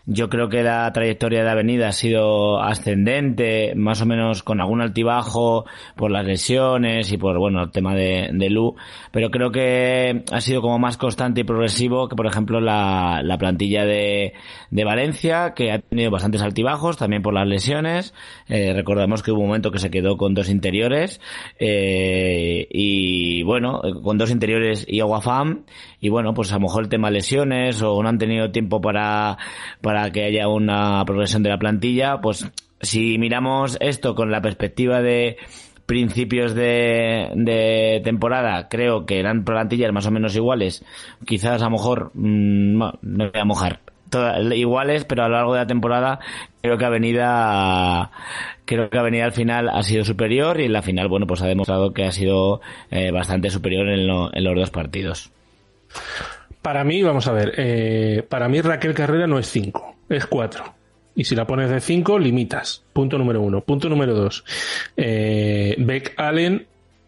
yo 0.05 0.29
creo 0.29 0.49
que 0.49 0.63
la 0.63 0.91
trayectoria 0.91 1.43
de 1.43 1.49
Avenida 1.49 1.87
ha 1.87 1.91
sido 1.93 2.61
ascendente, 2.61 3.73
más 3.75 4.01
o 4.01 4.05
menos 4.05 4.43
con 4.43 4.59
algún 4.59 4.81
altibajo 4.81 5.65
por 5.95 6.11
las 6.11 6.25
lesiones 6.25 7.11
y 7.13 7.17
por, 7.17 7.37
bueno, 7.39 7.63
el 7.63 7.71
tema 7.71 7.95
de, 7.95 8.29
de 8.33 8.49
Lu, 8.49 8.75
pero 9.11 9.31
creo 9.31 9.51
que 9.51 10.23
ha 10.29 10.41
sido 10.41 10.61
como 10.61 10.77
más 10.77 10.97
constante 10.97 11.41
y 11.41 11.43
progresivo 11.45 12.09
que, 12.09 12.17
por 12.17 12.27
ejemplo, 12.27 12.59
la, 12.59 13.21
la 13.23 13.37
plantilla 13.37 13.85
de, 13.85 14.33
de 14.71 14.83
Valencia, 14.83 15.53
que 15.55 15.71
ha 15.71 15.79
tenido 15.79 16.11
bastantes 16.11 16.41
altibajos 16.41 16.97
también 16.97 17.21
por 17.21 17.33
las 17.33 17.47
lesiones. 17.47 18.13
Eh, 18.49 18.73
recordemos 18.73 19.23
que 19.23 19.31
hubo 19.31 19.39
un 19.39 19.47
momento 19.47 19.71
que 19.71 19.79
se 19.79 19.89
quedó 19.89 20.17
con 20.17 20.33
dos 20.33 20.49
interiores, 20.49 21.21
eh, 21.59 22.67
y 22.69 23.43
bueno, 23.43 23.81
con 24.03 24.17
dos 24.17 24.31
interiores 24.31 24.85
y 24.87 24.99
Aguafam, 24.99 25.63
y 26.03 26.09
bueno, 26.09 26.33
pues 26.33 26.51
a 26.51 26.55
lo 26.55 26.63
mejor 26.63 26.83
el 26.83 26.89
tema 26.89 27.09
lesiones 27.09 27.81
o 27.81 28.03
no 28.03 28.09
han 28.09 28.17
tenido 28.17 28.51
tiempo 28.51 28.81
para, 28.81 29.37
para 29.79 30.11
que 30.11 30.25
haya 30.25 30.49
una 30.49 31.05
progresión 31.05 31.43
de 31.43 31.49
la 31.49 31.57
plantilla, 31.57 32.19
pues 32.19 32.45
si 32.81 33.17
miramos 33.17 33.77
esto 33.79 34.13
con 34.13 34.29
la 34.29 34.41
perspectiva 34.41 35.01
de 35.01 35.37
principios 35.85 36.55
de, 36.55 37.31
de 37.35 38.01
temporada, 38.03 38.67
creo 38.67 39.05
que 39.05 39.17
eran 39.17 39.45
plantillas 39.45 39.93
más 39.93 40.05
o 40.05 40.11
menos 40.11 40.35
iguales, 40.35 40.83
quizás 41.25 41.61
a 41.61 41.65
lo 41.65 41.71
mejor, 41.71 42.11
mm, 42.15 42.77
no, 42.77 42.99
no 43.01 43.31
voy 43.31 43.41
a 43.41 43.45
mojar, 43.45 43.79
todas, 44.09 44.43
iguales, 44.57 45.05
pero 45.05 45.23
a 45.23 45.29
lo 45.29 45.35
largo 45.35 45.53
de 45.53 45.59
la 45.61 45.67
temporada 45.67 46.19
creo 46.61 46.77
que 46.77 46.83
Avenida 46.83 48.11
creo 48.65 48.89
que 48.89 48.97
Avenida 48.97 49.23
al 49.23 49.31
final 49.31 49.69
ha 49.69 49.81
sido 49.83 50.03
superior 50.03 50.59
y 50.59 50.65
en 50.65 50.73
la 50.73 50.81
final 50.81 51.07
bueno 51.07 51.27
pues 51.27 51.41
ha 51.41 51.47
demostrado 51.47 51.93
que 51.93 52.03
ha 52.03 52.11
sido 52.11 52.59
eh, 52.91 53.11
bastante 53.11 53.49
superior 53.49 53.87
en, 53.87 54.01
en 54.01 54.43
los 54.43 54.55
dos 54.55 54.69
partidos. 54.69 55.31
Para 56.61 56.83
mí, 56.83 57.03
vamos 57.03 57.27
a 57.27 57.33
ver, 57.33 57.53
eh, 57.57 58.25
para 58.27 58.47
mí 58.47 58.61
Raquel 58.61 58.93
Carrera 58.93 59.27
no 59.27 59.37
es 59.37 59.47
5, 59.47 59.95
es 60.09 60.25
4. 60.25 60.63
Y 61.15 61.25
si 61.25 61.35
la 61.35 61.45
pones 61.45 61.69
de 61.69 61.79
5, 61.79 62.17
limitas. 62.19 62.85
Punto 62.93 63.17
número 63.17 63.41
uno. 63.41 63.61
Punto 63.61 63.89
número 63.89 64.15
dos. 64.15 64.43
Eh, 64.97 65.75
Beck 65.77 66.13
Allen 66.17 66.67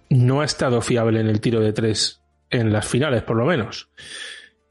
no 0.09 0.41
ha 0.41 0.45
estado 0.45 0.81
fiable 0.81 1.19
en 1.19 1.27
el 1.27 1.41
tiro 1.41 1.59
de 1.59 1.73
3 1.73 2.21
en 2.51 2.71
las 2.71 2.87
finales, 2.87 3.23
por 3.23 3.37
lo 3.37 3.45
menos. 3.45 3.89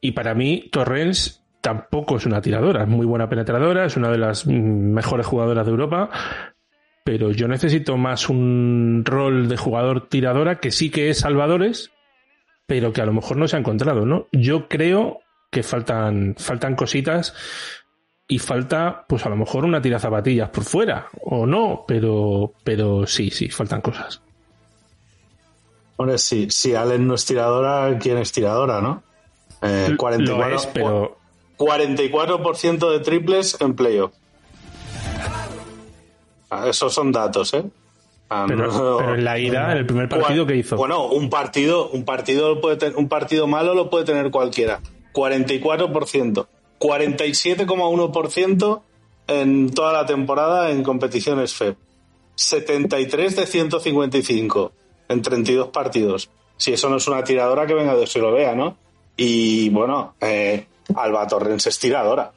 Y 0.01 0.13
para 0.13 0.35
mí, 0.35 0.69
Torrens 0.71 1.43
tampoco 1.61 2.17
es 2.17 2.27
una 2.27 2.41
tiradora. 2.41 2.83
Es 2.83 2.89
muy 2.89 3.07
buena 3.07 3.29
penetradora, 3.29 3.87
es 3.87 3.97
una 3.97 4.11
de 4.11 4.19
las 4.19 4.47
mejores 4.47 5.27
jugadoras 5.27 5.65
de 5.65 5.71
Europa. 5.71 6.11
Pero 7.05 7.33
yo 7.33 7.49
necesito 7.49 7.97
más 7.97 8.29
un 8.29 9.03
rol 9.05 9.49
de 9.49 9.57
jugador 9.57 10.09
tiradora 10.09 10.61
que 10.61 10.71
sí 10.71 10.91
que 10.91 11.11
es 11.11 11.19
salvadores, 11.19 11.91
pero 12.67 12.93
que 12.93 13.01
a 13.01 13.07
lo 13.07 13.13
mejor 13.13 13.37
no 13.37 13.49
se 13.49 13.57
ha 13.57 13.59
encontrado, 13.59 14.07
¿no? 14.07 14.27
Yo 14.33 14.69
creo 14.69 15.21
que 15.51 15.63
faltan, 15.63 16.35
faltan 16.39 16.75
cositas 16.75 17.35
y 18.27 18.39
falta, 18.39 19.05
pues 19.09 19.27
a 19.27 19.29
lo 19.29 19.37
mejor 19.37 19.65
una 19.65 19.83
tira 19.83 19.99
zapatillas 19.99 20.51
por 20.51 20.65
fuera, 20.65 21.09
o 21.23 21.47
no, 21.47 21.85
pero, 21.87 22.53
pero 22.65 23.07
sí, 23.07 23.31
sí, 23.31 23.49
faltan 23.49 23.81
cosas. 23.81 24.21
Hombre, 25.97 26.19
sí, 26.19 26.49
si 26.51 26.75
Allen 26.75 27.07
no 27.07 27.15
es 27.15 27.25
tiradora, 27.25 27.97
¿quién 27.99 28.19
es 28.19 28.33
tiradora, 28.33 28.81
no? 28.81 29.03
Eh, 29.63 29.95
44, 29.97 30.57
es, 30.57 30.67
pero... 30.67 31.19
44% 31.57 32.91
de 32.91 33.01
triples 33.01 33.57
en 33.61 33.75
playoff. 33.75 34.13
Ah, 36.51 36.69
esos 36.69 36.93
son 36.93 37.13
datos, 37.13 37.55
¿eh? 37.55 37.65
Pero, 38.29 39.15
en 39.15 39.25
la 39.25 39.39
ida, 39.47 39.73
en 39.73 39.79
el 39.79 39.87
primer 39.87 40.09
partido 40.09 40.47
que 40.47 40.57
hizo. 40.57 40.77
Bueno, 40.77 41.07
un 41.07 41.31
partido, 41.31 41.89
un 41.91 42.05
partido 42.05 42.61
puede 42.61 42.93
un 42.97 43.09
partido 43.09 43.47
malo 43.47 43.75
lo 43.75 43.91
puede 43.91 44.05
tener 44.05 44.31
cualquiera. 44.31 44.81
44%. 45.13 46.47
47,1% 46.81 48.83
en 49.29 49.71
toda 49.71 49.93
la 49.93 50.07
temporada 50.07 50.71
en 50.71 50.83
competiciones 50.83 51.55
FEP. 51.55 51.77
73 52.35 53.37
de 53.37 53.47
155 53.47 54.73
en 55.09 55.23
32 55.23 55.69
partidos. 55.69 56.31
Si 56.57 56.73
eso 56.73 56.89
no 56.89 56.97
es 56.97 57.09
una 57.09 57.25
tiradora, 57.25 57.67
que 57.67 57.75
venga 57.75 57.95
de 57.95 58.07
si 58.07 58.19
lo 58.19 58.33
vea, 58.33 58.55
¿no? 58.55 58.77
Y 59.17 59.69
bueno, 59.71 60.15
eh, 60.21 60.67
Alba 60.97 61.27
Torrens 61.27 61.67
es 61.67 61.79
tiradora. 61.79 62.33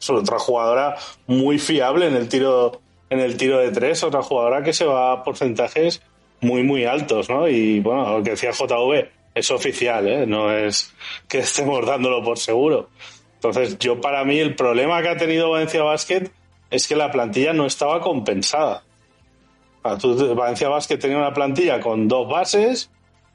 Es 0.00 0.10
otra 0.10 0.38
jugadora 0.38 0.96
muy 1.26 1.58
fiable 1.58 2.06
en 2.06 2.16
el 2.16 2.28
tiro 2.28 2.80
en 3.12 3.20
el 3.20 3.36
tiro 3.36 3.58
de 3.58 3.70
tres, 3.70 4.02
otra 4.02 4.22
jugadora 4.22 4.62
que 4.62 4.72
se 4.72 4.86
va 4.86 5.12
a 5.12 5.22
porcentajes 5.22 6.00
muy, 6.40 6.62
muy 6.62 6.86
altos, 6.86 7.28
¿no? 7.28 7.46
Y 7.46 7.78
bueno, 7.80 8.16
lo 8.16 8.24
que 8.24 8.30
decía 8.30 8.52
JV 8.52 9.10
es 9.34 9.50
oficial, 9.50 10.08
¿eh? 10.08 10.26
No 10.26 10.50
es 10.50 10.94
que 11.28 11.40
estemos 11.40 11.84
dándolo 11.84 12.24
por 12.24 12.38
seguro. 12.38 12.88
Entonces, 13.34 13.78
yo 13.78 14.00
para 14.00 14.24
mí 14.24 14.38
el 14.38 14.54
problema 14.54 15.02
que 15.02 15.10
ha 15.10 15.16
tenido 15.18 15.50
Valencia 15.50 15.82
Basket 15.82 16.30
es 16.70 16.88
que 16.88 16.96
la 16.96 17.10
plantilla 17.10 17.52
no 17.52 17.66
estaba 17.66 18.00
compensada. 18.00 18.82
Valencia 19.82 20.70
Basket 20.70 20.96
tenía 20.96 21.18
una 21.18 21.34
plantilla 21.34 21.80
con 21.80 22.08
dos 22.08 22.26
bases, 22.26 22.90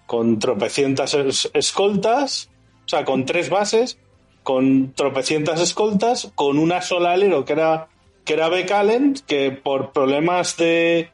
con 0.08 0.40
tropecientas 0.40 1.16
escoltas, 1.54 2.50
o 2.86 2.90
sea, 2.90 3.06
con 3.06 3.26
tres 3.26 3.52
bases, 3.52 4.00
con 4.42 4.94
tropecientas 4.94 5.62
escoltas, 5.62 6.32
con 6.34 6.58
una 6.58 6.82
sola 6.82 7.12
alero 7.12 7.46
que 7.46 7.54
era 7.54 7.90
que 8.28 8.34
era 8.34 8.50
Becalen, 8.50 9.16
que 9.26 9.52
por 9.52 9.94
problemas 9.94 10.58
de 10.58 11.10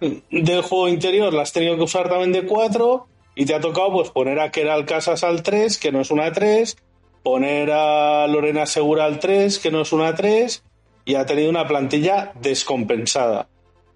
del 0.00 0.62
juego 0.62 0.88
interior 0.88 1.32
las 1.32 1.48
has 1.48 1.52
tenido 1.52 1.76
que 1.76 1.82
usar 1.82 2.08
también 2.08 2.32
de 2.32 2.46
4 2.46 3.06
y 3.36 3.46
te 3.46 3.54
ha 3.54 3.60
tocado 3.60 3.92
pues 3.92 4.10
poner 4.10 4.40
a 4.40 4.50
Keral 4.50 4.84
Casas 4.84 5.22
al 5.22 5.44
3, 5.44 5.78
que 5.78 5.92
no 5.92 6.00
es 6.00 6.10
una 6.10 6.32
3, 6.32 6.76
poner 7.22 7.70
a 7.70 8.26
Lorena 8.26 8.66
Segura 8.66 9.04
al 9.04 9.20
3, 9.20 9.60
que 9.60 9.70
no 9.70 9.82
es 9.82 9.92
una 9.92 10.16
3, 10.16 10.64
y 11.04 11.14
ha 11.14 11.26
tenido 11.26 11.48
una 11.48 11.68
plantilla 11.68 12.32
descompensada. 12.40 13.48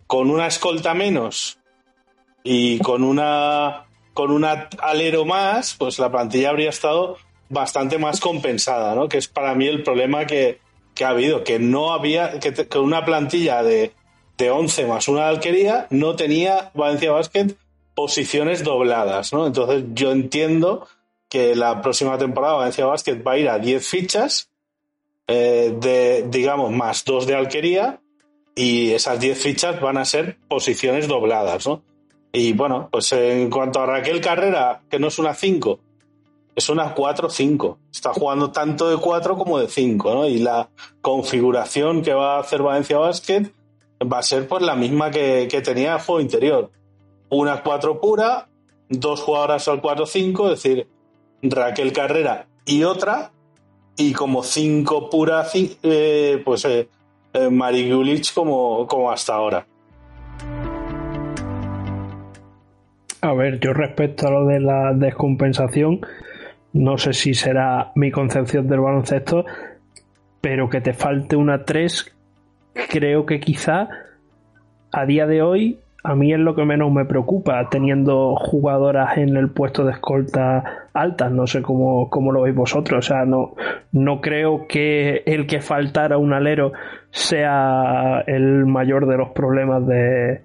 Con 0.07 0.31
una 0.31 0.47
escolta 0.47 0.95
menos 0.95 1.59
y 2.45 2.79
con 2.79 3.03
una 3.03 3.87
con 4.15 4.31
un 4.31 4.45
alero 4.45 5.25
más, 5.25 5.75
pues 5.75 5.99
la 5.99 6.13
plantilla 6.13 6.51
habría 6.51 6.71
estado 6.71 7.17
bastante 7.49 7.99
más 7.99 8.21
compensada, 8.21 8.95
¿no? 8.95 9.09
Que 9.09 9.19
es 9.19 9.27
para 9.27 9.55
mí 9.55 9.67
el 9.67 9.83
problema 9.83 10.27
que, 10.27 10.61
que 10.95 11.05
ha 11.05 11.09
habido, 11.09 11.45
que 11.45 11.59
no 11.59 11.93
había, 11.93 12.39
que, 12.39 12.53
que 12.53 12.79
una 12.79 13.05
plantilla 13.05 13.63
de, 13.63 13.93
de 14.39 14.51
11 14.51 14.87
más 14.87 15.09
una 15.09 15.29
alquería 15.29 15.87
no 15.91 16.17
tenía 16.17 16.71
Valencia 16.75 17.13
Basket 17.13 17.55
posiciones 17.95 18.65
dobladas, 18.65 19.33
¿no? 19.33 19.47
Entonces 19.47 19.85
yo 19.95 20.13
entiendo 20.13 20.89
que 21.29 21.55
la 21.55 21.81
próxima 21.81 22.19
temporada 22.19 22.55
Valencia 22.55 22.87
Basket 22.87 23.23
va 23.27 23.33
a 23.33 23.39
ir 23.39 23.49
a 23.49 23.59
10 23.59 23.87
fichas, 23.87 24.51
eh, 25.27 25.75
de, 25.79 26.27
digamos, 26.29 26.73
más 26.73 27.05
dos 27.05 27.27
de 27.27 27.35
alquería, 27.35 28.01
y 28.55 28.91
esas 28.91 29.19
10 29.21 29.41
fichas 29.41 29.81
van 29.81 29.97
a 29.99 30.05
ser 30.05 30.37
posiciones 30.49 31.09
dobladas, 31.09 31.67
¿no? 31.67 31.83
Y 32.33 32.53
bueno, 32.55 32.89
pues 32.91 33.13
en 33.13 33.51
cuanto 33.51 33.81
a 33.81 33.87
Raquel 33.87 34.21
Carrera, 34.21 34.83
que 34.91 34.99
no 34.99 35.09
es 35.09 35.19
una 35.19 35.35
5, 35.35 35.79
es 36.55 36.69
una 36.69 36.95
4-5. 36.95 37.79
Está 37.93 38.13
jugando 38.13 38.51
tanto 38.51 38.91
de 38.91 38.97
4 38.97 39.37
como 39.37 39.59
de 39.59 39.69
5, 39.69 40.15
¿no? 40.15 40.27
Y 40.27 40.39
la 40.39 40.69
configuración 41.01 42.03
que 42.03 42.13
va 42.13 42.37
a 42.37 42.41
hacer 42.41 42.63
Valencia 42.63 42.99
Basket 42.99 43.51
va 44.03 44.19
a 44.19 44.23
ser 44.23 44.49
pues 44.49 44.63
la 44.63 44.75
misma 44.75 45.11
que, 45.11 45.47
tenía 45.65 45.95
el 45.95 46.01
juego 46.01 46.21
interior. 46.21 46.71
Una 47.31 47.63
4 47.63 48.01
pura, 48.01 48.49
dos 48.89 49.21
jugadoras 49.21 49.69
al 49.69 49.81
4-5, 49.81 50.45
es 50.53 50.63
decir, 50.63 50.89
Raquel 51.43 51.93
Carrera 51.93 52.47
y 52.67 52.85
otra, 52.85 53.33
y 53.97 54.13
como 54.13 54.43
5 54.43 55.11
pura, 55.11 55.47
eh, 55.55 56.43
pues 56.45 56.65
eh, 56.65 56.89
eh, 57.33 57.49
Mari 57.49 57.91
Gulich 57.91 58.35
como, 58.35 58.87
como 58.87 59.11
hasta 59.11 59.35
ahora. 59.35 59.67
A 63.23 63.35
ver, 63.35 63.61
yo 63.61 63.73
respecto 63.73 64.27
a 64.27 64.31
lo 64.31 64.47
de 64.47 64.61
la 64.61 64.93
descompensación, 64.95 66.01
no 66.73 66.99
sé 66.99 67.13
si 67.13 67.35
será 67.35 67.93
mi 67.95 68.11
concepción 68.11 68.69
del 68.69 68.81
baloncesto, 68.81 69.45
pero 70.41 70.69
que 70.69 70.81
te 70.81 70.93
falte 70.93 71.37
una 71.37 71.65
3, 71.65 72.15
creo 72.91 73.27
que 73.27 73.41
quizá 73.41 73.89
a 74.91 75.07
día 75.07 75.27
de 75.27 75.43
hoy 75.43 75.79
a 76.05 76.17
mí 76.17 76.33
es 76.33 76.41
lo 76.41 76.57
que 76.57 76.65
menos 76.65 76.91
me 76.91 77.05
preocupa, 77.05 77.69
teniendo 77.71 78.35
jugadoras 78.35 79.17
en 79.19 79.37
el 79.37 79.51
puesto 79.51 79.85
de 79.85 79.93
escolta 79.93 80.89
altas, 80.93 81.31
no 81.31 81.47
sé 81.47 81.63
cómo, 81.63 82.11
cómo 82.11 82.33
lo 82.33 82.43
veis 82.43 82.57
vosotros, 82.57 83.07
o 83.07 83.09
sea, 83.09 83.25
no, 83.25 83.55
no 83.93 84.21
creo 84.21 84.67
que 84.67 85.23
el 85.27 85.47
que 85.47 85.61
faltara 85.61 86.19
un 86.19 86.33
alero 86.33 86.73
sea 87.11 88.25
el 88.27 88.67
mayor 88.67 89.07
de 89.07 89.17
los 89.17 89.31
problemas 89.31 89.87
de, 89.87 90.41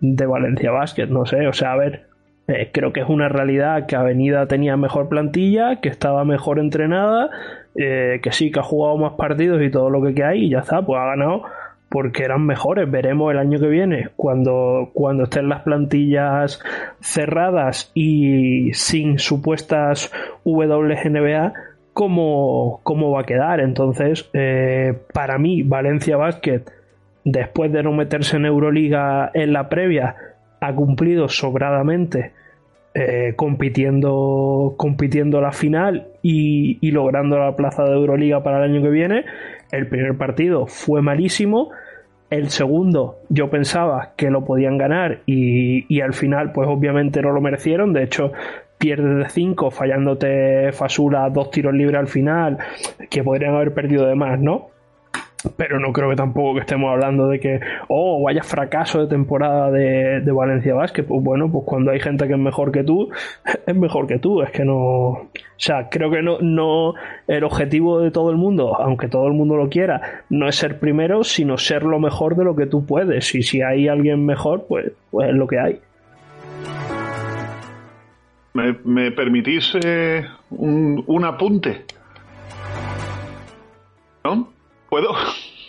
de 0.00 0.26
Valencia 0.26 0.70
Basket, 0.70 1.08
no 1.08 1.26
sé, 1.26 1.46
o 1.46 1.52
sea, 1.52 1.72
a 1.72 1.76
ver, 1.76 2.05
eh, 2.48 2.70
creo 2.72 2.92
que 2.92 3.00
es 3.00 3.08
una 3.08 3.28
realidad 3.28 3.86
que 3.86 3.96
Avenida 3.96 4.46
tenía 4.46 4.76
mejor 4.76 5.08
plantilla, 5.08 5.80
que 5.80 5.88
estaba 5.88 6.24
mejor 6.24 6.58
entrenada, 6.58 7.30
eh, 7.74 8.20
que 8.22 8.32
sí, 8.32 8.50
que 8.50 8.60
ha 8.60 8.62
jugado 8.62 8.96
más 8.98 9.14
partidos 9.14 9.60
y 9.62 9.70
todo 9.70 9.90
lo 9.90 10.02
que 10.14 10.24
hay 10.24 10.44
y 10.44 10.50
ya 10.50 10.60
está, 10.60 10.82
pues 10.82 11.00
ha 11.00 11.06
ganado 11.06 11.42
porque 11.88 12.24
eran 12.24 12.46
mejores. 12.46 12.90
Veremos 12.90 13.32
el 13.32 13.38
año 13.38 13.58
que 13.58 13.68
viene, 13.68 14.10
cuando, 14.16 14.90
cuando 14.92 15.24
estén 15.24 15.48
las 15.48 15.62
plantillas 15.62 16.60
cerradas 17.00 17.90
y 17.94 18.72
sin 18.74 19.18
supuestas 19.18 20.12
WNBA, 20.44 21.52
cómo, 21.92 22.80
cómo 22.82 23.10
va 23.10 23.22
a 23.22 23.24
quedar. 23.24 23.60
Entonces, 23.60 24.28
eh, 24.34 24.94
para 25.12 25.38
mí, 25.38 25.62
Valencia 25.62 26.16
Basket, 26.16 26.62
después 27.24 27.72
de 27.72 27.82
no 27.82 27.92
meterse 27.92 28.36
en 28.36 28.46
Euroliga 28.46 29.30
en 29.34 29.52
la 29.52 29.68
previa, 29.68 30.16
ha 30.60 30.74
cumplido 30.74 31.28
sobradamente 31.28 32.32
eh, 32.94 33.34
compitiendo, 33.36 34.74
compitiendo 34.78 35.40
la 35.42 35.52
final 35.52 36.08
y, 36.22 36.90
logrando 36.90 37.38
la 37.38 37.54
plaza 37.54 37.84
de 37.84 37.92
Euroliga 37.92 38.42
para 38.42 38.64
el 38.64 38.72
año 38.72 38.82
que 38.82 38.88
viene. 38.88 39.26
El 39.70 39.86
primer 39.88 40.16
partido 40.16 40.66
fue 40.66 41.02
malísimo. 41.02 41.70
El 42.30 42.48
segundo 42.48 43.18
yo 43.28 43.50
pensaba 43.50 44.14
que 44.16 44.30
lo 44.30 44.46
podían 44.46 44.78
ganar 44.78 45.20
y, 45.26 45.84
y 45.94 46.00
al 46.00 46.14
final 46.14 46.52
pues 46.52 46.68
obviamente 46.68 47.20
no 47.20 47.32
lo 47.32 47.42
merecieron. 47.42 47.92
De 47.92 48.02
hecho 48.02 48.32
pierdes 48.78 49.18
de 49.18 49.28
5 49.28 49.70
fallándote 49.70 50.72
Fasula 50.72 51.28
dos 51.30 51.50
tiros 51.50 51.74
libres 51.74 51.98
al 51.98 52.08
final 52.08 52.58
que 53.10 53.22
podrían 53.22 53.54
haber 53.56 53.74
perdido 53.74 54.06
de 54.06 54.14
más, 54.14 54.40
¿no? 54.40 54.70
Pero 55.56 55.78
no 55.78 55.92
creo 55.92 56.10
que 56.10 56.16
tampoco 56.16 56.54
que 56.54 56.60
estemos 56.60 56.90
hablando 56.90 57.28
de 57.28 57.40
que, 57.40 57.60
oh, 57.88 58.22
vaya 58.22 58.42
fracaso 58.42 59.00
de 59.00 59.06
temporada 59.06 59.70
de, 59.70 60.32
Valencia 60.32 60.74
Basket. 60.74 61.04
Pues 61.04 61.22
bueno, 61.22 61.50
pues 61.50 61.64
cuando 61.66 61.90
hay 61.90 62.00
gente 62.00 62.26
que 62.26 62.34
es 62.34 62.38
mejor 62.38 62.72
que 62.72 62.84
tú, 62.84 63.10
es 63.66 63.76
mejor 63.76 64.06
que 64.06 64.18
tú. 64.18 64.42
Es 64.42 64.50
que 64.50 64.64
no. 64.64 64.76
O 64.76 65.30
sea, 65.56 65.88
creo 65.88 66.10
que 66.10 66.22
no, 66.22 66.38
no. 66.40 66.94
El 67.26 67.44
objetivo 67.44 68.00
de 68.00 68.10
todo 68.10 68.30
el 68.30 68.36
mundo, 68.36 68.76
aunque 68.76 69.08
todo 69.08 69.26
el 69.26 69.32
mundo 69.32 69.56
lo 69.56 69.68
quiera, 69.68 70.24
no 70.28 70.48
es 70.48 70.56
ser 70.56 70.78
primero, 70.78 71.24
sino 71.24 71.56
ser 71.56 71.82
lo 71.82 71.98
mejor 71.98 72.36
de 72.36 72.44
lo 72.44 72.54
que 72.56 72.66
tú 72.66 72.84
puedes. 72.84 73.34
Y 73.34 73.42
si 73.42 73.62
hay 73.62 73.88
alguien 73.88 74.24
mejor, 74.24 74.66
pues, 74.68 74.92
pues 75.10 75.28
es 75.28 75.34
lo 75.34 75.46
que 75.46 75.58
hay. 75.58 75.80
¿Me, 78.54 78.74
me 78.84 79.10
permitís 79.12 79.76
eh, 79.84 80.24
un, 80.50 81.04
un 81.06 81.24
apunte? 81.24 81.84
¿No? 84.24 84.55
¿Puedo? 84.88 85.14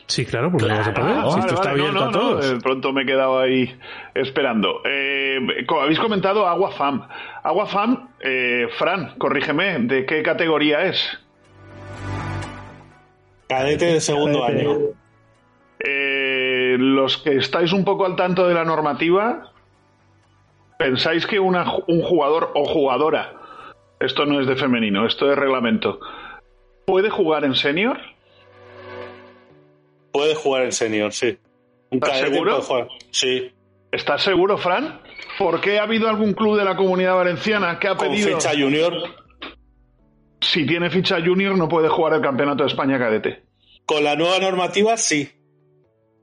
Sí, 0.07 0.25
claro, 0.25 0.49
porque 0.51 0.67
no 0.67 0.77
vas 0.77 0.87
a 0.87 0.93
poder. 0.93 1.11
Ah, 1.17 1.23
si 1.23 1.29
vale, 1.29 1.39
esto 1.41 1.53
está 1.55 1.69
vale, 1.71 1.81
abierto 1.81 1.99
no, 1.99 2.01
a 2.01 2.05
no, 2.05 2.11
todos. 2.11 2.45
no, 2.45 2.53
de 2.53 2.61
pronto 2.61 2.93
me 2.93 3.01
he 3.01 3.05
quedado 3.05 3.39
ahí 3.39 3.77
esperando. 4.13 4.81
Eh, 4.85 5.37
habéis 5.81 5.99
comentado 5.99 6.47
Agua 6.47 6.71
Fam. 6.71 7.07
Agua 7.43 7.65
Fam, 7.65 8.09
eh, 8.21 8.67
Fran, 8.77 9.15
corrígeme, 9.17 9.79
¿de 9.79 10.05
qué 10.05 10.23
categoría 10.23 10.83
es? 10.85 11.19
Cadete 13.49 13.85
de 13.85 14.01
segundo 14.01 14.41
Cadete. 14.41 14.61
año. 14.61 14.77
Eh, 15.79 16.75
los 16.79 17.17
que 17.17 17.35
estáis 17.37 17.71
un 17.73 17.83
poco 17.85 18.05
al 18.05 18.15
tanto 18.15 18.47
de 18.47 18.53
la 18.53 18.63
normativa, 18.65 19.51
¿pensáis 20.77 21.25
que 21.27 21.39
una 21.39 21.65
un 21.87 22.01
jugador 22.01 22.51
o 22.55 22.65
jugadora, 22.65 23.33
esto 23.99 24.25
no 24.25 24.39
es 24.39 24.47
de 24.47 24.55
femenino, 24.55 25.05
esto 25.05 25.31
es 25.31 25.37
reglamento, 25.37 25.99
puede 26.85 27.09
jugar 27.09 27.43
en 27.45 27.55
senior? 27.55 27.99
Puede 30.17 30.33
jugar 30.33 30.63
en 30.63 30.71
senior, 30.71 31.13
sí. 31.13 31.37
Un 31.91 31.99
¿Estás 32.03 32.19
seguro? 32.21 32.51
puede 32.53 32.61
jugar. 32.63 32.87
Sí. 33.11 33.51
¿Estás 33.91 34.23
seguro, 34.23 34.57
Fran? 34.57 34.99
¿Por 35.37 35.61
qué 35.61 35.77
ha 35.77 35.83
habido 35.83 36.09
algún 36.09 36.33
club 36.33 36.57
de 36.57 36.65
la 36.65 36.75
comunidad 36.75 37.13
valenciana 37.15 37.77
que 37.77 37.87
ha 37.87 37.95
Con 37.95 38.09
pedido... 38.09 38.35
ficha 38.35 38.49
junior. 38.59 38.93
Si 40.41 40.65
tiene 40.65 40.89
ficha 40.89 41.17
junior 41.23 41.55
no 41.55 41.69
puede 41.69 41.87
jugar 41.87 42.13
el 42.15 42.21
Campeonato 42.21 42.63
de 42.63 42.69
España 42.69 42.97
cadete. 42.97 43.43
Con 43.85 44.03
la 44.03 44.15
nueva 44.15 44.39
normativa, 44.39 44.97
sí. 44.97 45.29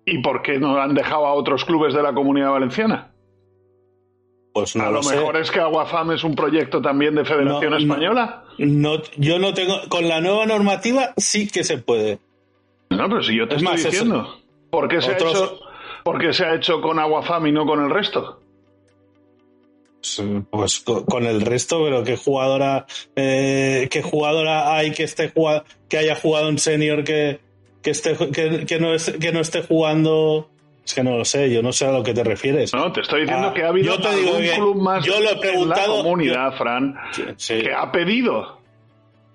¿Y 0.05 0.18
por 0.22 0.42
qué 0.42 0.59
no 0.59 0.76
han 0.76 0.95
dejado 0.95 1.26
a 1.26 1.32
otros 1.34 1.64
clubes 1.64 1.95
de 1.95 2.03
la 2.03 2.12
comunidad 2.12 2.51
valenciana? 2.51 3.12
Pues 4.53 4.74
no 4.74 4.82
a 4.82 4.86
lo, 4.86 4.95
lo, 4.95 5.03
sé. 5.05 5.14
mejor 5.14 5.36
es 5.36 5.53
que 5.53 5.61
Aguafam 5.61 6.11
es 6.11 6.24
un 6.24 6.34
proyecto 6.34 6.82
también 6.82 7.14
de 7.14 7.24
Federación 7.24 7.70
No, 7.70 7.70
no. 7.70 7.76
Española. 7.78 8.45
No, 8.59 9.01
yo 9.18 9.38
no 9.38 9.55
tengo. 9.55 9.76
Con 9.88 10.09
la 10.09 10.20
nueva 10.20 10.47
normativa 10.47 11.14
sí 11.16 11.49
que 11.49 11.62
se 11.62 11.78
puede. 11.78 12.18
No, 12.97 13.09
pero 13.09 13.22
si 13.22 13.36
yo 13.36 13.47
te 13.49 13.55
Es 13.57 13.62
estoy 13.62 13.72
más, 13.72 13.80
eso- 13.80 13.90
diciendo. 13.90 14.40
¿Por 14.70 14.88
qué, 14.88 15.01
se 15.01 15.11
ha 15.12 15.14
hecho, 15.14 15.61
¿Por 16.03 16.18
qué 16.18 16.32
se 16.32 16.45
ha 16.45 16.55
hecho 16.55 16.80
con 16.80 16.99
Aguafam 16.99 17.47
y 17.47 17.53
no 17.53 17.64
con 17.66 17.82
el 17.84 17.90
resto? 17.90 18.40
Pues 20.51 20.80
co- 20.80 21.05
con 21.07 21.24
el 21.24 21.40
resto, 21.40 21.82
pero 21.82 22.05
qué 22.05 22.16
jugadora, 22.16 22.84
eh, 23.16 23.88
qué 23.90 24.03
jugadora 24.03 24.76
hay 24.76 24.92
que 24.92 25.05
esté 25.05 25.32
que 25.88 25.97
haya 25.99 26.14
jugado 26.14 26.51
en 26.51 26.59
senior 26.59 27.05
que, 27.05 27.40
que 27.82 27.90
esté 27.90 28.14
que, 28.32 28.66
que 28.66 28.78
no 28.78 28.92
es- 28.92 29.12
que 29.18 29.32
no 29.32 29.40
esté 29.40 29.62
jugando. 29.62 30.51
Es 30.84 30.92
que 30.92 31.03
no 31.03 31.16
lo 31.16 31.24
sé, 31.24 31.51
yo 31.51 31.62
no 31.62 31.72
sé 31.72 31.86
a 31.86 31.92
lo 31.92 32.03
que 32.03 32.12
te 32.12 32.22
refieres. 32.22 32.74
No, 32.74 32.92
te 32.92 33.01
estoy 33.01 33.22
diciendo 33.22 33.49
Ah, 33.49 33.55
que 33.55 33.62
ha 33.62 33.68
habido 33.68 33.95
yo 33.97 34.03
te 34.03 34.14
digo 34.16 34.28
algún 34.34 34.42
que 34.42 34.53
club 34.55 34.76
más 34.82 35.05
yo 35.07 35.18
lo 35.18 35.30
he 35.30 35.32
en 35.32 35.40
preguntado, 35.40 35.97
la 35.97 36.03
comunidad, 36.03 36.53
Fran, 36.59 36.95
Sí. 37.38 37.62
que 37.62 37.72
ha 37.72 37.90
pedido. 37.90 38.59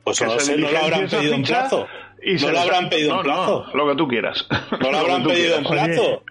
Pues 0.04 0.20
que 0.20 0.26
no 0.26 0.34
lo 0.36 0.40
se 0.40 0.46
sé, 0.54 0.58
no 0.58 0.70
lo 0.72 0.78
habrán 0.78 1.08
pedido 1.10 1.34
en 1.34 1.44
ficha 1.46 1.62
plazo. 1.62 1.88
Y 2.24 2.38
se 2.38 2.48
No 2.48 2.52
lo 2.54 2.60
habrán 2.60 2.90
pedido 2.90 3.12
en 3.12 3.18
No, 3.18 3.24
plazo. 3.24 3.66
No, 3.74 3.78
lo 3.86 3.92
que 3.92 3.98
tú 3.98 4.08
quieras. 4.08 4.48
No 4.82 4.92
lo 4.92 4.98
habrán 5.00 5.24
pedido 5.24 5.58
en 5.58 5.64
plazo. 5.64 6.24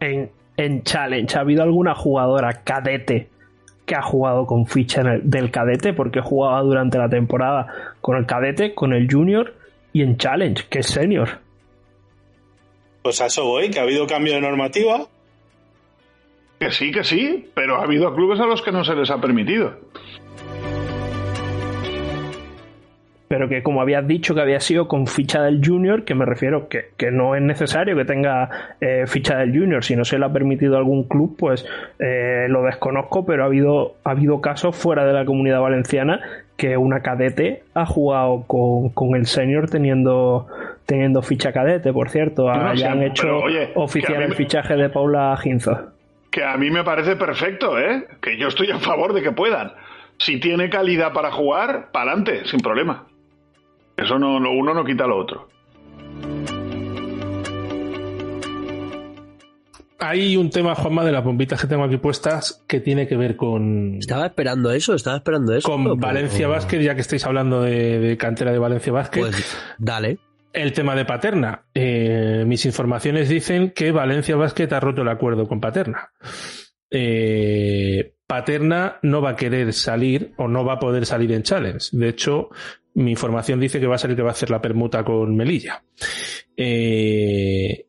En, 0.00 0.30
en 0.56 0.82
Challenge, 0.82 1.36
¿ha 1.36 1.40
habido 1.40 1.62
alguna 1.62 1.94
jugadora 1.94 2.62
cadete 2.64 3.28
que 3.86 3.94
ha 3.94 4.02
jugado 4.02 4.46
con 4.46 4.66
ficha 4.66 5.00
en 5.02 5.06
el- 5.06 5.30
del 5.30 5.50
cadete? 5.50 5.92
Porque 5.92 6.20
jugaba 6.20 6.60
durante 6.62 6.98
la 6.98 7.08
temporada 7.08 7.94
con 8.00 8.16
el 8.16 8.26
cadete, 8.26 8.74
con 8.74 8.92
el 8.92 9.10
junior 9.10 9.54
y 9.92 10.02
en 10.02 10.16
Challenge, 10.18 10.64
que 10.68 10.80
es 10.80 10.86
senior. 10.86 11.40
Pues 13.02 13.20
a 13.20 13.26
eso 13.26 13.44
voy, 13.44 13.70
que 13.70 13.78
ha 13.78 13.82
habido 13.82 14.06
cambio 14.06 14.34
de 14.34 14.40
normativa. 14.40 15.06
Que 16.58 16.70
sí, 16.70 16.90
que 16.90 17.04
sí, 17.04 17.50
pero 17.54 17.76
ha 17.76 17.82
habido 17.84 18.14
clubes 18.14 18.40
a 18.40 18.46
los 18.46 18.62
que 18.62 18.72
no 18.72 18.82
se 18.82 18.94
les 18.94 19.10
ha 19.10 19.20
permitido. 19.20 19.78
Pero 23.28 23.48
que 23.48 23.62
como 23.62 23.80
habías 23.80 24.06
dicho 24.06 24.34
que 24.36 24.40
había 24.40 24.60
sido 24.60 24.86
con 24.86 25.08
ficha 25.08 25.42
del 25.42 25.60
junior, 25.64 26.04
que 26.04 26.14
me 26.14 26.24
refiero 26.24 26.68
que, 26.68 26.90
que 26.96 27.10
no 27.10 27.34
es 27.34 27.42
necesario 27.42 27.96
que 27.96 28.04
tenga 28.04 28.48
eh, 28.80 29.04
ficha 29.08 29.36
del 29.38 29.50
junior, 29.50 29.82
si 29.82 29.96
no 29.96 30.04
se 30.04 30.16
le 30.18 30.26
ha 30.26 30.32
permitido 30.32 30.76
algún 30.76 31.04
club, 31.08 31.34
pues 31.36 31.66
eh, 31.98 32.46
lo 32.48 32.62
desconozco, 32.62 33.26
pero 33.26 33.42
ha 33.42 33.46
habido, 33.46 33.94
ha 34.04 34.10
habido 34.10 34.40
casos 34.40 34.76
fuera 34.76 35.04
de 35.04 35.12
la 35.12 35.24
comunidad 35.24 35.60
valenciana 35.60 36.20
que 36.56 36.76
una 36.76 37.00
cadete 37.00 37.64
ha 37.74 37.84
jugado 37.84 38.44
con, 38.46 38.90
con 38.90 39.16
el 39.16 39.26
senior 39.26 39.68
teniendo, 39.68 40.46
teniendo 40.86 41.20
ficha 41.20 41.52
cadete, 41.52 41.92
por 41.92 42.08
cierto. 42.10 42.44
No, 42.48 42.74
ya 42.74 42.76
sí, 42.76 42.84
han 42.84 43.02
hecho 43.02 43.22
pero, 43.24 43.40
oye, 43.40 43.70
oficial 43.74 44.22
el 44.22 44.28
me- 44.30 44.34
fichaje 44.36 44.76
de 44.76 44.88
Paula 44.88 45.36
Ginza. 45.36 45.86
Que 46.30 46.44
a 46.44 46.56
mí 46.56 46.70
me 46.70 46.84
parece 46.84 47.16
perfecto, 47.16 47.76
¿eh? 47.78 48.04
Que 48.20 48.36
yo 48.38 48.48
estoy 48.48 48.70
a 48.70 48.78
favor 48.78 49.12
de 49.14 49.22
que 49.22 49.32
puedan. 49.32 49.72
Si 50.18 50.38
tiene 50.40 50.70
calidad 50.70 51.12
para 51.12 51.30
jugar, 51.32 51.88
para 51.92 52.12
adelante, 52.12 52.46
sin 52.46 52.60
problema. 52.60 53.04
Eso 53.96 54.18
no, 54.18 54.36
uno 54.36 54.74
no 54.74 54.84
quita 54.84 55.06
lo 55.06 55.16
otro. 55.18 55.48
Hay 59.98 60.36
un 60.36 60.50
tema, 60.50 60.74
Juanma, 60.74 61.04
de 61.04 61.10
las 61.10 61.24
bombitas 61.24 61.60
que 61.60 61.66
tengo 61.66 61.82
aquí 61.84 61.96
puestas 61.96 62.62
que 62.68 62.80
tiene 62.80 63.08
que 63.08 63.16
ver 63.16 63.34
con, 63.34 63.96
Estaba 63.98 64.26
esperando 64.26 64.70
eso, 64.70 64.94
estaba 64.94 65.16
esperando 65.16 65.54
eso. 65.54 65.68
con 65.68 65.82
pero- 65.84 65.96
Valencia 65.96 66.46
Basket, 66.48 66.80
ya 66.80 66.94
que 66.94 67.00
estáis 67.00 67.24
hablando 67.24 67.62
de, 67.62 67.98
de 67.98 68.16
cantera 68.16 68.52
de 68.52 68.58
Valencia 68.58 68.92
Basket. 68.92 69.20
Pues 69.20 69.56
dale. 69.78 70.18
El 70.52 70.72
tema 70.72 70.94
de 70.94 71.04
Paterna. 71.06 71.62
Eh, 71.74 72.44
mis 72.46 72.64
informaciones 72.66 73.28
dicen 73.28 73.70
que 73.72 73.90
Valencia 73.90 74.36
Basket 74.36 74.68
ha 74.72 74.80
roto 74.80 75.02
el 75.02 75.08
acuerdo 75.08 75.48
con 75.48 75.60
Paterna. 75.60 76.10
Eh, 76.90 78.14
Paterna 78.26 78.98
no 79.02 79.20
va 79.22 79.30
a 79.30 79.36
querer 79.36 79.72
salir 79.72 80.32
o 80.36 80.46
no 80.46 80.64
va 80.64 80.74
a 80.74 80.78
poder 80.78 81.04
salir 81.06 81.32
en 81.32 81.42
Challenge. 81.42 81.88
De 81.92 82.08
hecho, 82.08 82.50
mi 82.96 83.10
información 83.10 83.60
dice 83.60 83.78
que 83.78 83.86
va 83.86 83.96
a 83.96 83.98
salir 83.98 84.16
que 84.16 84.22
va 84.22 84.30
a 84.30 84.32
hacer 84.32 84.48
la 84.48 84.62
permuta 84.62 85.04
con 85.04 85.36
Melilla. 85.36 85.84
Eh, 86.56 87.86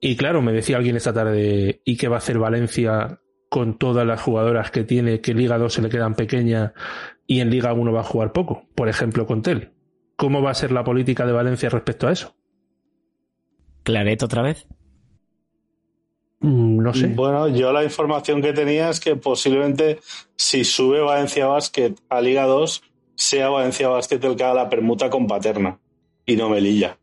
y 0.00 0.16
claro, 0.16 0.40
me 0.40 0.52
decía 0.52 0.76
alguien 0.76 0.94
esta 0.94 1.12
tarde, 1.12 1.80
¿y 1.84 1.96
qué 1.96 2.06
va 2.06 2.16
a 2.16 2.18
hacer 2.18 2.38
Valencia 2.38 3.20
con 3.48 3.76
todas 3.76 4.06
las 4.06 4.22
jugadoras 4.22 4.70
que 4.70 4.84
tiene, 4.84 5.20
que 5.20 5.34
Liga 5.34 5.58
2 5.58 5.72
se 5.72 5.82
le 5.82 5.88
quedan 5.88 6.14
pequeñas 6.14 6.72
y 7.26 7.40
en 7.40 7.50
Liga 7.50 7.72
1 7.72 7.92
va 7.92 8.00
a 8.00 8.04
jugar 8.04 8.32
poco? 8.32 8.68
Por 8.76 8.88
ejemplo, 8.88 9.26
con 9.26 9.42
Tel. 9.42 9.72
¿Cómo 10.14 10.40
va 10.42 10.52
a 10.52 10.54
ser 10.54 10.70
la 10.70 10.84
política 10.84 11.26
de 11.26 11.32
Valencia 11.32 11.68
respecto 11.68 12.06
a 12.06 12.12
eso? 12.12 12.36
¿Claret 13.82 14.22
otra 14.22 14.42
vez? 14.42 14.64
Mm, 16.38 16.82
No 16.84 16.94
sé. 16.94 17.08
Bueno, 17.08 17.48
yo 17.48 17.72
la 17.72 17.82
información 17.82 18.40
que 18.40 18.52
tenía 18.52 18.90
es 18.90 19.00
que 19.00 19.16
posiblemente 19.16 19.98
si 20.36 20.62
sube 20.62 21.00
Valencia 21.00 21.48
Basket 21.48 21.94
a 22.08 22.20
Liga 22.20 22.44
2, 22.44 22.82
sea 23.16 23.48
Valencia 23.48 23.88
Basket 23.88 24.20
el 24.22 24.36
que 24.36 24.44
haga 24.44 24.54
la 24.54 24.68
permuta 24.68 25.10
con 25.10 25.26
Paterna 25.26 25.78
y 26.24 26.36
no 26.36 26.48
Melilla. 26.50 26.96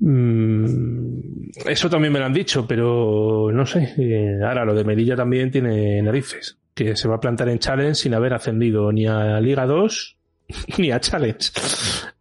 Mm, 0.00 1.50
Eso 1.66 1.88
también 1.88 2.12
me 2.12 2.18
lo 2.18 2.26
han 2.26 2.32
dicho, 2.32 2.66
pero 2.66 3.50
no 3.52 3.64
sé. 3.66 3.94
Eh, 3.98 4.38
Ahora 4.44 4.64
lo 4.64 4.74
de 4.74 4.84
Melilla 4.84 5.16
también 5.16 5.50
tiene 5.50 6.02
narices. 6.02 6.58
Que 6.74 6.94
se 6.96 7.08
va 7.08 7.16
a 7.16 7.20
plantar 7.20 7.48
en 7.48 7.58
Challenge 7.58 7.94
sin 7.94 8.12
haber 8.14 8.34
ascendido 8.34 8.92
ni 8.92 9.06
a 9.06 9.40
Liga 9.40 9.64
2 9.66 10.16
ni 10.78 10.90
a 10.90 11.00
Challenge. 11.00 11.50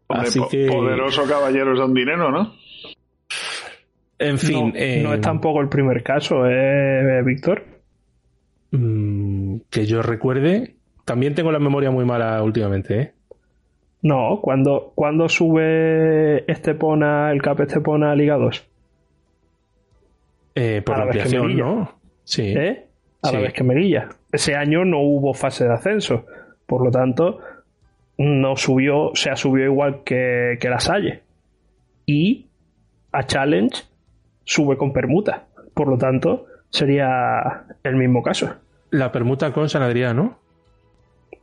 Hombre, 0.08 0.28
Así 0.28 0.40
po- 0.40 0.48
que, 0.50 0.68
poderoso 0.68 1.24
caballero 1.26 1.74
es 1.74 1.80
don 1.80 1.94
dinero, 1.94 2.32
¿no? 2.32 2.54
en 4.18 4.38
fin. 4.40 4.70
no, 4.70 4.72
eh, 4.76 5.02
no 5.04 5.14
es 5.14 5.20
tampoco 5.20 5.60
el 5.60 5.68
primer 5.68 6.02
caso, 6.02 6.46
¿eh, 6.48 7.22
Víctor? 7.26 7.66
mm, 8.72 9.58
que 9.70 9.86
yo 9.86 10.02
recuerde. 10.02 10.75
También 11.06 11.36
tengo 11.36 11.52
la 11.52 11.60
memoria 11.60 11.92
muy 11.92 12.04
mala 12.04 12.42
últimamente, 12.42 13.00
¿eh? 13.00 13.12
No, 14.02 14.40
cuando, 14.42 14.92
cuando 14.94 15.30
sube 15.30 16.50
Estepona, 16.52 17.32
el 17.32 17.42
CAP 17.42 17.62
Estepona 17.62 18.12
a 18.12 18.16
Liga 18.16 18.38
2. 18.38 18.68
Eh, 20.56 20.82
por 20.86 20.96
A 20.96 20.98
la 21.00 21.04
ampliación. 21.06 21.58
¿no? 21.58 21.92
Sí. 22.24 22.54
¿eh? 22.56 22.86
A 23.24 23.32
la 23.32 23.40
vez 23.40 23.54
que 23.54 23.64
Melilla. 23.64 24.10
Ese 24.32 24.56
año 24.56 24.86
no 24.86 25.00
hubo 25.02 25.34
fase 25.34 25.66
de 25.66 25.74
ascenso. 25.74 26.26
Por 26.68 26.84
lo 26.84 26.92
tanto, 26.92 27.40
no 28.18 28.56
subió, 28.56 29.10
o 29.10 29.16
sea, 29.16 29.36
subió 29.36 29.66
igual 29.66 30.04
que, 30.04 30.58
que 30.60 30.70
la 30.70 30.80
Salle. 30.80 31.22
Y 32.06 32.46
a 33.12 33.26
Challenge 33.26 33.76
sube 34.44 34.78
con 34.78 34.94
permuta. 34.94 35.46
Por 35.74 35.88
lo 35.88 35.98
tanto, 35.98 36.46
sería 36.70 37.66
el 37.84 37.96
mismo 37.96 38.22
caso. 38.22 38.54
La 38.92 39.12
permuta 39.12 39.52
con 39.52 39.68
San 39.68 39.82
Adrián, 39.82 40.16
¿no? 40.16 40.45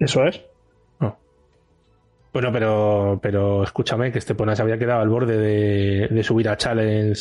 Eso 0.04 0.24
es. 0.24 0.40
Bueno, 2.32 2.50
pero, 2.50 3.18
pero 3.22 3.62
escúchame, 3.62 4.10
que 4.10 4.18
Estepona 4.18 4.56
se 4.56 4.62
había 4.62 4.78
quedado 4.78 5.02
al 5.02 5.08
borde 5.10 5.36
de, 5.36 6.08
de 6.08 6.22
subir 6.22 6.48
a 6.48 6.56
Challenge 6.56 7.20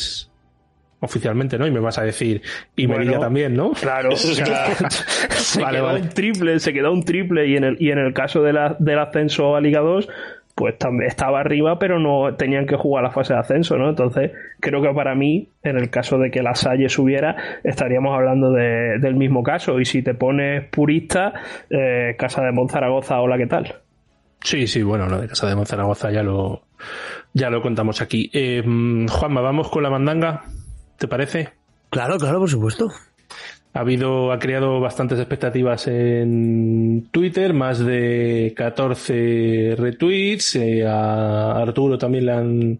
oficialmente, 1.00 1.58
¿no? 1.58 1.66
Y 1.66 1.70
me 1.70 1.80
vas 1.80 1.98
a 1.98 2.02
decir, 2.02 2.40
y 2.76 2.86
Bueno, 2.86 3.00
Melilla 3.00 3.18
también, 3.20 3.54
¿no? 3.54 3.72
Claro, 3.72 4.10
o 4.14 4.16
sea, 4.16 4.74
se 5.30 5.60
Vale, 5.60 5.76
quedó 5.76 5.86
vale. 5.86 6.00
un 6.00 6.08
triple, 6.08 6.58
se 6.60 6.72
quedó 6.72 6.92
un 6.92 7.02
triple 7.04 7.46
y 7.46 7.56
en 7.56 7.64
el, 7.64 7.76
y 7.78 7.90
en 7.90 7.98
el 7.98 8.14
caso 8.14 8.42
de 8.42 8.54
la- 8.54 8.74
del 8.78 8.98
ascenso 9.00 9.54
a 9.54 9.60
Liga 9.60 9.80
2 9.80 10.08
pues 10.54 10.76
también 10.78 11.08
estaba 11.08 11.40
arriba, 11.40 11.78
pero 11.78 11.98
no 11.98 12.34
tenían 12.36 12.66
que 12.66 12.76
jugar 12.76 13.04
la 13.04 13.10
fase 13.10 13.32
de 13.32 13.40
ascenso, 13.40 13.76
¿no? 13.76 13.88
Entonces, 13.88 14.32
creo 14.60 14.82
que 14.82 14.92
para 14.92 15.14
mí, 15.14 15.48
en 15.62 15.76
el 15.76 15.90
caso 15.90 16.18
de 16.18 16.30
que 16.30 16.42
la 16.42 16.54
Salle 16.54 16.88
subiera, 16.88 17.36
estaríamos 17.64 18.14
hablando 18.14 18.50
del 18.52 19.14
mismo 19.14 19.42
caso. 19.42 19.80
Y 19.80 19.84
si 19.84 20.02
te 20.02 20.14
pones 20.14 20.68
purista, 20.68 21.32
eh, 21.70 22.14
Casa 22.18 22.42
de 22.42 22.52
Monzaragoza, 22.52 23.20
hola, 23.20 23.38
¿qué 23.38 23.46
tal? 23.46 23.76
Sí, 24.42 24.66
sí, 24.66 24.82
bueno, 24.82 25.06
lo 25.08 25.20
de 25.20 25.28
Casa 25.28 25.48
de 25.48 25.56
Monzaragoza 25.56 26.10
ya 26.10 26.22
lo, 26.22 26.62
ya 27.32 27.48
lo 27.48 27.62
contamos 27.62 28.02
aquí. 28.02 28.30
Eh, 28.32 28.62
Juanma, 29.08 29.40
vamos 29.40 29.70
con 29.70 29.82
la 29.82 29.90
mandanga, 29.90 30.42
¿te 30.98 31.08
parece? 31.08 31.50
Claro, 31.90 32.18
claro, 32.18 32.40
por 32.40 32.50
supuesto. 32.50 32.88
Ha 33.74 33.80
habido, 33.80 34.32
ha 34.32 34.38
creado 34.38 34.80
bastantes 34.80 35.18
expectativas 35.18 35.86
en 35.86 37.08
Twitter, 37.10 37.54
más 37.54 37.78
de 37.78 38.52
14 38.54 39.76
retweets. 39.78 40.56
Eh, 40.56 40.86
a 40.86 41.52
Arturo 41.52 41.96
también 41.96 42.26
le 42.26 42.32
han, 42.32 42.78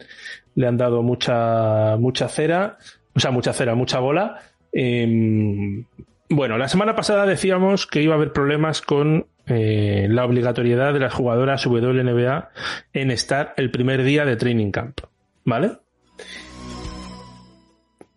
le 0.55 0.67
han 0.67 0.77
dado 0.77 1.03
mucha, 1.03 1.97
mucha 1.97 2.29
cera, 2.29 2.77
o 3.15 3.21
sea, 3.21 3.31
mucha 3.31 3.55
cera, 3.55 3.75
mucha 3.75 4.01
bola. 4.01 4.41
Em, 4.71 5.85
bueno, 6.29 6.59
la 6.59 6.69
semana 6.69 6.95
pasada 6.95 7.27
decíamos 7.27 7.87
que 7.87 8.03
iba 8.03 8.15
a 8.15 8.17
haber 8.17 8.33
problemas 8.33 8.83
con 8.83 9.27
eh, 9.47 10.07
la 10.09 10.25
obligatoriedad 10.25 10.93
de 10.93 11.01
las 11.01 11.15
jugadoras 11.15 11.67
WNBA 11.67 12.51
en 12.93 13.11
estar 13.11 13.55
el 13.57 13.71
primer 13.71 14.03
día 14.05 14.25
de 14.25 14.37
training 14.37 14.71
camp, 14.71 15.01
¿vale? 15.45 15.73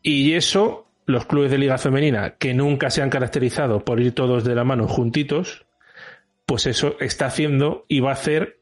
Y 0.01 0.34
eso 0.34 0.85
los 1.06 1.26
clubes 1.26 1.51
de 1.51 1.58
liga 1.58 1.78
femenina 1.78 2.36
que 2.38 2.53
nunca 2.53 2.89
se 2.89 3.01
han 3.01 3.10
caracterizado 3.10 3.86
por 3.86 3.99
ir 3.99 4.14
todos 4.14 4.43
de 4.43 4.56
la 4.56 4.64
mano 4.64 4.88
juntitos, 4.88 5.66
pues 6.45 6.66
eso 6.66 6.95
está 6.99 7.28
haciendo 7.28 7.86
y 7.88 7.99
va 7.99 8.10
a 8.12 8.14
hacer 8.14 8.60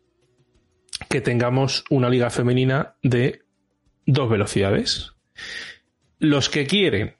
que 1.09 1.21
tengamos 1.21 1.83
una 1.89 2.09
liga 2.09 2.29
femenina 2.29 2.95
de 3.01 3.41
dos 4.05 4.29
velocidades. 4.29 5.13
Los 6.19 6.49
que 6.49 6.65
quieren, 6.65 7.15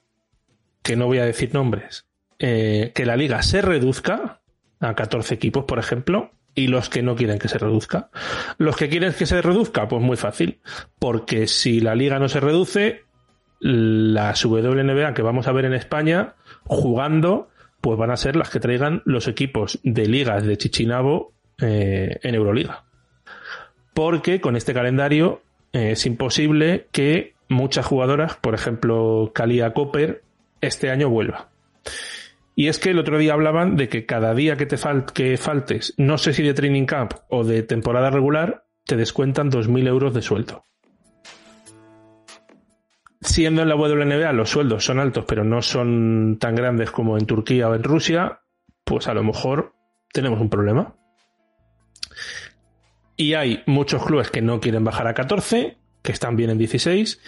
que 0.82 0.96
no 0.96 1.08
voy 1.08 1.20
a 1.20 1.26
decir 1.26 1.54
nombres, 1.54 2.06
eh, 2.40 2.92
que 2.94 3.06
la 3.06 3.18
liga 3.18 3.42
se 3.42 3.62
reduzca 3.62 4.42
a 4.80 4.96
14 4.96 5.34
equipos, 5.34 5.66
por 5.66 5.80
ejemplo, 5.80 6.32
y 6.56 6.68
los 6.68 6.90
que 6.90 7.02
no 7.02 7.16
quieren 7.16 7.40
que 7.40 7.48
se 7.48 7.58
reduzca. 7.58 8.10
Los 8.58 8.76
que 8.76 8.90
quieren 8.90 9.14
que 9.14 9.26
se 9.26 9.42
reduzca, 9.42 9.88
pues 9.88 10.02
muy 10.02 10.18
fácil, 10.18 10.60
porque 11.00 11.48
si 11.48 11.80
la 11.80 11.96
liga 11.96 12.20
no 12.20 12.30
se 12.30 12.40
reduce, 12.40 13.04
las 13.64 14.44
WNBA 14.44 15.14
que 15.14 15.22
vamos 15.22 15.48
a 15.48 15.54
ver 15.54 15.64
en 15.64 15.74
España 15.74 16.36
jugando, 16.66 17.48
pues 17.80 17.98
van 17.98 18.12
a 18.12 18.18
ser 18.18 18.36
las 18.36 18.50
que 18.50 18.60
traigan 18.60 19.02
los 19.06 19.30
equipos 19.30 19.80
de 19.84 20.06
ligas 20.06 20.46
de 20.46 20.58
Chichinabo 20.58 21.32
eh, 21.62 22.20
en 22.22 22.36
Euroliga. 22.36 22.84
Porque 23.94 24.42
con 24.42 24.58
este 24.58 24.74
calendario 24.74 25.44
eh, 25.72 25.92
es 25.92 26.06
imposible 26.06 26.88
que 26.92 27.36
muchas 27.48 27.86
jugadoras, 27.86 28.36
por 28.36 28.54
ejemplo, 28.54 29.32
Kalia 29.34 29.72
Copper, 29.74 30.24
este 30.60 30.90
año 30.90 31.10
vuelva. 31.10 31.50
Y 32.56 32.68
es 32.68 32.80
que 32.80 32.90
el 32.90 33.00
otro 33.00 33.18
día 33.18 33.32
hablaban 33.32 33.78
de 33.78 33.88
que 33.88 34.06
cada 34.06 34.34
día 34.34 34.58
que 34.58 34.66
te 34.66 34.76
que 35.14 35.38
faltes, 35.38 35.94
no 35.96 36.18
sé 36.18 36.34
si 36.34 36.44
de 36.44 36.54
training 36.54 36.86
camp 36.86 37.14
o 37.30 37.46
de 37.46 37.64
temporada 37.64 38.10
regular, 38.10 38.66
te 38.86 38.98
descuentan 38.98 39.50
2.000 39.50 39.88
euros 39.88 40.14
de 40.14 40.22
sueldo 40.22 40.66
siendo 43.24 43.62
en 43.62 43.70
la 43.70 43.76
WNBA 43.76 44.32
los 44.34 44.50
sueldos 44.50 44.86
son 44.86 45.00
altos, 45.00 45.26
pero 45.28 45.44
no 45.44 45.62
son 45.62 46.38
tan 46.40 46.56
grandes 46.56 46.92
como 46.92 47.18
en 47.18 47.26
Turquía 47.26 47.70
o 47.70 47.76
en 47.76 47.84
Rusia, 47.84 48.42
pues 48.84 49.08
a 49.08 49.14
lo 49.14 49.24
mejor 49.24 49.74
tenemos 50.12 50.40
un 50.40 50.50
problema. 50.50 50.96
Y 53.16 53.34
hay 53.36 53.64
muchos 53.66 54.06
clubes 54.06 54.30
que 54.30 54.42
no 54.42 54.60
quieren 54.60 54.84
bajar 54.84 55.08
a 55.08 55.14
14, 55.14 55.78
que 56.02 56.12
están 56.12 56.36
bien 56.36 56.50
en 56.50 56.58
16, 56.58 57.22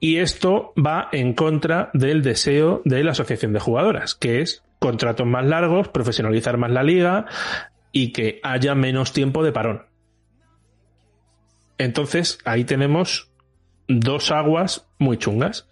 y 0.00 0.16
esto 0.18 0.72
va 0.74 1.08
en 1.12 1.34
contra 1.34 1.90
del 1.92 2.22
deseo 2.22 2.80
de 2.84 3.04
la 3.04 3.12
Asociación 3.12 3.52
de 3.52 3.60
Jugadoras, 3.60 4.14
que 4.14 4.40
es 4.40 4.64
contratos 4.78 5.26
más 5.26 5.44
largos, 5.44 5.88
profesionalizar 5.88 6.56
más 6.58 6.70
la 6.70 6.82
liga 6.82 7.26
y 7.92 8.12
que 8.12 8.40
haya 8.42 8.74
menos 8.74 9.12
tiempo 9.12 9.44
de 9.44 9.52
parón. 9.52 9.86
Entonces, 11.78 12.38
ahí 12.44 12.64
tenemos 12.64 13.32
dos 13.88 14.30
aguas 14.30 14.88
muy 15.02 15.18
chungas. 15.18 15.68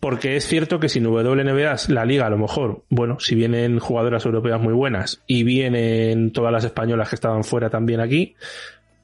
Porque 0.00 0.36
es 0.36 0.46
cierto 0.46 0.78
que 0.78 0.88
sin 0.88 1.06
WNBA 1.06 1.74
la 1.88 2.04
liga 2.04 2.26
a 2.26 2.30
lo 2.30 2.38
mejor, 2.38 2.84
bueno, 2.88 3.18
si 3.18 3.34
vienen 3.34 3.80
jugadoras 3.80 4.24
europeas 4.24 4.60
muy 4.60 4.72
buenas 4.72 5.22
y 5.26 5.42
vienen 5.42 6.32
todas 6.32 6.52
las 6.52 6.64
españolas 6.64 7.08
que 7.08 7.16
estaban 7.16 7.42
fuera 7.42 7.68
también 7.68 8.00
aquí, 8.00 8.36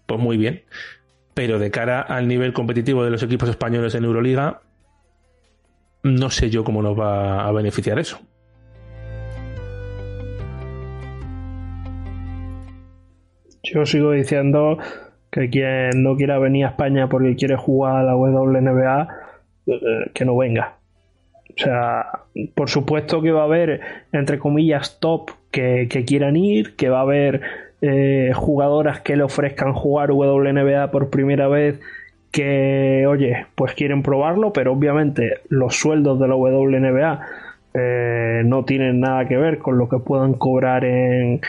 pues 0.06 0.20
muy 0.20 0.36
bien. 0.36 0.62
Pero 1.34 1.58
de 1.58 1.72
cara 1.72 2.00
al 2.00 2.28
nivel 2.28 2.52
competitivo 2.52 3.04
de 3.04 3.10
los 3.10 3.24
equipos 3.24 3.48
españoles 3.48 3.96
en 3.96 4.04
Euroliga, 4.04 4.60
no 6.04 6.30
sé 6.30 6.48
yo 6.48 6.62
cómo 6.62 6.80
nos 6.80 6.96
va 6.98 7.44
a 7.44 7.50
beneficiar 7.50 7.98
eso. 7.98 8.20
Yo 13.64 13.86
sigo 13.86 14.12
diciendo 14.12 14.78
que 15.30 15.48
quien 15.48 16.02
no 16.02 16.16
quiera 16.16 16.38
venir 16.38 16.66
a 16.66 16.68
España 16.68 17.08
porque 17.08 17.34
quiere 17.34 17.56
jugar 17.56 17.96
a 17.96 18.02
la 18.04 18.14
WNBA, 18.14 19.08
que 20.12 20.24
no 20.24 20.36
venga. 20.36 20.76
O 21.56 21.62
sea, 21.62 22.06
por 22.54 22.68
supuesto 22.68 23.22
que 23.22 23.30
va 23.30 23.42
a 23.42 23.44
haber, 23.44 23.80
entre 24.12 24.38
comillas, 24.38 24.98
top 24.98 25.30
que, 25.50 25.88
quieran 26.06 26.36
ir, 26.36 26.74
que 26.74 26.88
va 26.88 26.98
a 26.98 27.02
haber 27.02 27.42
eh, 27.80 28.32
jugadoras 28.34 29.00
que 29.00 29.16
le 29.16 29.22
ofrezcan 29.22 29.72
jugar 29.72 30.10
WNBA 30.10 30.90
por 30.90 31.10
primera 31.10 31.46
vez 31.48 31.80
que, 32.32 33.06
oye, 33.06 33.46
pues 33.54 33.74
quieren 33.74 34.02
probarlo, 34.02 34.52
pero 34.52 34.72
obviamente 34.72 35.38
los 35.48 35.76
sueldos 35.76 36.18
de 36.18 36.26
la 36.26 36.34
WNBA 36.34 37.20
eh, 37.74 38.42
no 38.44 38.64
tienen 38.64 38.98
nada 38.98 39.28
que 39.28 39.36
ver 39.36 39.58
con 39.58 39.78
lo 39.78 39.88
que 39.88 39.98
puedan 39.98 40.34
cobrar 40.34 40.84
en, 40.84 41.40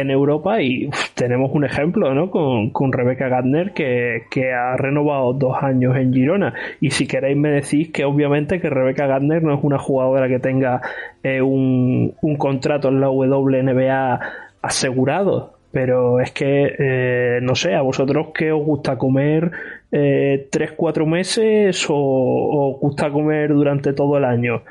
en 0.00 0.10
Europa 0.10 0.62
y 0.62 0.90
tenemos 1.14 1.50
un 1.52 1.64
ejemplo 1.64 2.14
¿no? 2.14 2.30
con, 2.30 2.70
con 2.70 2.92
Rebecca 2.92 3.28
Gardner 3.28 3.72
que, 3.72 4.52
ha 4.52 4.76
renovado 4.76 5.32
dos 5.32 5.56
años 5.62 5.96
en 5.96 6.12
Girona. 6.12 6.54
Y 6.80 6.90
si 6.90 7.06
queréis 7.06 7.36
me 7.36 7.50
decís 7.50 7.90
que 7.90 8.04
obviamente 8.04 8.60
que 8.60 8.70
Rebecca 8.70 9.06
Gardner 9.06 9.42
no 9.42 9.54
es 9.54 9.60
una 9.62 9.78
jugadora 9.78 10.28
que 10.28 10.38
tenga 10.38 10.80
eh, 11.22 11.42
un, 11.42 12.14
contrato 12.38 12.88
en 12.88 13.00
la 13.00 13.10
WNBA 13.10 14.20
asegurado. 14.62 15.54
Pero 15.70 16.18
es 16.20 16.32
que 16.32 16.74
eh, 16.78 17.40
no 17.42 17.54
sé 17.54 17.74
a 17.74 17.82
vosotros 17.82 18.28
qué 18.34 18.52
os 18.52 18.64
gusta 18.64 18.96
comer 18.96 19.50
eh, 19.92 20.48
tres 20.50 20.72
cuatro 20.72 21.04
meses 21.04 21.86
o 21.90 22.72
os 22.72 22.80
gusta 22.80 23.10
comer 23.10 23.50
durante 23.52 23.92
todo 23.92 24.16
el 24.16 24.24
año 24.24 24.62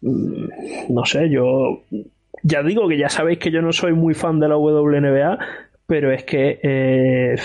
mm, 0.00 0.92
no 0.92 1.04
sé 1.04 1.30
yo 1.30 1.82
ya 2.42 2.62
digo 2.62 2.88
que 2.88 2.98
ya 2.98 3.08
sabéis 3.08 3.38
que 3.38 3.50
yo 3.50 3.62
no 3.62 3.72
soy 3.72 3.92
muy 3.92 4.14
fan 4.14 4.40
de 4.40 4.48
la 4.48 4.56
WNBA, 4.56 5.38
pero 5.86 6.12
es 6.12 6.24
que 6.24 6.58
eh, 6.62 7.36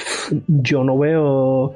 yo 0.48 0.84
no 0.84 0.98
veo, 0.98 1.74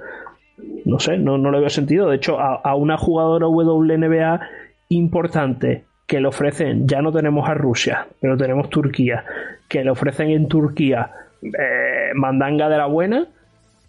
no 0.85 0.99
sé, 0.99 1.17
no, 1.17 1.37
le 1.37 1.59
veo 1.59 1.69
sentido. 1.69 2.09
De 2.09 2.15
hecho, 2.15 2.39
a, 2.39 2.75
una 2.75 2.97
jugadora 2.97 3.47
WNBA 3.47 4.41
importante 4.89 5.85
que 6.07 6.19
le 6.19 6.27
ofrecen, 6.27 6.87
ya 6.87 7.01
no 7.01 7.11
tenemos 7.11 7.47
a 7.47 7.53
Rusia, 7.53 8.07
pero 8.19 8.37
tenemos 8.37 8.69
Turquía, 8.69 9.23
que 9.69 9.83
le 9.83 9.91
ofrecen 9.91 10.29
en 10.29 10.47
Turquía 10.47 11.11
eh, 11.41 12.11
mandanga 12.15 12.67
de 12.69 12.77
la 12.77 12.87
buena, 12.87 13.27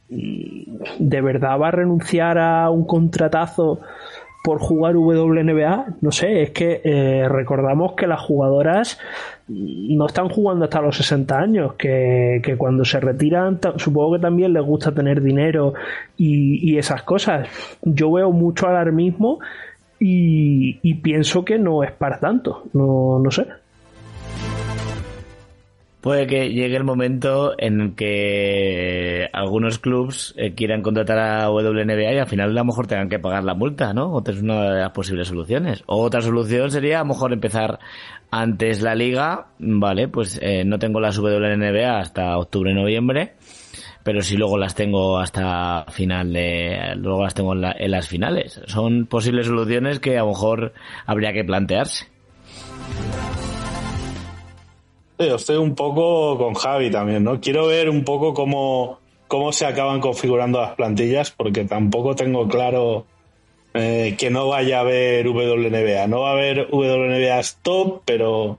¿de 0.09 1.21
verdad 1.21 1.59
va 1.59 1.69
a 1.69 1.73
renunciar 1.73 2.39
a 2.39 2.69
un 2.71 2.87
contratazo 2.87 3.81
por 4.43 4.59
jugar 4.59 4.97
WNBA, 4.97 5.87
no 6.01 6.11
sé, 6.11 6.43
es 6.43 6.51
que 6.51 6.81
eh, 6.85 7.29
recordamos 7.29 7.93
que 7.93 8.09
las 8.09 8.21
jugadoras 8.21 8.99
no 9.47 10.07
están 10.07 10.29
jugando 10.29 10.65
hasta 10.65 10.81
los 10.81 10.97
60 10.97 11.39
años, 11.39 11.75
que, 11.75 12.43
cuando 12.59 12.85
se 12.85 12.99
retiran 12.99 13.61
supongo 13.77 14.15
que 14.15 14.21
también 14.21 14.53
les 14.53 14.65
gusta 14.65 14.93
tener 14.93 15.23
dinero 15.23 15.75
y, 16.17 16.77
esas 16.77 17.03
cosas. 17.03 17.49
Yo 17.83 18.11
veo 18.11 18.33
mucho 18.33 18.67
alarmismo 18.67 19.39
y, 20.01 20.79
y 20.83 20.95
pienso 20.95 21.45
que 21.45 21.59
no 21.59 21.85
es 21.85 21.93
para 21.93 22.19
tanto, 22.19 22.65
no, 22.73 23.21
no 23.21 23.31
sé. 23.31 23.47
Puede 26.03 26.27
que 26.27 26.53
llegue 26.53 26.77
el 26.77 26.83
momento 26.83 27.55
en 27.59 27.95
que 27.95 29.29
algunos 29.33 29.79
clubs 29.79 30.35
eh, 30.37 30.53
quieran 30.53 30.83
contratar 30.83 31.17
a 31.17 31.49
WNBA 31.49 32.15
y 32.15 32.19
al 32.19 32.27
final 32.27 32.51
a 32.51 32.53
lo 32.53 32.65
mejor 32.65 32.89
tengan 32.89 33.09
que 33.09 33.21
pagar 33.21 33.45
la 33.45 33.55
multa, 33.55 33.95
¿no? 33.95 34.13
Otra 34.13 34.35
es 34.35 34.43
una 34.43 34.63
de 34.65 34.81
las 34.81 34.91
posibles 34.91 35.29
soluciones. 35.29 35.85
otra 35.87 36.21
solución 36.21 36.73
sería 36.73 36.97
a 36.97 37.03
lo 37.05 37.11
mejor 37.11 37.33
empezar 37.33 37.79
antes 38.33 38.83
la 38.83 38.97
liga, 38.97 39.47
vale, 39.61 40.09
pues 40.09 40.41
eh, 40.43 40.65
no 40.65 40.81
tengo 40.81 40.99
las 40.99 41.19
WNBA 41.19 42.01
hasta 42.01 42.37
octubre-noviembre, 42.37 43.35
pero 44.03 44.23
si 44.23 44.37
luego 44.37 44.59
las 44.59 44.75
tengo 44.75 45.21
hasta 45.21 45.85
final 45.91 46.33
de, 46.33 46.97
luego 46.97 47.23
las 47.23 47.35
tengo 47.35 47.55
en 47.55 47.91
las 47.93 48.09
finales. 48.09 48.61
Son 48.67 49.07
posibles 49.07 49.47
soluciones 49.47 50.01
que 50.01 50.19
a 50.19 50.23
lo 50.23 50.31
mejor 50.31 50.73
habría 51.07 51.33
que 51.33 51.45
plantearse 51.45 52.07
estoy 55.23 55.57
un 55.57 55.75
poco 55.75 56.37
con 56.39 56.55
Javi 56.55 56.91
también, 56.91 57.25
¿no? 57.25 57.41
Quiero 57.41 57.67
ver 57.67 57.89
un 57.89 58.05
poco 58.05 58.35
cómo, 58.35 58.99
cómo 59.29 59.53
se 59.53 59.67
acaban 59.67 60.01
configurando 60.01 60.61
las 60.61 60.75
plantillas, 60.75 61.31
porque 61.31 61.65
tampoco 61.65 62.15
tengo 62.15 62.49
claro 62.49 63.07
eh, 63.75 64.17
que 64.19 64.31
no 64.31 64.49
vaya 64.49 64.79
a 64.79 64.81
haber 64.81 65.29
WNBA. 65.29 66.07
No 66.07 66.21
va 66.21 66.31
a 66.31 66.33
haber 66.33 66.69
WNBA 66.71 67.41
top, 67.63 68.03
pero 68.05 68.59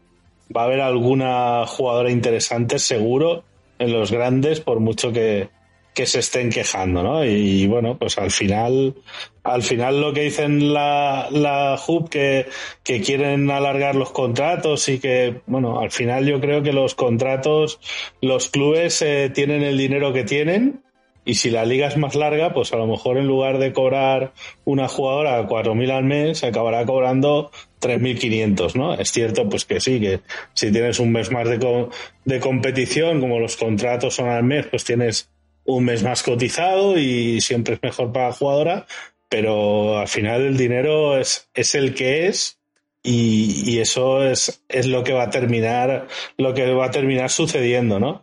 va 0.56 0.62
a 0.62 0.66
haber 0.66 0.82
alguna 0.82 1.66
jugadora 1.68 2.12
interesante 2.12 2.80
seguro 2.80 3.44
en 3.80 3.92
los 3.92 4.12
grandes, 4.12 4.60
por 4.60 4.80
mucho 4.80 5.12
que, 5.12 5.50
que 5.94 6.06
se 6.06 6.20
estén 6.20 6.50
quejando, 6.50 7.04
¿no? 7.04 7.26
Y, 7.26 7.68
bueno, 7.68 7.98
pues 7.98 8.18
al 8.18 8.32
final, 8.32 8.96
al 9.44 9.64
final 9.64 10.02
lo 10.02 10.14
que 10.14 10.22
dicen 10.22 10.74
la, 10.74 11.28
la 11.32 11.80
HUB 11.86 12.10
que, 12.10 12.48
que 12.84 13.02
quieren 13.02 13.50
alargar 13.52 13.96
los 13.96 14.12
contratos 14.12 14.90
y 14.90 15.00
que, 15.00 15.42
bueno, 15.46 15.80
al 15.80 15.92
final 15.92 16.26
yo 16.26 16.40
creo 16.42 16.64
que 16.64 16.74
los 16.74 16.96
contratos, 16.96 17.80
los 18.22 18.50
clubes 18.50 19.02
eh, 19.02 19.32
tienen 19.34 19.64
el 19.64 19.78
dinero 19.78 20.14
que 20.14 20.24
tienen 20.24 20.84
y 21.26 21.36
si 21.36 21.50
la 21.50 21.66
liga 21.66 21.88
es 21.88 21.98
más 21.98 22.16
larga, 22.16 22.54
pues 22.54 22.74
a 22.74 22.78
lo 22.78 22.86
mejor 22.86 23.18
en 23.18 23.28
lugar 23.28 23.58
de 23.58 23.72
cobrar 23.72 24.34
una 24.66 24.88
jugadora 24.88 25.48
4.000 25.48 25.92
al 25.92 26.04
mes, 26.04 26.44
acabará 26.44 26.86
cobrando 26.86 27.50
3.500, 27.80 28.76
¿no? 28.76 28.94
Es 28.94 29.12
cierto, 29.12 29.48
pues 29.48 29.64
que 29.64 29.80
sí, 29.80 30.02
que 30.02 30.20
si 30.54 30.72
tienes 30.72 31.00
un 31.00 31.12
mes 31.14 31.32
más 31.32 31.48
de, 31.48 31.88
de 32.26 32.40
competición, 32.40 33.22
como 33.22 33.40
los 33.40 33.56
contratos 33.56 34.16
son 34.16 34.28
al 34.28 34.44
mes, 34.44 34.68
pues 34.68 34.84
tienes 34.84 35.33
un 35.66 35.86
mes 35.86 36.04
más 36.04 36.24
cotizado 36.24 36.98
y 36.98 37.42
siempre 37.42 37.76
es 37.76 37.84
mejor 37.84 38.12
para 38.12 38.28
la 38.28 38.34
jugadora, 38.34 38.86
pero 39.30 39.98
al 40.00 40.08
final 40.08 40.42
el 40.42 40.58
dinero 40.58 41.18
es, 41.18 41.50
es 41.54 41.76
el 41.76 41.94
que 41.94 42.28
es 42.28 42.60
y, 43.02 43.64
y, 43.66 43.80
eso 43.80 44.24
es, 44.24 44.64
es 44.70 44.88
lo 44.88 45.04
que 45.04 45.12
va 45.12 45.24
a 45.24 45.30
terminar, 45.30 46.08
lo 46.38 46.54
que 46.54 46.72
va 46.72 46.86
a 46.86 46.92
terminar 46.92 47.30
sucediendo, 47.30 48.00
¿no? 48.00 48.22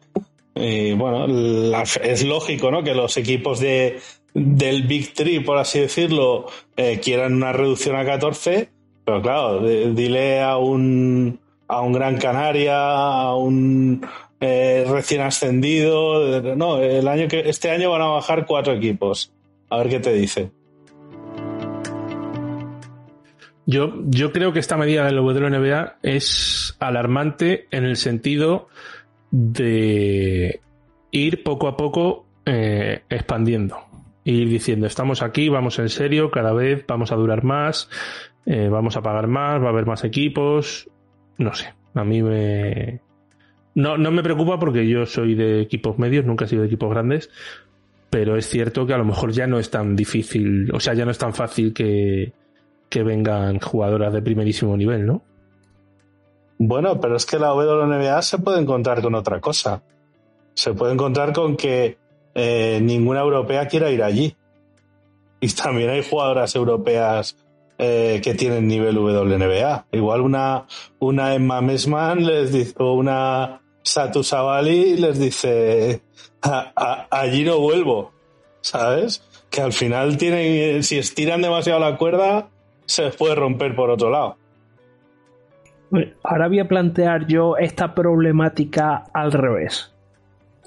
Y 0.54 0.92
bueno, 0.92 1.26
es 2.02 2.24
lógico, 2.24 2.70
¿no? 2.70 2.82
Que 2.82 2.94
los 2.94 3.16
equipos 3.16 3.60
de, 3.60 4.00
del 4.34 4.84
Big 4.84 5.14
Three, 5.14 5.40
por 5.40 5.58
así 5.58 5.80
decirlo, 5.80 6.46
eh, 6.76 7.00
quieran 7.02 7.34
una 7.34 7.52
reducción 7.52 7.96
a 7.96 8.04
14, 8.04 8.68
pero 9.04 9.22
claro, 9.22 9.60
dile 9.60 10.40
a 10.40 10.56
un, 10.56 11.40
a 11.68 11.80
un 11.80 11.92
Gran 11.92 12.18
Canaria, 12.18 12.76
a 12.76 13.34
un, 13.34 14.06
eh, 14.40 14.86
recién 14.88 15.20
ascendido. 15.20 16.40
No, 16.56 16.78
el 16.78 17.06
año 17.06 17.28
que 17.28 17.48
este 17.48 17.70
año 17.70 17.90
van 17.90 18.02
a 18.02 18.06
bajar 18.06 18.46
cuatro 18.46 18.72
equipos. 18.72 19.32
A 19.68 19.78
ver 19.78 19.88
qué 19.88 20.00
te 20.00 20.12
dice. 20.12 20.50
Yo, 23.66 23.92
yo 24.06 24.32
creo 24.32 24.52
que 24.52 24.58
esta 24.58 24.76
medida 24.76 25.04
del 25.04 25.20
WNBA 25.20 25.98
es 26.02 26.76
alarmante 26.80 27.68
en 27.70 27.84
el 27.84 27.96
sentido 27.96 28.68
de 29.30 30.60
ir 31.12 31.42
poco 31.44 31.68
a 31.68 31.76
poco 31.76 32.26
eh, 32.46 33.02
expandiendo. 33.08 33.78
Ir 34.24 34.48
diciendo, 34.48 34.86
estamos 34.86 35.22
aquí, 35.22 35.48
vamos 35.48 35.78
en 35.78 35.88
serio, 35.88 36.30
cada 36.30 36.52
vez 36.52 36.84
vamos 36.86 37.12
a 37.12 37.16
durar 37.16 37.44
más, 37.44 37.88
eh, 38.44 38.68
vamos 38.68 38.96
a 38.96 39.02
pagar 39.02 39.28
más, 39.28 39.62
va 39.62 39.66
a 39.66 39.70
haber 39.70 39.86
más 39.86 40.02
equipos. 40.02 40.88
No 41.38 41.54
sé, 41.54 41.72
a 41.94 42.04
mí 42.04 42.22
me, 42.22 43.00
no, 43.74 43.96
no 43.96 44.10
me 44.10 44.22
preocupa 44.22 44.58
porque 44.58 44.86
yo 44.88 45.06
soy 45.06 45.34
de 45.34 45.60
equipos 45.60 45.98
medios, 45.98 46.24
nunca 46.24 46.44
he 46.44 46.48
sido 46.48 46.62
de 46.62 46.68
equipos 46.68 46.90
grandes, 46.90 47.30
pero 48.10 48.36
es 48.36 48.48
cierto 48.48 48.86
que 48.86 48.94
a 48.94 48.98
lo 48.98 49.04
mejor 49.04 49.32
ya 49.32 49.46
no 49.46 49.58
es 49.58 49.70
tan 49.70 49.94
difícil, 49.94 50.70
o 50.72 50.80
sea, 50.80 50.94
ya 50.94 51.04
no 51.04 51.10
es 51.10 51.18
tan 51.18 51.32
fácil 51.32 51.72
que, 51.72 52.32
que 52.88 53.02
vengan 53.02 53.60
jugadoras 53.60 54.12
de 54.12 54.20
primerísimo 54.20 54.76
nivel, 54.76 55.06
¿no? 55.06 55.22
Bueno, 56.58 57.00
pero 57.00 57.16
es 57.16 57.24
que 57.24 57.38
la 57.38 57.54
WNBA 57.54 58.20
se 58.20 58.38
puede 58.38 58.60
encontrar 58.60 59.00
con 59.00 59.14
otra 59.14 59.40
cosa. 59.40 59.82
Se 60.52 60.74
puede 60.74 60.92
encontrar 60.92 61.32
con 61.32 61.56
que 61.56 61.96
eh, 62.34 62.80
ninguna 62.82 63.20
europea 63.20 63.66
quiera 63.66 63.90
ir 63.90 64.02
allí. 64.02 64.36
Y 65.40 65.48
también 65.54 65.88
hay 65.88 66.02
jugadoras 66.02 66.54
europeas 66.54 67.34
eh, 67.82 68.20
que 68.22 68.34
tienen 68.34 68.68
nivel 68.68 68.98
WNBA. 68.98 69.86
Igual 69.92 70.20
una, 70.20 70.66
una 70.98 71.34
Emma 71.34 71.62
Mesman 71.62 72.26
les 72.26 72.52
dice, 72.52 72.74
o 72.76 72.92
una 72.92 73.62
Satu 73.82 74.22
Savali 74.22 74.98
les 74.98 75.18
dice, 75.18 76.02
allí 77.10 77.42
no 77.42 77.58
vuelvo, 77.58 78.12
¿sabes? 78.60 79.26
Que 79.48 79.62
al 79.62 79.72
final 79.72 80.18
tienen, 80.18 80.82
si 80.82 80.98
estiran 80.98 81.40
demasiado 81.40 81.80
la 81.80 81.96
cuerda, 81.96 82.50
se 82.84 83.08
puede 83.12 83.34
romper 83.34 83.74
por 83.74 83.88
otro 83.88 84.10
lado. 84.10 84.36
Ahora 86.22 86.48
voy 86.48 86.60
a 86.60 86.68
plantear 86.68 87.26
yo 87.26 87.56
esta 87.56 87.94
problemática 87.94 89.04
al 89.14 89.32
revés. 89.32 89.90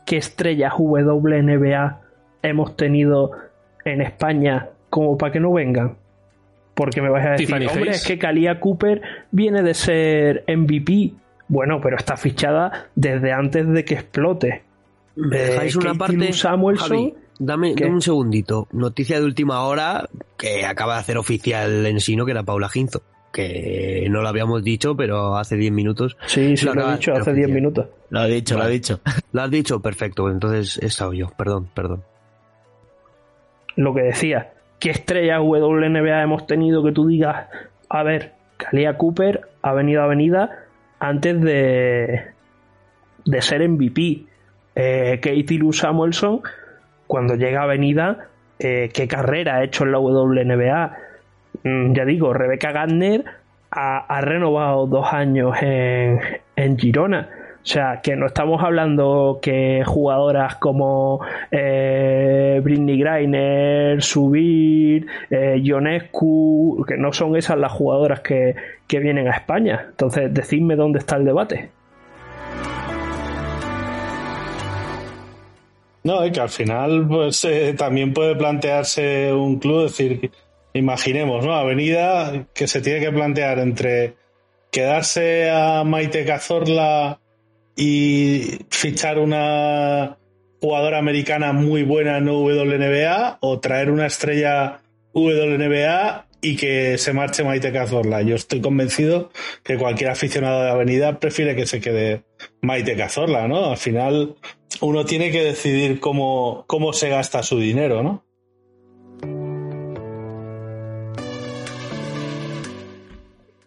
¿Qué 0.08 0.18
estrellas 0.18 0.74
WNBA 0.80 2.02
hemos 2.42 2.76
tenido 2.76 3.34
en 3.86 4.02
España 4.02 4.70
como 4.90 5.16
para 5.16 5.32
que 5.32 5.40
no 5.40 5.54
vengan? 5.54 6.02
Porque 6.74 7.02
me 7.02 7.10
vais 7.10 7.26
a 7.26 7.30
decir, 7.32 7.54
hombre, 7.54 7.92
es 7.92 8.06
que 8.06 8.18
Kalia 8.18 8.60
Cooper 8.60 9.02
viene 9.32 9.62
de 9.62 9.74
ser 9.74 10.44
MVP. 10.48 11.14
Bueno, 11.48 11.80
pero 11.82 11.98
está 11.98 12.18
fichada 12.18 12.88
desde 12.96 13.32
antes 13.32 13.68
de 13.68 13.86
que 13.86 13.94
explote. 13.96 14.64
¿Me 15.16 15.38
dejáis 15.38 15.76
una 15.76 15.94
parte? 15.94 16.34
Samuelson, 16.34 17.14
dame, 17.38 17.76
un 17.88 18.02
segundito. 18.02 18.68
Noticia 18.72 19.20
de 19.20 19.26
última 19.26 19.62
hora 19.66 20.10
que 20.38 20.66
acaba 20.66 20.96
de 20.96 21.02
hacer 21.02 21.18
oficial 21.18 21.86
en 21.86 22.00
Sino, 22.00 22.26
que 22.26 22.32
era 22.32 22.44
Paula 22.44 22.70
Ginzo. 22.70 23.04
Que 23.32 24.08
no 24.12 24.22
lo 24.22 24.28
habíamos 24.28 24.64
dicho, 24.64 24.96
pero 24.96 25.38
hace 25.38 25.56
10 25.56 25.72
minutos. 25.72 26.18
Sí, 26.28 26.56
sí, 26.56 26.66
lo, 26.66 26.88
he 26.88 26.94
dicho 26.94 27.14
hace 27.14 27.34
10 27.34 27.50
minutos. 27.50 27.88
Lo 28.10 28.20
ha 28.20 28.28
dicho, 28.28 28.58
lo 28.58 28.64
ha 28.64 28.68
dicho. 28.68 29.00
Lo 29.32 29.42
has 29.42 29.50
dicho, 29.50 29.80
perfecto. 29.82 30.30
Entonces 30.30 30.80
he 30.82 30.86
estado 30.86 31.14
yo. 31.14 31.32
Perdón, 31.36 31.68
perdón. 31.74 32.04
Lo 33.76 33.94
que 33.96 34.04
decía, 34.04 34.53
¿Qué 34.84 34.90
estrellas 34.90 35.40
WNBA 35.42 36.24
hemos 36.24 36.46
tenido 36.46 36.84
que 36.84 36.92
tú 36.92 37.08
digas, 37.08 37.48
a 37.88 38.04
ver, 38.04 38.34
Kalia 38.58 38.98
Cooper 38.98 39.40
ha 39.62 39.72
venido 39.72 40.02
a 40.02 40.04
Avenida 40.04 40.66
antes 41.00 41.40
de, 41.40 42.22
de 43.24 43.42
ser 43.42 43.66
MVP? 43.70 44.26
Eh, 44.76 45.22
Katie 45.22 45.58
Lou 45.58 45.72
Samuelson, 45.72 46.42
cuando 47.08 47.36
llega 47.36 47.62
a 47.62 47.64
Avenida, 47.64 48.28
eh, 48.60 48.90
¿qué 48.94 49.08
carrera 49.08 49.56
ha 49.56 49.64
hecho 49.64 49.86
en 49.86 49.94
la 49.94 50.00
WNBA? 50.00 50.98
Mm, 51.64 51.94
ya 51.94 52.04
digo, 52.04 52.34
Rebecca 52.34 52.74
Gardner 52.74 53.24
ha, 53.72 54.20
renovado 54.20 54.86
dos 54.88 55.14
años 55.14 55.56
en, 55.62 56.20
en 56.58 56.78
Girona 56.78 57.30
o 57.64 57.66
sea, 57.66 58.02
que 58.04 58.18
no 58.18 58.26
estamos 58.26 58.62
hablando 58.62 59.40
que 59.42 59.84
jugadoras 59.86 60.58
como 60.58 61.22
eh, 61.50 62.60
Britney 62.62 63.00
Griner, 63.00 64.04
Subir, 64.04 65.08
eh, 65.30 65.62
Ionescu, 65.64 66.84
que 66.86 66.98
no 66.98 67.14
son 67.14 67.38
esas 67.38 67.58
las 67.58 67.72
jugadoras 67.72 68.20
que, 68.20 68.56
vienen 68.90 69.28
a 69.28 69.32
España. 69.38 69.88
Entonces, 69.90 70.32
decidme 70.32 70.76
dónde 70.76 71.00
está 71.00 71.16
el 71.16 71.26
debate. 71.26 71.72
No, 76.04 76.22
es 76.22 76.32
que 76.32 76.40
al 76.42 76.50
final 76.50 77.08
pues 77.08 77.44
eh, 77.46 77.74
también 77.76 78.14
puede 78.14 78.36
plantearse 78.36 79.34
un 79.34 79.58
club, 79.58 79.84
decir, 79.84 80.30
imaginemos, 80.74 81.44
¿no? 81.44 81.56
Avenida 81.56 82.46
que 82.54 82.68
se 82.68 82.82
tiene 82.82 83.00
que 83.00 83.12
plantear 83.12 83.58
entre 83.58 84.14
quedarse 84.70 85.50
a 85.50 85.84
Maite 85.84 86.24
Cazorla 86.24 87.20
y 87.76 88.60
fichar 88.70 89.20
una 89.20 90.18
jugadora 90.62 90.98
americana 90.98 91.52
muy 91.54 91.84
buena 91.84 92.18
en 92.18 92.30
WNBA 92.30 93.38
o 93.42 93.60
traer 93.60 93.92
una 93.92 94.06
estrella 94.06 94.80
WNBA 95.14 96.28
y 96.42 96.58
que 96.58 96.98
se 96.98 97.14
marche 97.14 97.44
Maite 97.44 97.72
Cazorla. 97.72 98.22
Yo 98.22 98.36
estoy 98.36 98.62
convencido 98.62 99.32
que 99.64 99.78
cualquier 99.78 100.10
aficionado 100.10 100.62
de 100.64 100.70
Avenida 100.70 101.20
prefiere 101.20 101.56
que 101.56 101.66
se 101.66 101.80
quede 101.80 102.24
Maite 102.62 102.96
Cazorla, 102.96 103.48
¿no? 103.48 103.72
Al 103.72 103.78
final 103.78 104.36
uno 104.82 105.06
tiene 105.06 105.32
que 105.32 105.44
decidir 105.44 106.00
cómo, 106.00 106.66
cómo 106.68 106.94
se 106.94 107.10
gasta 107.10 107.44
su 107.44 107.60
dinero, 107.60 108.04
¿no? 108.04 108.26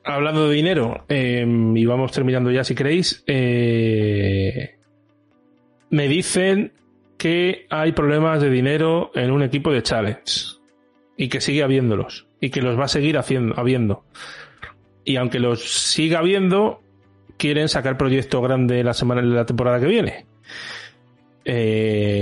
Hablando 0.06 0.48
de 0.48 0.54
dinero, 0.54 1.04
em, 1.08 1.76
y 1.76 1.84
vamos 1.84 2.12
terminando 2.12 2.50
ya 2.50 2.64
si 2.64 2.74
queréis, 2.74 3.24
eh, 3.26 4.76
me 5.90 6.08
dicen 6.08 6.72
que 7.18 7.66
hay 7.70 7.92
problemas 7.92 8.40
de 8.40 8.50
dinero 8.50 9.10
en 9.14 9.30
un 9.32 9.42
equipo 9.42 9.72
de 9.72 9.82
Challenge 9.82 10.22
y 11.16 11.28
que 11.28 11.40
sigue 11.40 11.62
habiéndolos 11.62 12.26
y 12.40 12.50
que 12.50 12.62
los 12.62 12.78
va 12.78 12.84
a 12.84 12.88
seguir 12.88 13.18
haciendo, 13.18 13.58
habiendo. 13.58 14.04
Y 15.04 15.16
aunque 15.16 15.40
los 15.40 15.62
siga 15.62 16.20
habiendo, 16.20 16.82
quieren 17.36 17.68
sacar 17.68 17.96
proyecto 17.96 18.40
grande 18.40 18.84
la 18.84 18.94
semana 18.94 19.22
de 19.22 19.28
la 19.28 19.46
temporada 19.46 19.80
que 19.80 19.86
viene. 19.86 20.26
Eh, 21.44 22.15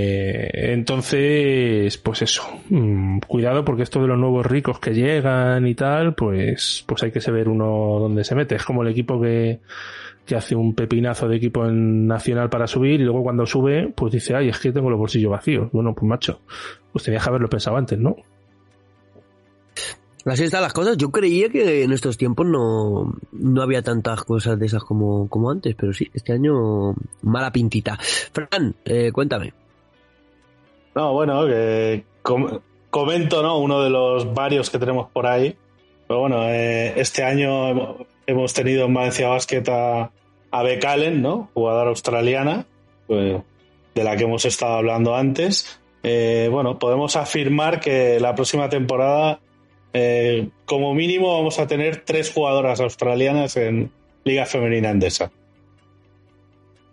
entonces, 0.75 1.97
pues 1.97 2.21
eso, 2.21 2.43
mm, 2.69 3.19
cuidado 3.27 3.63
porque 3.63 3.83
esto 3.83 4.01
de 4.01 4.07
los 4.07 4.19
nuevos 4.19 4.45
ricos 4.45 4.79
que 4.79 4.93
llegan 4.93 5.65
y 5.65 5.73
tal, 5.73 6.13
pues, 6.13 6.83
pues 6.85 7.01
hay 7.03 7.11
que 7.11 7.21
saber 7.21 7.47
uno 7.47 7.97
dónde 7.99 8.23
se 8.23 8.35
mete. 8.35 8.55
Es 8.55 8.65
como 8.65 8.83
el 8.83 8.89
equipo 8.89 9.19
que, 9.19 9.61
que 10.25 10.35
hace 10.35 10.55
un 10.55 10.75
pepinazo 10.75 11.27
de 11.29 11.37
equipo 11.37 11.65
en 11.65 12.07
nacional 12.07 12.49
para 12.49 12.67
subir 12.67 12.99
y 12.99 13.05
luego 13.05 13.23
cuando 13.23 13.45
sube, 13.45 13.91
pues 13.95 14.13
dice, 14.13 14.35
ay, 14.35 14.49
es 14.49 14.59
que 14.59 14.71
tengo 14.71 14.89
los 14.89 14.99
bolsillos 14.99 15.31
vacíos. 15.31 15.71
Bueno, 15.71 15.95
pues 15.95 16.07
macho, 16.07 16.41
pues 16.91 17.05
tenía 17.05 17.19
que 17.19 17.29
haberlo 17.29 17.49
pensado 17.49 17.77
antes, 17.77 17.97
¿no? 17.97 18.17
Así 20.25 20.43
están 20.43 20.63
las 20.63 20.73
cosas. 20.73 20.97
Yo 20.97 21.11
creía 21.11 21.49
que 21.49 21.83
en 21.83 21.93
estos 21.93 22.17
tiempos 22.17 22.47
no, 22.47 23.15
no 23.31 23.61
había 23.61 23.81
tantas 23.81 24.23
cosas 24.23 24.59
de 24.59 24.65
esas 24.65 24.83
como, 24.83 25.29
como 25.29 25.51
antes, 25.51 25.75
pero 25.75 25.93
sí, 25.93 26.09
este 26.13 26.33
año 26.33 26.95
mala 27.21 27.51
pintita. 27.51 27.97
Fran, 28.33 28.75
eh, 28.85 29.11
cuéntame. 29.13 29.53
No, 30.95 31.13
bueno, 31.13 31.45
que 31.45 32.05
com- 32.21 32.59
comento, 32.89 33.43
¿no? 33.43 33.59
Uno 33.59 33.81
de 33.83 33.89
los 33.89 34.33
varios 34.33 34.69
que 34.69 34.79
tenemos 34.79 35.09
por 35.11 35.27
ahí. 35.27 35.55
Pero 36.07 36.19
bueno, 36.21 36.43
eh, 36.49 36.93
este 36.99 37.23
año 37.23 37.97
hemos- 38.27 38.53
tenido 38.53 38.85
en 38.85 38.93
Valencia 38.93 39.27
Basket 39.27 39.63
a, 39.69 40.11
a 40.51 40.63
Beck 40.63 40.85
Allen, 40.85 41.21
¿no? 41.21 41.49
Jugadora 41.53 41.89
australiana, 41.89 42.65
pues, 43.07 43.41
de 43.93 44.03
la 44.03 44.15
que 44.15 44.23
hemos 44.23 44.45
estado 44.45 44.75
hablando 44.75 45.15
antes. 45.15 45.79
Eh, 46.03 46.47
bueno, 46.51 46.77
podemos 46.79 47.15
afirmar 47.15 47.79
que 47.79 48.19
la 48.19 48.35
próxima 48.35 48.69
temporada, 48.69 49.39
eh, 49.93 50.49
como 50.65 50.93
mínimo, 50.93 51.35
vamos 51.35 51.59
a 51.59 51.67
tener 51.67 52.03
tres 52.05 52.31
jugadoras 52.31 52.79
australianas 52.79 53.57
en 53.57 53.91
Liga 54.23 54.45
Femenina 54.45 54.91
Endesa. 54.91 55.31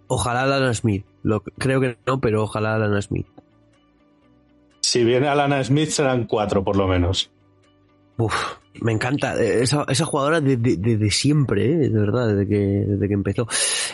Ojalá 0.09 0.47
Lana 0.47 0.73
Smith. 0.75 1.05
Creo 1.59 1.81
que 1.81 1.97
no, 2.07 2.21
pero 2.21 2.43
ojalá 2.45 2.79
Lana 2.79 3.01
Smith. 3.03 3.27
Si 4.93 5.05
viene 5.05 5.27
Alana 5.27 5.65
Smith, 5.65 5.89
serán 5.89 6.27
cuatro 6.27 6.63
por 6.63 6.77
lo 6.77 6.87
menos. 6.87 7.31
Uf, 8.19 8.35
me 8.83 8.93
encanta. 8.93 9.43
eh, 9.43 9.63
Esa, 9.63 9.87
esa 9.89 10.05
jugadora 10.05 10.43
desde 10.43 10.77
de, 10.77 10.97
de 10.99 11.11
siempre, 11.11 11.65
eh, 11.65 11.89
de 11.89 11.99
verdad, 11.99 12.29
desde 12.29 12.47
que, 12.47 12.59
desde 12.59 13.09
que 13.09 13.15
empezó. 13.15 13.49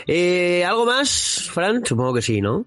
Eh, 0.08 0.64
¿Algo 0.64 0.86
más, 0.86 1.48
Fran? 1.52 1.86
Supongo 1.86 2.14
que 2.14 2.22
sí, 2.22 2.40
¿no? 2.40 2.66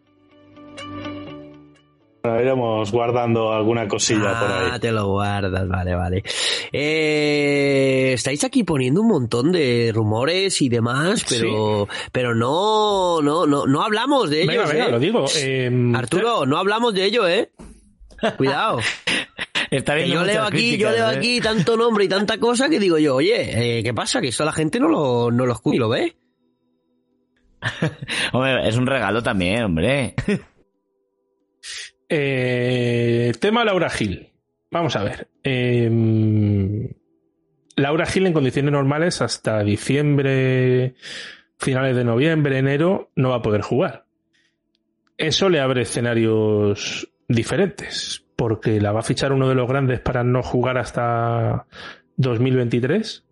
Bueno, 2.23 2.39
iremos 2.39 2.89
guardando 2.89 3.51
alguna 3.51 3.85
cosilla 3.89 4.39
por 4.39 4.49
ahí. 4.49 4.69
Ah, 4.71 4.79
te 4.79 4.93
lo 4.93 5.07
guardas, 5.07 5.67
vale, 5.67 5.93
vale. 5.95 6.23
Eh, 6.71 8.13
estáis 8.13 8.45
aquí 8.45 8.63
poniendo 8.63 9.01
un 9.01 9.07
montón 9.09 9.51
de 9.51 9.91
rumores 9.93 10.61
y 10.61 10.69
demás, 10.69 11.25
pero, 11.27 11.85
pero 12.13 12.33
no, 12.33 13.21
no, 13.21 13.45
no, 13.45 13.65
no 13.65 13.81
hablamos 13.81 14.29
de 14.29 14.43
ellos. 14.43 14.55
Venga, 14.55 14.71
venga, 14.71 14.85
¿eh? 14.87 14.91
lo 14.91 14.99
digo. 14.99 15.25
eh, 15.35 15.91
Arturo, 15.95 16.45
no 16.45 16.57
hablamos 16.57 16.93
de 16.93 17.03
ello, 17.03 17.27
¿eh? 17.27 17.49
Cuidado. 18.37 18.79
Está 19.71 19.97
yo 19.99 20.25
leo 20.25 20.43
aquí, 20.43 20.77
yo 20.77 20.91
leo 20.91 21.09
¿eh? 21.09 21.15
aquí 21.15 21.39
tanto 21.39 21.77
nombre 21.77 22.03
y 22.03 22.09
tanta 22.09 22.37
cosa 22.37 22.67
que 22.67 22.77
digo 22.77 22.97
yo, 22.97 23.15
oye, 23.15 23.77
eh, 23.79 23.83
¿qué 23.83 23.93
pasa? 23.93 24.19
Que 24.19 24.27
esto 24.27 24.43
la 24.43 24.51
gente 24.51 24.81
no 24.81 24.89
lo, 24.89 25.31
no 25.31 25.45
lo 25.45 25.53
escucha 25.53 25.75
y 25.77 25.79
lo 25.79 25.87
ve. 25.87 26.15
Hombre, 28.33 28.67
es 28.67 28.75
un 28.75 28.85
regalo 28.87 29.23
también, 29.23 29.63
hombre. 29.63 30.15
Eh, 32.13 33.31
tema 33.39 33.63
Laura 33.63 33.89
Gil. 33.89 34.33
Vamos 34.69 34.97
a 34.97 35.03
ver. 35.05 35.29
Eh, 35.45 35.89
Laura 37.77 38.05
Gil 38.05 38.27
en 38.27 38.33
condiciones 38.33 38.73
normales 38.73 39.21
hasta 39.21 39.63
diciembre, 39.63 40.95
finales 41.57 41.95
de 41.95 42.03
noviembre, 42.03 42.57
enero, 42.57 43.11
no 43.15 43.29
va 43.29 43.37
a 43.37 43.41
poder 43.41 43.61
jugar. 43.61 44.03
Eso 45.17 45.47
le 45.47 45.61
abre 45.61 45.83
escenarios 45.83 47.10
diferentes, 47.31 48.25
porque 48.35 48.79
la 48.81 48.91
va 48.91 49.01
a 49.01 49.03
fichar 49.03 49.33
uno 49.33 49.47
de 49.49 49.55
los 49.55 49.67
grandes 49.67 49.99
para 49.99 50.23
no 50.23 50.43
jugar 50.43 50.77
hasta 50.77 51.65
2023. 52.17 53.25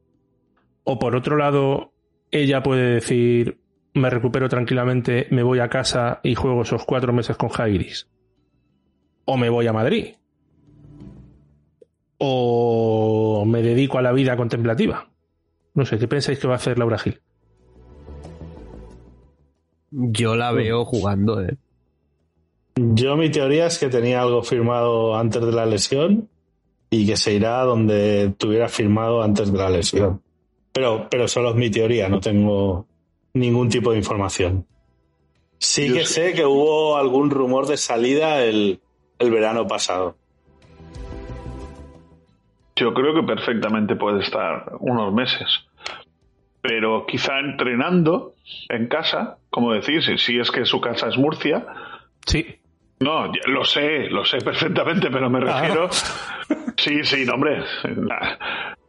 O 0.84 1.00
por 1.00 1.16
otro 1.16 1.38
lado, 1.38 1.94
ella 2.32 2.64
puede 2.64 2.94
decir, 2.94 3.60
me 3.94 4.10
recupero 4.10 4.50
tranquilamente, 4.50 5.28
me 5.32 5.44
voy 5.44 5.60
a 5.60 5.70
casa 5.70 6.20
y 6.24 6.36
juego 6.36 6.62
esos 6.64 6.86
cuatro 6.86 7.14
meses 7.14 7.38
con 7.38 7.50
Jairis 7.50 8.08
o 9.32 9.38
me 9.38 9.50
voy 9.50 9.68
a 9.68 9.74
Madrid. 9.74 10.16
O 12.18 13.46
me 13.46 13.62
dedico 13.62 14.00
a 14.00 14.02
la 14.02 14.12
vida 14.12 14.36
contemplativa. 14.36 15.12
No 15.76 15.86
sé, 15.86 16.00
¿qué 16.00 16.08
pensáis 16.08 16.40
que 16.40 16.48
va 16.48 16.56
a 16.56 16.58
hacer 16.58 16.80
Laura 16.80 16.98
Gil? 16.98 17.22
Yo 19.92 20.36
la 20.36 20.52
veo 20.52 20.84
jugando, 20.84 21.44
¿eh? 21.44 21.58
Yo 22.82 23.18
mi 23.18 23.30
teoría 23.30 23.66
es 23.66 23.78
que 23.78 23.90
tenía 23.90 24.22
algo 24.22 24.42
firmado 24.44 25.18
antes 25.18 25.42
de 25.46 25.52
la 25.52 25.66
lesión 25.66 26.30
y 26.90 27.06
que 27.06 27.18
se 27.18 27.34
irá 27.34 27.62
donde 27.64 28.34
tuviera 28.38 28.70
firmado 28.70 29.22
antes 29.22 29.52
de 29.52 29.58
la 29.58 29.70
lesión. 29.70 30.22
Pero, 30.72 31.08
pero 31.10 31.28
solo 31.28 31.50
es 31.50 31.56
mi 31.56 31.70
teoría, 31.70 32.08
no 32.08 32.20
tengo 32.22 32.86
ningún 33.34 33.68
tipo 33.70 33.92
de 33.92 33.98
información. 33.98 34.66
Sí 35.58 35.90
Yo 35.90 35.96
que 35.96 36.06
sé- 36.06 36.30
sé 36.30 36.34
que 36.34 36.46
hubo 36.46 36.96
algún 36.96 37.30
rumor 37.32 37.68
de 37.68 37.76
salida 37.76 38.44
el, 38.46 38.80
el 39.20 39.32
verano 39.32 39.68
pasado. 39.68 40.16
Yo 42.76 42.94
creo 42.94 43.14
que 43.14 43.24
perfectamente 43.24 43.96
puede 43.98 44.22
estar 44.22 44.72
unos 44.80 45.14
meses. 45.14 45.48
Pero 46.62 47.06
quizá 47.06 47.40
entrenando 47.40 48.36
en 48.70 48.88
casa, 48.88 49.38
como 49.50 49.74
decís, 49.74 50.06
si- 50.06 50.18
si 50.18 50.40
es 50.40 50.50
que 50.50 50.64
su 50.66 50.80
casa 50.80 51.10
es 51.10 51.18
Murcia. 51.18 51.66
Sí. 52.26 52.46
No, 53.00 53.32
lo 53.48 53.64
sé, 53.64 54.10
lo 54.10 54.26
sé 54.26 54.40
perfectamente, 54.40 55.10
pero 55.10 55.30
me 55.30 55.40
refiero. 55.40 55.90
Sí, 56.76 57.04
sí, 57.04 57.26
no, 57.26 57.36
hombre. 57.36 57.64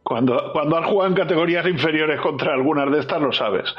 Cuando, 0.03 0.51
cuando 0.51 0.77
has 0.77 0.85
jugado 0.85 1.09
en 1.09 1.15
categorías 1.15 1.65
inferiores 1.67 2.19
contra 2.19 2.53
algunas 2.53 2.91
de 2.91 2.99
estas, 2.99 3.21
lo 3.21 3.31
sabes. 3.31 3.73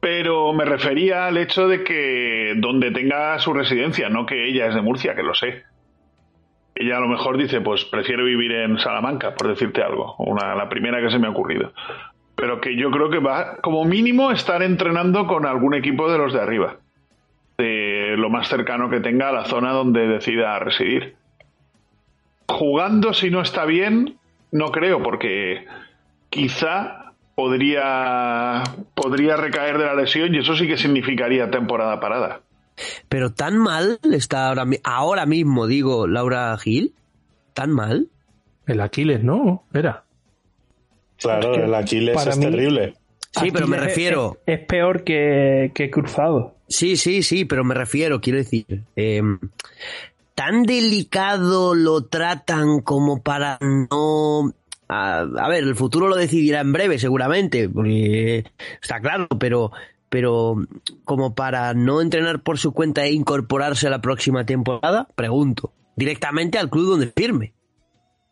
Pero 0.00 0.52
me 0.52 0.64
refería 0.64 1.26
al 1.26 1.38
hecho 1.38 1.66
de 1.66 1.82
que 1.82 2.54
donde 2.56 2.92
tenga 2.92 3.38
su 3.40 3.52
residencia, 3.52 4.08
no 4.08 4.26
que 4.26 4.48
ella 4.48 4.66
es 4.66 4.74
de 4.74 4.82
Murcia, 4.82 5.14
que 5.14 5.22
lo 5.22 5.34
sé. 5.34 5.64
Ella 6.74 6.98
a 6.98 7.00
lo 7.00 7.08
mejor 7.08 7.36
dice, 7.36 7.60
pues 7.60 7.84
prefiero 7.84 8.24
vivir 8.24 8.52
en 8.52 8.78
Salamanca, 8.78 9.34
por 9.34 9.48
decirte 9.48 9.82
algo. 9.82 10.14
Una, 10.18 10.54
la 10.54 10.68
primera 10.68 11.00
que 11.00 11.10
se 11.10 11.18
me 11.18 11.26
ha 11.26 11.30
ocurrido. 11.30 11.72
Pero 12.36 12.60
que 12.60 12.76
yo 12.76 12.92
creo 12.92 13.10
que 13.10 13.18
va, 13.18 13.56
como 13.56 13.84
mínimo, 13.84 14.30
estar 14.30 14.62
entrenando 14.62 15.26
con 15.26 15.44
algún 15.44 15.74
equipo 15.74 16.10
de 16.10 16.18
los 16.18 16.32
de 16.32 16.40
arriba. 16.40 16.76
De 17.58 18.14
lo 18.16 18.30
más 18.30 18.46
cercano 18.46 18.88
que 18.88 19.00
tenga 19.00 19.30
a 19.30 19.32
la 19.32 19.44
zona 19.46 19.72
donde 19.72 20.06
decida 20.06 20.56
residir. 20.60 21.16
Jugando, 22.48 23.12
si 23.12 23.30
no 23.30 23.40
está 23.42 23.64
bien, 23.64 24.16
no 24.52 24.66
creo, 24.70 25.02
porque 25.02 25.66
quizá 26.30 27.14
podría, 27.34 28.62
podría 28.94 29.36
recaer 29.36 29.76
de 29.76 29.86
la 29.86 29.94
lesión 29.96 30.32
y 30.34 30.38
eso 30.38 30.54
sí 30.54 30.68
que 30.68 30.76
significaría 30.76 31.50
temporada 31.50 31.98
parada. 31.98 32.42
Pero 33.08 33.32
tan 33.32 33.58
mal 33.58 33.98
está 34.12 34.46
ahora, 34.46 34.64
ahora 34.84 35.26
mismo, 35.26 35.66
digo, 35.66 36.06
Laura 36.06 36.56
Gil. 36.58 36.94
¿Tan 37.54 37.72
mal? 37.72 38.06
El 38.68 38.80
Aquiles, 38.80 39.24
¿no? 39.24 39.64
Era. 39.74 40.04
Claro, 41.16 41.50
Es 41.54 41.58
que 41.58 41.64
el 41.64 41.74
Aquiles 41.74 42.24
es 42.24 42.38
mí- 42.38 42.44
terrible. 42.44 42.94
Sí, 43.32 43.50
pero 43.52 43.66
me 43.66 43.78
refiero. 43.78 44.36
Es, 44.46 44.60
es 44.60 44.66
peor 44.66 45.02
que, 45.02 45.72
que 45.74 45.90
cruzado. 45.90 46.54
Sí, 46.68 46.96
sí, 46.96 47.22
sí, 47.22 47.44
pero 47.44 47.64
me 47.64 47.74
refiero, 47.74 48.20
quiero 48.20 48.38
decir, 48.38 48.84
eh, 48.94 49.22
tan 50.34 50.62
delicado 50.64 51.74
lo 51.74 52.04
tratan 52.04 52.80
como 52.80 53.22
para 53.22 53.58
no... 53.60 54.52
A, 54.90 55.20
a 55.20 55.48
ver, 55.48 55.64
el 55.64 55.74
futuro 55.74 56.08
lo 56.08 56.16
decidirá 56.16 56.60
en 56.60 56.72
breve, 56.72 56.98
seguramente, 56.98 57.68
porque 57.68 58.44
está 58.80 59.00
claro, 59.00 59.26
pero, 59.38 59.72
pero 60.08 60.56
como 61.04 61.34
para 61.34 61.74
no 61.74 62.00
entrenar 62.00 62.42
por 62.42 62.58
su 62.58 62.72
cuenta 62.72 63.04
e 63.04 63.12
incorporarse 63.12 63.86
a 63.86 63.90
la 63.90 64.00
próxima 64.00 64.46
temporada, 64.46 65.08
pregunto, 65.14 65.72
directamente 65.96 66.58
al 66.58 66.70
club 66.70 66.90
donde 66.90 67.12
firme. 67.14 67.54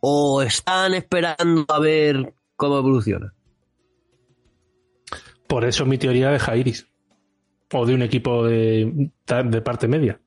¿O 0.00 0.42
están 0.42 0.94
esperando 0.94 1.66
a 1.68 1.80
ver 1.80 2.34
cómo 2.54 2.78
evoluciona? 2.78 3.34
Por 5.46 5.64
eso 5.64 5.84
mi 5.86 5.98
teoría 5.98 6.30
de 6.30 6.38
Jairis. 6.38 6.86
O 7.72 7.84
de 7.84 7.94
un 7.94 8.02
equipo 8.02 8.44
de, 8.44 9.10
de 9.26 9.60
parte 9.62 9.88
media. 9.88 10.20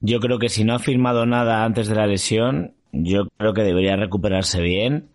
Yo 0.00 0.20
creo 0.20 0.38
que 0.38 0.48
si 0.48 0.64
no 0.64 0.74
ha 0.74 0.78
firmado 0.78 1.26
nada 1.26 1.64
antes 1.64 1.88
de 1.88 1.94
la 1.96 2.06
lesión, 2.06 2.74
yo 2.92 3.28
creo 3.36 3.52
que 3.52 3.62
debería 3.62 3.96
recuperarse 3.96 4.62
bien 4.62 5.10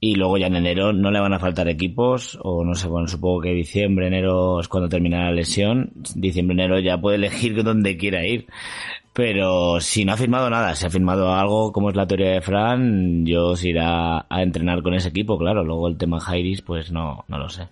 y 0.00 0.16
luego 0.16 0.36
ya 0.36 0.48
en 0.48 0.56
enero 0.56 0.92
no 0.92 1.10
le 1.10 1.20
van 1.20 1.32
a 1.32 1.38
faltar 1.38 1.68
equipos 1.68 2.38
o 2.42 2.62
no 2.62 2.74
sé, 2.74 2.88
bueno, 2.88 3.08
supongo 3.08 3.40
que 3.40 3.54
diciembre, 3.54 4.08
enero 4.08 4.60
es 4.60 4.68
cuando 4.68 4.88
termina 4.88 5.24
la 5.24 5.32
lesión, 5.32 5.92
diciembre, 6.14 6.54
enero 6.54 6.78
ya 6.78 7.00
puede 7.00 7.16
elegir 7.16 7.62
donde 7.64 7.96
quiera 7.96 8.26
ir. 8.26 8.46
Pero 9.14 9.80
si 9.80 10.04
no 10.04 10.12
ha 10.12 10.16
firmado 10.16 10.50
nada, 10.50 10.74
si 10.74 10.84
ha 10.84 10.90
firmado 10.90 11.32
algo 11.32 11.72
como 11.72 11.88
es 11.88 11.96
la 11.96 12.06
teoría 12.06 12.32
de 12.32 12.40
Fran, 12.42 13.24
yo 13.24 13.56
se 13.56 13.70
irá 13.70 14.26
a 14.28 14.42
entrenar 14.42 14.82
con 14.82 14.92
ese 14.92 15.08
equipo, 15.08 15.38
claro. 15.38 15.64
Luego 15.64 15.86
el 15.88 15.96
tema 15.96 16.20
Jairis, 16.20 16.62
pues 16.62 16.90
no, 16.90 17.24
no 17.28 17.38
lo 17.38 17.48
sé. 17.48 17.68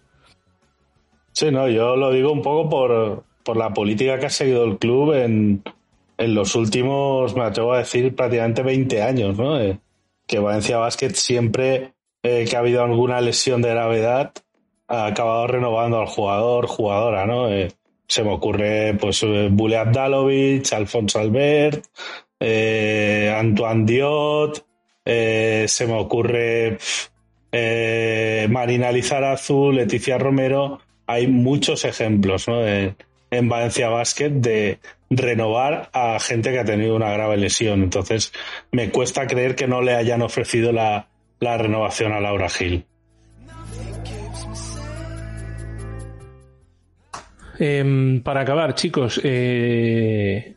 Sí, 1.32 1.50
no, 1.50 1.68
yo 1.68 1.96
lo 1.96 2.12
digo 2.12 2.30
un 2.32 2.42
poco 2.42 2.68
por, 2.68 3.24
por 3.42 3.56
la 3.56 3.72
política 3.72 4.18
que 4.18 4.26
ha 4.26 4.30
seguido 4.30 4.64
el 4.64 4.78
club 4.78 5.14
en, 5.14 5.62
en 6.22 6.34
los 6.34 6.54
últimos, 6.54 7.34
me 7.34 7.42
atrevo 7.42 7.72
a 7.72 7.78
decir, 7.78 8.14
prácticamente 8.14 8.62
20 8.62 9.02
años, 9.02 9.36
¿no? 9.36 9.60
Eh, 9.60 9.78
que 10.26 10.38
Valencia 10.38 10.78
Basket 10.78 11.10
siempre 11.14 11.94
eh, 12.22 12.46
que 12.48 12.56
ha 12.56 12.60
habido 12.60 12.82
alguna 12.82 13.20
lesión 13.20 13.60
de 13.60 13.70
gravedad 13.70 14.32
ha 14.88 15.06
acabado 15.06 15.46
renovando 15.46 15.98
al 15.98 16.06
jugador, 16.06 16.66
jugadora, 16.66 17.26
¿no? 17.26 17.48
Eh, 17.48 17.72
se 18.06 18.22
me 18.22 18.32
ocurre, 18.32 18.94
pues, 19.00 19.24
Bule 19.50 19.78
Abdalovic, 19.78 20.70
Alfonso 20.74 21.18
Albert, 21.18 21.86
Antoine 22.38 23.86
Diot, 23.86 24.66
se 25.04 25.86
me 25.86 25.94
ocurre 25.94 26.76
Marina 28.48 28.92
Lizarazu, 28.92 29.72
Leticia 29.72 30.18
Romero. 30.18 30.80
Hay 31.06 31.26
muchos 31.26 31.84
ejemplos, 31.84 32.48
¿no? 32.48 32.60
en 33.32 33.48
Valencia 33.48 33.88
Basket 33.88 34.30
de 34.30 34.78
renovar 35.08 35.88
a 35.94 36.18
gente 36.20 36.52
que 36.52 36.58
ha 36.58 36.64
tenido 36.64 36.94
una 36.94 37.10
grave 37.10 37.38
lesión. 37.38 37.82
Entonces, 37.82 38.32
me 38.70 38.90
cuesta 38.90 39.26
creer 39.26 39.56
que 39.56 39.66
no 39.66 39.80
le 39.80 39.94
hayan 39.94 40.20
ofrecido 40.20 40.70
la, 40.70 41.08
renovación 41.40 42.12
a 42.12 42.20
Laura 42.20 42.48
Gil. 42.50 42.84
Em, 47.58 48.22
para 48.22 48.42
acabar, 48.42 48.74
chicos, 48.74 49.20
eh, 49.24 50.56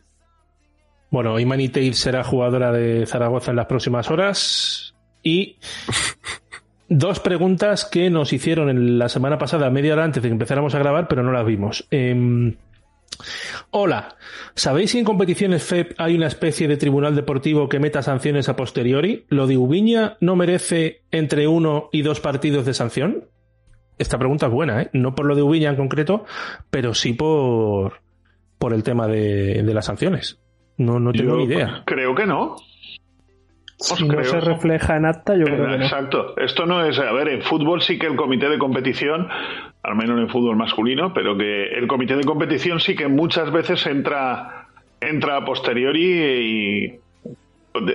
bueno, 1.09 1.39
Imani 1.39 1.69
Tate 1.69 1.93
será 1.93 2.23
jugadora 2.23 2.71
de 2.73 3.05
Zaragoza 3.05 3.51
en 3.51 3.57
las 3.57 3.67
próximas 3.67 4.11
horas 4.11 4.95
y 5.23 5.57
dos 6.89 7.19
preguntas 7.19 7.85
que 7.85 8.09
nos 8.09 8.33
hicieron 8.33 8.69
en 8.69 8.99
la 8.99 9.09
semana 9.09 9.37
pasada, 9.37 9.69
media 9.69 9.93
hora 9.93 10.03
antes 10.03 10.21
de 10.21 10.29
que 10.29 10.33
empezáramos 10.33 10.75
a 10.75 10.79
grabar, 10.79 11.07
pero 11.07 11.23
no 11.23 11.31
las 11.31 11.45
vimos. 11.45 11.87
Em, 11.91 12.55
Hola, 13.71 14.15
¿sabéis 14.55 14.91
si 14.91 14.99
en 14.99 15.05
competiciones 15.05 15.63
FEP 15.63 15.93
hay 15.97 16.15
una 16.15 16.27
especie 16.27 16.67
de 16.67 16.77
tribunal 16.77 17.15
deportivo 17.15 17.69
que 17.69 17.79
meta 17.79 18.01
sanciones 18.01 18.49
a 18.49 18.55
posteriori? 18.55 19.25
¿Lo 19.29 19.47
de 19.47 19.57
Ubiña 19.57 20.17
no 20.21 20.35
merece 20.35 21.03
entre 21.11 21.47
uno 21.47 21.89
y 21.91 22.01
dos 22.01 22.19
partidos 22.19 22.65
de 22.65 22.73
sanción? 22.73 23.25
Esta 23.97 24.17
pregunta 24.17 24.47
es 24.47 24.51
buena, 24.51 24.81
¿eh? 24.81 24.89
No 24.93 25.15
por 25.15 25.25
lo 25.25 25.35
de 25.35 25.41
Ubiña 25.41 25.69
en 25.69 25.75
concreto, 25.77 26.25
pero 26.69 26.93
sí 26.93 27.13
por, 27.13 28.01
por 28.57 28.73
el 28.73 28.83
tema 28.83 29.07
de, 29.07 29.63
las 29.63 29.85
sanciones. 29.85 30.41
No, 30.77 30.99
no 30.99 31.13
tengo 31.13 31.37
ni 31.37 31.45
idea. 31.45 31.83
Creo 31.85 32.13
que 32.15 32.25
no. 32.25 32.57
Si 33.77 34.07
no 34.07 34.23
se 34.23 34.39
refleja 34.39 34.97
en 34.97 35.05
acta, 35.05 35.35
yo 35.35 35.45
creo 35.45 35.57
que 35.57 35.77
no. 35.77 35.83
Exacto. 35.83 36.37
Esto 36.37 36.65
no 36.65 36.85
es. 36.85 36.97
A 36.99 37.11
ver, 37.11 37.29
en 37.29 37.41
fútbol 37.41 37.81
sí 37.81 37.99
que 37.99 38.07
el 38.07 38.15
comité 38.15 38.49
de 38.49 38.57
competición 38.57 39.27
al 39.85 39.95
menos 39.95 40.17
en 40.17 40.23
el 40.23 40.29
fútbol 40.31 40.55
masculino, 40.55 41.13
pero 41.13 41.37
que 41.37 41.67
el 41.67 41.87
comité 41.87 42.15
de 42.15 42.23
competición 42.23 42.79
sí 42.79 42.95
que 42.95 43.07
muchas 43.07 43.51
veces 43.51 43.85
entra, 43.85 44.67
entra 44.99 45.37
a 45.37 45.45
posteriori 45.45 46.03
y 46.03 46.99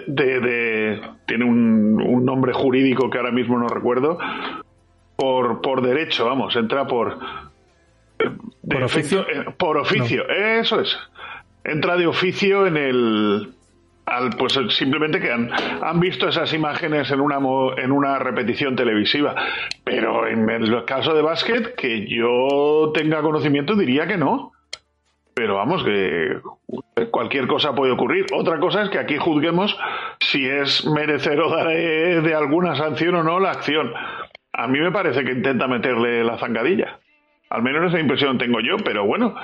de, 0.06 1.00
tiene 1.26 1.44
un, 1.44 2.24
nombre 2.24 2.52
jurídico 2.52 3.10
que 3.10 3.18
ahora 3.18 3.32
mismo 3.32 3.58
no 3.58 3.66
recuerdo, 3.66 4.18
por, 5.16 5.60
por 5.62 5.82
derecho, 5.82 6.26
vamos, 6.26 6.54
entra 6.54 6.86
por... 6.86 7.18
¿Por 8.68 8.82
oficio? 8.84 9.22
Eh, 9.28 9.46
por 9.56 9.76
oficio, 9.78 10.28
eso 10.28 10.80
es. 10.80 10.96
Entra 11.64 11.96
de 11.96 12.06
oficio 12.06 12.66
en 12.66 12.76
el, 12.76 13.54
pues 14.36 14.58
simplemente 14.70 15.20
que 15.20 15.30
han, 15.30 15.50
han, 15.82 16.00
visto 16.00 16.28
esas 16.28 16.52
imágenes 16.52 17.10
en 17.10 17.20
una, 17.20 17.38
en 17.76 17.92
una 17.92 18.18
repetición 18.18 18.76
televisiva. 18.76 19.34
Pero 19.84 20.26
en 20.26 20.48
el 20.48 20.84
caso 20.84 21.14
de 21.14 21.22
básquet, 21.22 21.74
que 21.74 22.06
yo 22.06 22.90
tenga 22.94 23.22
conocimiento, 23.22 23.76
diría 23.76 24.06
que 24.06 24.16
no. 24.16 24.52
Pero 25.34 25.56
vamos, 25.56 25.84
que 25.84 26.40
cualquier 27.10 27.46
cosa 27.46 27.74
puede 27.74 27.92
ocurrir. 27.92 28.26
Otra 28.32 28.58
cosa 28.58 28.82
es 28.82 28.90
que 28.90 28.98
aquí 28.98 29.16
juzguemos 29.16 29.78
si 30.18 30.46
es 30.46 30.84
merecer 30.86 31.40
o 31.40 31.50
dar 31.50 31.68
de 31.68 32.34
alguna 32.34 32.74
sanción 32.74 33.14
o 33.14 33.22
no 33.22 33.38
la 33.40 33.52
acción. 33.52 33.92
A 34.52 34.66
mí 34.66 34.80
me 34.80 34.90
parece 34.90 35.24
que 35.24 35.32
intenta 35.32 35.68
meterle 35.68 36.24
la 36.24 36.36
zancadilla. 36.38 36.98
Al 37.48 37.62
menos 37.62 37.88
esa 37.88 38.00
impresión 38.00 38.38
tengo 38.38 38.60
yo, 38.60 38.76
pero 38.84 39.06
bueno, 39.06 39.34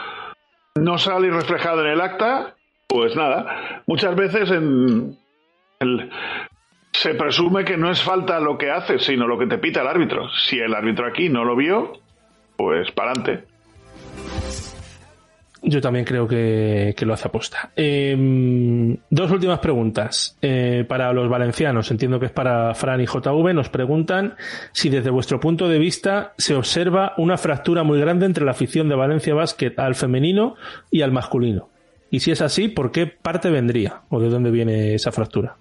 no 0.75 0.99
sale 0.99 1.31
reflejado 1.31 1.85
en 1.85 1.93
el 1.93 2.01
acta 2.01 2.56
pues 2.87 3.17
nada, 3.17 3.83
muchas 3.87 4.15
veces 4.17 4.51
en 4.51 5.19
se 7.01 7.15
presume 7.15 7.65
que 7.65 7.77
no 7.77 7.91
es 7.91 8.03
falta 8.03 8.41
lo 8.41 8.57
que 8.57 8.71
haces, 8.71 9.05
sino 9.05 9.27
lo 9.27 9.39
que 9.39 9.47
te 9.47 9.59
pita 9.59 9.83
el 9.83 9.87
árbitro. 9.87 10.29
Si 10.31 10.59
el 10.59 10.75
árbitro 10.75 11.07
aquí 11.07 11.29
no 11.29 11.45
lo 11.45 11.55
vio, 11.55 11.93
pues 12.57 12.91
para 12.93 13.13
adelante. 13.13 13.45
Yo 15.63 15.81
también 15.81 16.05
creo 16.05 16.29
que, 16.29 16.95
lo 17.01 17.13
hace 17.13 17.29
aposta. 17.29 17.71
Em, 17.75 18.97
dos 19.11 19.31
últimas 19.31 19.59
preguntas 19.59 20.39
eh, 20.41 20.85
para 20.87 21.13
los 21.13 21.29
valencianos. 21.29 21.91
Entiendo 21.91 22.21
que 22.21 22.27
es 22.27 22.33
para 22.33 22.73
Fran 22.75 23.01
y 23.01 23.07
JV. 23.07 23.53
Nos 23.53 23.69
preguntan 23.69 24.37
si 24.73 24.89
desde 24.89 25.11
vuestro 25.11 25.41
punto 25.41 25.69
de 25.69 25.79
vista 25.79 26.35
se 26.39 26.55
observa 26.55 27.15
una 27.17 27.37
fractura 27.37 27.83
muy 27.83 27.99
grande 28.01 28.27
entre 28.27 28.45
la 28.45 28.53
afición 28.53 28.89
de 28.89 28.95
Valencia 28.95 29.35
Basket 29.35 29.75
al 29.77 29.97
femenino 29.97 30.55
y 30.91 31.03
al 31.03 31.11
masculino. 31.11 31.69
Y 32.11 32.21
si 32.21 32.31
es 32.31 32.41
así, 32.41 32.69
¿por 32.69 32.93
qué 32.93 33.07
parte 33.07 33.51
vendría? 33.51 34.03
¿O 34.11 34.21
de 34.21 34.29
dónde 34.29 34.51
viene 34.51 34.95
esa 34.95 35.13
fractura? 35.13 35.57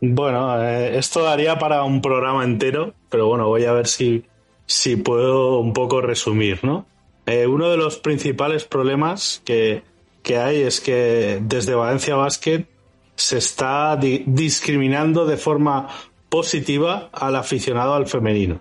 Bueno, 0.00 0.62
eh, 0.62 0.98
esto 0.98 1.22
daría 1.22 1.58
para 1.58 1.82
un 1.84 2.02
programa 2.02 2.44
entero, 2.44 2.94
pero 3.08 3.26
bueno, 3.28 3.48
voy 3.48 3.64
a 3.64 3.72
ver 3.72 3.86
si, 3.86 4.24
si 4.66 4.96
puedo 4.96 5.58
un 5.58 5.72
poco 5.72 6.00
resumir, 6.00 6.62
¿no? 6.62 6.86
Eh, 7.24 7.46
uno 7.46 7.70
de 7.70 7.76
los 7.76 7.98
principales 7.98 8.64
problemas 8.64 9.42
que, 9.44 9.82
hay 10.28 10.62
es 10.62 10.80
que 10.80 11.40
desde 11.42 11.74
Valencia 11.74 12.14
Basket 12.14 12.66
se 13.14 13.38
está 13.38 13.96
discriminando 13.96 15.24
de 15.24 15.36
forma 15.36 15.88
positiva 16.28 17.08
al 17.12 17.36
aficionado 17.36 17.94
al 17.94 18.06
femenino. 18.06 18.60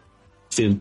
Es 0.49 0.55
decir, 0.55 0.80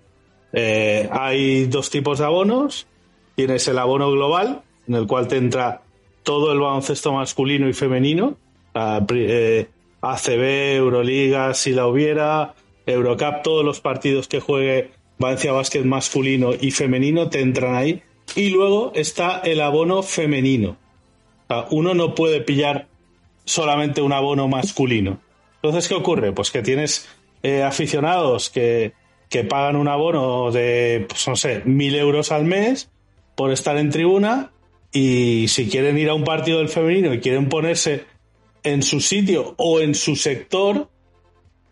eh, 0.52 1.08
hay 1.10 1.66
dos 1.66 1.90
tipos 1.90 2.18
de 2.18 2.24
abonos. 2.26 2.86
Tienes 3.34 3.66
el 3.66 3.78
abono 3.78 4.10
global, 4.12 4.62
en 4.88 4.94
el 4.94 5.06
cual 5.06 5.28
te 5.28 5.36
entra 5.36 5.82
todo 6.22 6.52
el 6.52 6.60
baloncesto 6.60 7.12
masculino 7.12 7.68
y 7.68 7.72
femenino, 7.72 8.36
ACB, 8.74 9.12
eh, 9.12 10.76
Euroliga, 10.76 11.54
si 11.54 11.72
la 11.72 11.86
hubiera, 11.86 12.54
Eurocup, 12.86 13.42
todos 13.42 13.64
los 13.64 13.80
partidos 13.80 14.26
que 14.26 14.40
juegue 14.40 14.90
Valencia 15.18 15.52
Básquet 15.52 15.84
masculino 15.84 16.52
y 16.58 16.70
femenino 16.70 17.28
te 17.28 17.40
entran 17.40 17.74
ahí. 17.74 18.02
Y 18.34 18.50
luego 18.50 18.92
está 18.94 19.40
el 19.44 19.60
abono 19.60 20.02
femenino. 20.02 20.76
uno 21.70 21.94
no 21.94 22.14
puede 22.14 22.40
pillar 22.40 22.88
solamente 23.44 24.00
un 24.00 24.12
abono 24.12 24.48
masculino. 24.48 25.20
Entonces, 25.56 25.88
¿qué 25.88 25.94
ocurre? 25.94 26.32
Pues 26.32 26.50
que 26.50 26.62
tienes 26.62 27.08
eh, 27.42 27.62
aficionados 27.62 28.50
que, 28.50 28.92
que 29.28 29.44
pagan 29.44 29.76
un 29.76 29.88
abono 29.88 30.50
de, 30.50 31.06
pues 31.08 31.28
no 31.28 31.36
sé, 31.36 31.62
mil 31.64 31.94
euros 31.94 32.32
al 32.32 32.44
mes 32.44 32.90
por 33.34 33.52
estar 33.52 33.76
en 33.76 33.90
tribuna 33.90 34.50
y 34.94 35.48
si 35.48 35.68
quieren 35.68 35.98
ir 35.98 36.08
a 36.08 36.14
un 36.14 36.22
partido 36.22 36.58
del 36.58 36.68
femenino 36.68 37.12
y 37.12 37.18
quieren 37.18 37.48
ponerse 37.48 38.04
en 38.62 38.82
su 38.82 39.00
sitio 39.00 39.54
o 39.58 39.80
en 39.80 39.96
su 39.96 40.14
sector, 40.14 40.88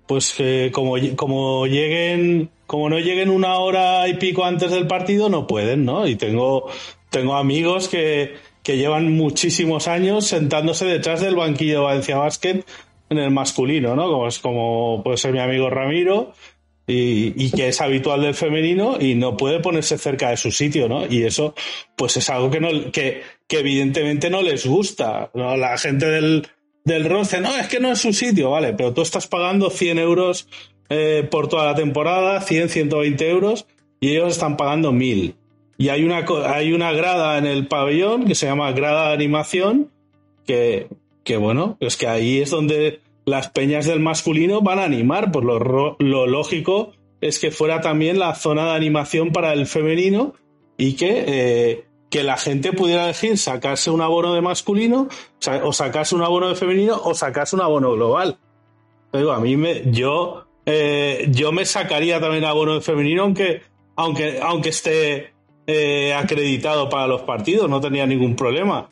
pues 0.09 0.35
que 0.35 0.70
como, 0.75 0.97
como 1.14 1.66
lleguen, 1.68 2.51
como 2.66 2.91
no 2.91 2.99
lleguen 2.99 3.31
una 3.31 3.59
hora 3.59 4.09
y 4.09 4.14
pico 4.14 4.45
antes 4.45 4.73
del 4.73 4.89
partido, 4.89 5.29
no 5.29 5.47
pueden, 5.47 5.85
¿no? 5.85 6.09
Y 6.09 6.16
tengo, 6.16 6.68
tengo 7.11 7.37
amigos 7.37 7.89
que, 7.89 8.35
que 8.64 8.77
llevan 8.77 9.12
muchísimos 9.12 9.87
años 9.87 10.27
sentándose 10.27 10.85
detrás 10.85 11.20
del 11.20 11.37
banquillo 11.37 11.75
de 11.75 11.85
Valencia 11.85 12.16
Basket 12.16 12.64
en 13.09 13.18
el 13.18 13.31
masculino, 13.31 13.95
¿no? 13.95 14.11
Como 14.11 14.27
es 14.27 14.41
como 14.41 15.01
puede 15.05 15.16
ser 15.16 15.33
mi 15.33 15.39
amigo 15.39 15.70
Ramiro, 15.70 16.33
y, 16.87 17.51
que 17.51 17.68
es 17.68 17.80
habitual 17.80 18.22
del 18.22 18.35
femenino 18.35 18.97
y 19.01 19.14
no 19.14 19.37
puede 19.37 19.61
ponerse 19.61 19.99
cerca 19.99 20.30
de 20.30 20.37
su 20.37 20.51
sitio, 20.51 20.89
¿no? 20.89 21.07
Y 21.07 21.24
eso, 21.24 21.55
pues 21.97 22.16
es 22.16 22.28
algo 22.28 22.51
que 22.51 22.61
no, 22.61 22.91
que, 22.91 23.22
que 23.47 23.61
evidentemente 23.61 24.30
no 24.30 24.43
les 24.43 24.66
gusta. 24.66 25.30
¿no? 25.35 25.57
La 25.57 25.78
gente 25.78 26.07
del, 26.07 26.49
del 26.85 27.05
roce, 27.05 27.41
no, 27.41 27.57
es 27.57 27.68
que 27.68 27.80
no 27.80 27.93
es 27.93 28.01
su 28.01 28.12
sitio, 28.12 28.51
vale, 28.51 28.72
pero 28.72 28.93
tú 28.93 29.03
estás 29.03 29.26
pagando 29.26 29.70
100 29.70 29.99
euros 29.99 30.49
eh, 30.89 31.26
por 31.30 31.49
toda 31.49 31.66
la 31.66 31.74
temporada, 31.74 32.41
100, 32.41 32.68
120 32.68 33.30
euros, 33.30 33.66
y 34.01 34.11
ellos 34.11 34.33
están 34.33 34.57
pagando 34.57 34.93
1000. 34.93 35.37
Y 35.78 35.89
hay 35.89 36.05
una, 36.05 36.24
hay 36.47 36.72
una 36.72 36.93
grada 36.93 37.39
en 37.39 37.47
el 37.47 37.66
pabellón 37.66 38.24
que 38.24 38.35
se 38.35 38.47
llama 38.47 38.72
grada 38.72 39.09
de 39.09 39.14
animación, 39.14 39.91
que, 40.47 40.89
que 41.24 41.37
bueno, 41.37 41.76
es 41.80 41.97
que 41.97 42.09
ahí 42.09 42.41
es 42.41 42.51
donde 42.51 43.01
las 43.25 43.51
peñas 43.51 43.87
del 43.87 44.01
masculino 44.01 44.61
van 44.62 44.79
a 44.79 44.85
animar, 44.85 45.31
pues 45.33 45.45
lo, 45.45 45.97
lo 45.99 46.27
lógico 46.27 46.93
es 47.23 47.39
que 47.39 47.51
fuera 47.53 47.81
también 47.81 48.18
la 48.18 48.35
zona 48.35 48.66
de 48.66 48.73
animación 48.73 49.31
para 49.31 49.53
el 49.53 49.66
femenino 49.66 50.35
y 50.77 50.95
que, 50.95 51.25
eh, 51.27 51.85
que 52.11 52.25
la 52.25 52.37
gente 52.37 52.73
pudiera 52.73 53.05
elegir 53.05 53.39
sacarse 53.39 53.91
un 53.91 54.01
abono 54.01 54.35
de 54.35 54.41
masculino 54.41 55.09
o 55.62 55.73
sacarse 55.73 56.16
un 56.16 56.23
abono 56.23 56.49
de 56.49 56.57
femenino 56.57 57.01
o 57.03 57.14
sacarse 57.14 57.55
un 57.55 57.62
abono 57.62 57.93
global. 57.93 58.39
A 59.12 59.39
mí 59.39 59.57
me, 59.57 59.83
yo, 59.93 60.47
eh, 60.66 61.29
yo 61.31 61.53
me 61.53 61.64
sacaría 61.64 62.20
también 62.20 62.45
abono 62.45 62.75
de 62.75 62.81
femenino 62.81 63.23
aunque, 63.23 63.62
aunque, 63.95 64.41
aunque 64.43 64.70
esté 64.70 65.33
eh, 65.68 66.14
acreditado 66.14 66.89
para 66.89 67.07
los 67.07 67.23
partidos, 67.23 67.70
no 67.70 67.81
tenía 67.81 68.05
ningún 68.05 68.35
problema. 68.35 68.91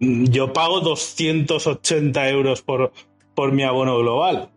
Yo 0.00 0.52
pago 0.52 0.80
280 0.80 2.28
euros 2.30 2.62
por, 2.62 2.92
por 3.34 3.52
mi 3.52 3.62
abono 3.62 3.98
global. 3.98 4.50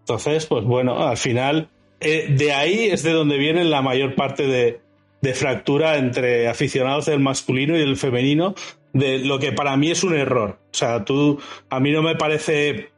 Entonces, 0.00 0.46
pues 0.46 0.64
bueno, 0.64 1.06
al 1.06 1.16
final, 1.16 1.68
eh, 2.00 2.26
de 2.30 2.52
ahí 2.52 2.86
es 2.86 3.02
de 3.02 3.12
donde 3.12 3.38
viene 3.38 3.64
la 3.64 3.82
mayor 3.82 4.14
parte 4.14 4.46
de, 4.46 4.80
de 5.20 5.34
fractura 5.34 5.98
entre 5.98 6.48
aficionados 6.48 7.06
del 7.06 7.20
masculino 7.20 7.76
y 7.76 7.80
el 7.82 7.96
femenino, 7.96 8.54
de 8.92 9.18
lo 9.18 9.38
que 9.38 9.52
para 9.52 9.76
mí 9.76 9.90
es 9.90 10.04
un 10.04 10.14
error. 10.14 10.58
O 10.72 10.76
sea, 10.76 11.04
tú, 11.04 11.40
a 11.68 11.80
mí 11.80 11.90
no 11.90 12.02
me 12.02 12.14
parece 12.14 12.90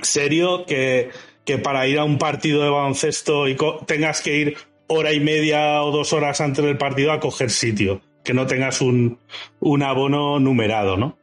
serio 0.00 0.64
que, 0.66 1.10
que 1.44 1.58
para 1.58 1.86
ir 1.86 1.98
a 1.98 2.04
un 2.04 2.18
partido 2.18 2.62
de 2.62 2.70
baloncesto 2.70 3.48
y 3.48 3.56
tengas 3.86 4.22
que 4.22 4.36
ir 4.36 4.56
hora 4.86 5.12
y 5.12 5.20
media 5.20 5.82
o 5.82 5.90
dos 5.90 6.12
horas 6.12 6.40
antes 6.40 6.64
del 6.64 6.78
partido 6.78 7.12
a 7.12 7.20
coger 7.20 7.50
sitio, 7.50 8.00
que 8.24 8.34
no 8.34 8.46
tengas 8.46 8.80
un, 8.80 9.18
un 9.60 9.82
abono 9.82 10.38
numerado, 10.38 10.96
¿no? 10.96 11.18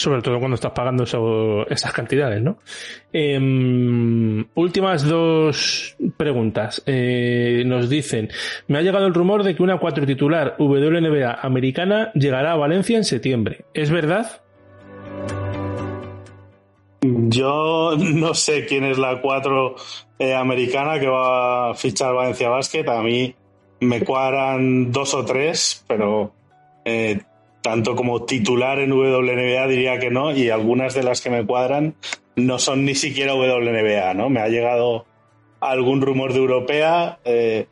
Sobre 0.00 0.22
todo 0.22 0.38
cuando 0.38 0.54
estás 0.54 0.72
pagando 0.72 1.04
esas 1.68 1.92
cantidades, 1.92 2.42
¿no? 2.42 2.56
Em, 3.12 4.46
últimas 4.54 5.06
dos 5.06 5.94
preguntas. 6.16 6.82
Eh, 6.86 7.64
nos 7.66 7.90
dicen, 7.90 8.30
me 8.66 8.78
ha 8.78 8.82
llegado 8.82 9.06
el 9.06 9.12
rumor 9.12 9.42
de 9.42 9.54
que 9.54 9.62
una 9.62 9.78
cuatro 9.78 10.06
titular 10.06 10.56
WNBA 10.58 11.40
americana 11.42 12.12
llegará 12.14 12.52
a 12.52 12.56
Valencia 12.56 12.96
en 12.96 13.04
septiembre. 13.04 13.66
¿Es 13.74 13.90
verdad? 13.90 14.40
Yo 17.02 17.94
no 17.98 18.32
sé 18.32 18.64
quién 18.64 18.84
es 18.84 18.96
la 18.96 19.20
cuatro 19.20 19.74
eh, 20.18 20.34
americana 20.34 20.98
que 20.98 21.08
va 21.08 21.70
a 21.70 21.74
fichar 21.74 22.14
Valencia 22.14 22.48
Basket. 22.48 22.88
A 22.88 23.02
mí 23.02 23.34
me 23.80 24.02
cuadran 24.02 24.90
dos 24.92 25.12
o 25.12 25.26
tres, 25.26 25.84
pero 25.86 26.32
eh, 26.86 27.20
tanto 27.62 27.94
como 27.94 28.24
titular 28.24 28.78
en 28.78 28.92
WNBA 28.92 29.66
diría 29.66 29.98
que 29.98 30.10
no, 30.10 30.32
y 30.34 30.50
algunas 30.50 30.94
de 30.94 31.02
las 31.02 31.20
que 31.20 31.30
me 31.30 31.44
cuadran 31.44 31.94
no 32.36 32.58
son 32.58 32.84
ni 32.84 32.94
siquiera 32.94 33.34
WNBA, 33.34 34.14
¿no? 34.14 34.30
Me 34.30 34.40
ha 34.40 34.48
llegado 34.48 35.06
algún 35.60 36.00
rumor 36.00 36.32
de 36.32 36.38
europea 36.38 37.18
eh, 37.24 37.66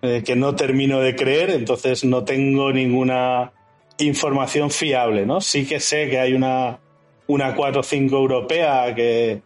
eh, 0.00 0.22
que 0.24 0.36
no 0.36 0.54
termino 0.54 1.00
de 1.00 1.14
creer, 1.14 1.50
entonces 1.50 2.04
no 2.04 2.24
tengo 2.24 2.72
ninguna 2.72 3.52
información 3.98 4.70
fiable, 4.70 5.26
¿no? 5.26 5.40
Sí 5.40 5.66
que 5.66 5.80
sé 5.80 6.08
que 6.08 6.20
hay 6.20 6.32
una, 6.32 6.78
una 7.26 7.54
4-5 7.54 8.12
europea 8.12 8.94
que, 8.94 9.42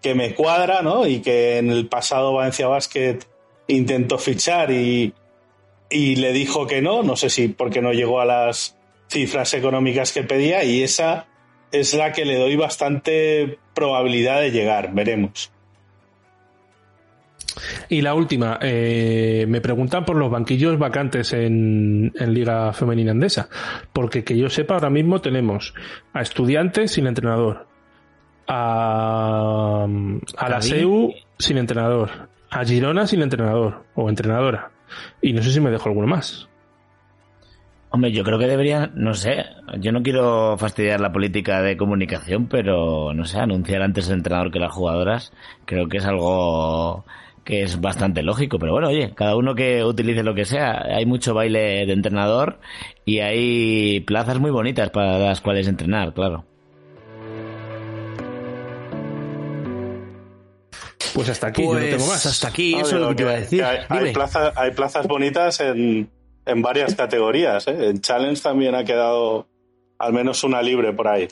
que 0.00 0.14
me 0.14 0.34
cuadra, 0.34 0.82
¿no? 0.82 1.06
Y 1.06 1.20
que 1.20 1.58
en 1.58 1.70
el 1.70 1.88
pasado 1.88 2.32
Valencia 2.32 2.68
Basket 2.68 3.18
intentó 3.66 4.18
fichar 4.18 4.70
y, 4.70 5.12
y 5.90 6.16
le 6.16 6.32
dijo 6.32 6.66
que 6.66 6.80
no, 6.80 7.02
no 7.02 7.16
sé 7.16 7.28
si 7.28 7.48
porque 7.48 7.82
no 7.82 7.92
llegó 7.92 8.20
a 8.20 8.24
las 8.24 8.77
cifras 9.08 9.54
económicas 9.54 10.12
que 10.12 10.22
pedía 10.22 10.64
y 10.64 10.82
esa 10.82 11.26
es 11.72 11.94
la 11.94 12.12
que 12.12 12.24
le 12.24 12.38
doy 12.38 12.56
bastante 12.56 13.58
probabilidad 13.74 14.40
de 14.40 14.50
llegar, 14.50 14.92
veremos. 14.92 15.50
Y 17.88 18.02
la 18.02 18.14
última, 18.14 18.58
eh, 18.62 19.46
me 19.48 19.60
preguntan 19.60 20.04
por 20.04 20.16
los 20.16 20.30
banquillos 20.30 20.78
vacantes 20.78 21.32
en, 21.32 22.12
en, 22.14 22.34
Liga 22.34 22.72
Femenina 22.72 23.12
Andesa, 23.12 23.48
porque 23.92 24.24
que 24.24 24.36
yo 24.36 24.48
sepa 24.48 24.74
ahora 24.74 24.90
mismo 24.90 25.20
tenemos 25.20 25.74
a 26.12 26.20
estudiantes 26.20 26.92
sin 26.92 27.06
entrenador, 27.06 27.66
a, 28.46 29.86
a 30.36 30.48
la 30.48 30.62
SEU 30.62 31.14
sin 31.38 31.58
entrenador, 31.58 32.28
a 32.50 32.64
Girona 32.64 33.06
sin 33.06 33.22
entrenador 33.22 33.84
o 33.94 34.08
entrenadora, 34.08 34.70
y 35.20 35.32
no 35.32 35.42
sé 35.42 35.52
si 35.52 35.60
me 35.60 35.70
dejo 35.70 35.88
alguno 35.88 36.06
más. 36.06 36.47
Hombre, 37.98 38.12
yo 38.12 38.22
creo 38.22 38.38
que 38.38 38.46
deberían, 38.46 38.92
no 38.94 39.12
sé, 39.12 39.44
yo 39.80 39.90
no 39.90 40.04
quiero 40.04 40.56
fastidiar 40.56 41.00
la 41.00 41.10
política 41.10 41.62
de 41.62 41.76
comunicación, 41.76 42.46
pero 42.46 43.12
no 43.12 43.24
sé, 43.24 43.40
anunciar 43.40 43.82
antes 43.82 44.06
el 44.06 44.18
entrenador 44.18 44.52
que 44.52 44.60
las 44.60 44.70
jugadoras, 44.70 45.32
creo 45.64 45.88
que 45.88 45.96
es 45.96 46.04
algo 46.04 47.04
que 47.42 47.62
es 47.62 47.80
bastante 47.80 48.22
lógico, 48.22 48.60
pero 48.60 48.70
bueno, 48.70 48.86
oye, 48.86 49.14
cada 49.16 49.34
uno 49.34 49.56
que 49.56 49.82
utilice 49.82 50.22
lo 50.22 50.32
que 50.36 50.44
sea, 50.44 50.80
hay 50.94 51.06
mucho 51.06 51.34
baile 51.34 51.86
de 51.86 51.92
entrenador 51.92 52.60
y 53.04 53.18
hay 53.18 53.98
plazas 53.98 54.38
muy 54.38 54.52
bonitas 54.52 54.90
para 54.90 55.18
las 55.18 55.40
cuales 55.40 55.66
entrenar, 55.66 56.14
claro. 56.14 56.44
Pues 61.14 61.28
hasta 61.30 61.48
aquí, 61.48 61.64
yo 61.64 61.74
no 61.74 61.80
tengo 61.80 61.96
Pues 61.96 62.08
más. 62.08 62.26
hasta 62.26 62.46
aquí, 62.46 62.76
eso 62.76 62.94
es 62.94 63.02
lo 63.02 63.08
que 63.08 63.14
te 63.16 63.22
iba 63.24 63.32
a 63.32 63.40
decir. 63.40 63.64
Hay, 63.64 63.78
hay 63.88 64.12
hay 64.54 64.70
plazas 64.70 65.08
bonitas 65.08 65.58
en, 65.58 66.08
en 66.48 66.62
varias 66.62 66.94
categorías. 66.94 67.68
¿eh? 67.68 67.90
En 67.90 68.00
Challenge 68.00 68.40
también 68.42 68.74
ha 68.74 68.84
quedado 68.84 69.46
al 69.98 70.12
menos 70.12 70.42
una 70.44 70.62
libre 70.62 70.92
por 70.92 71.08
ahí. 71.08 71.28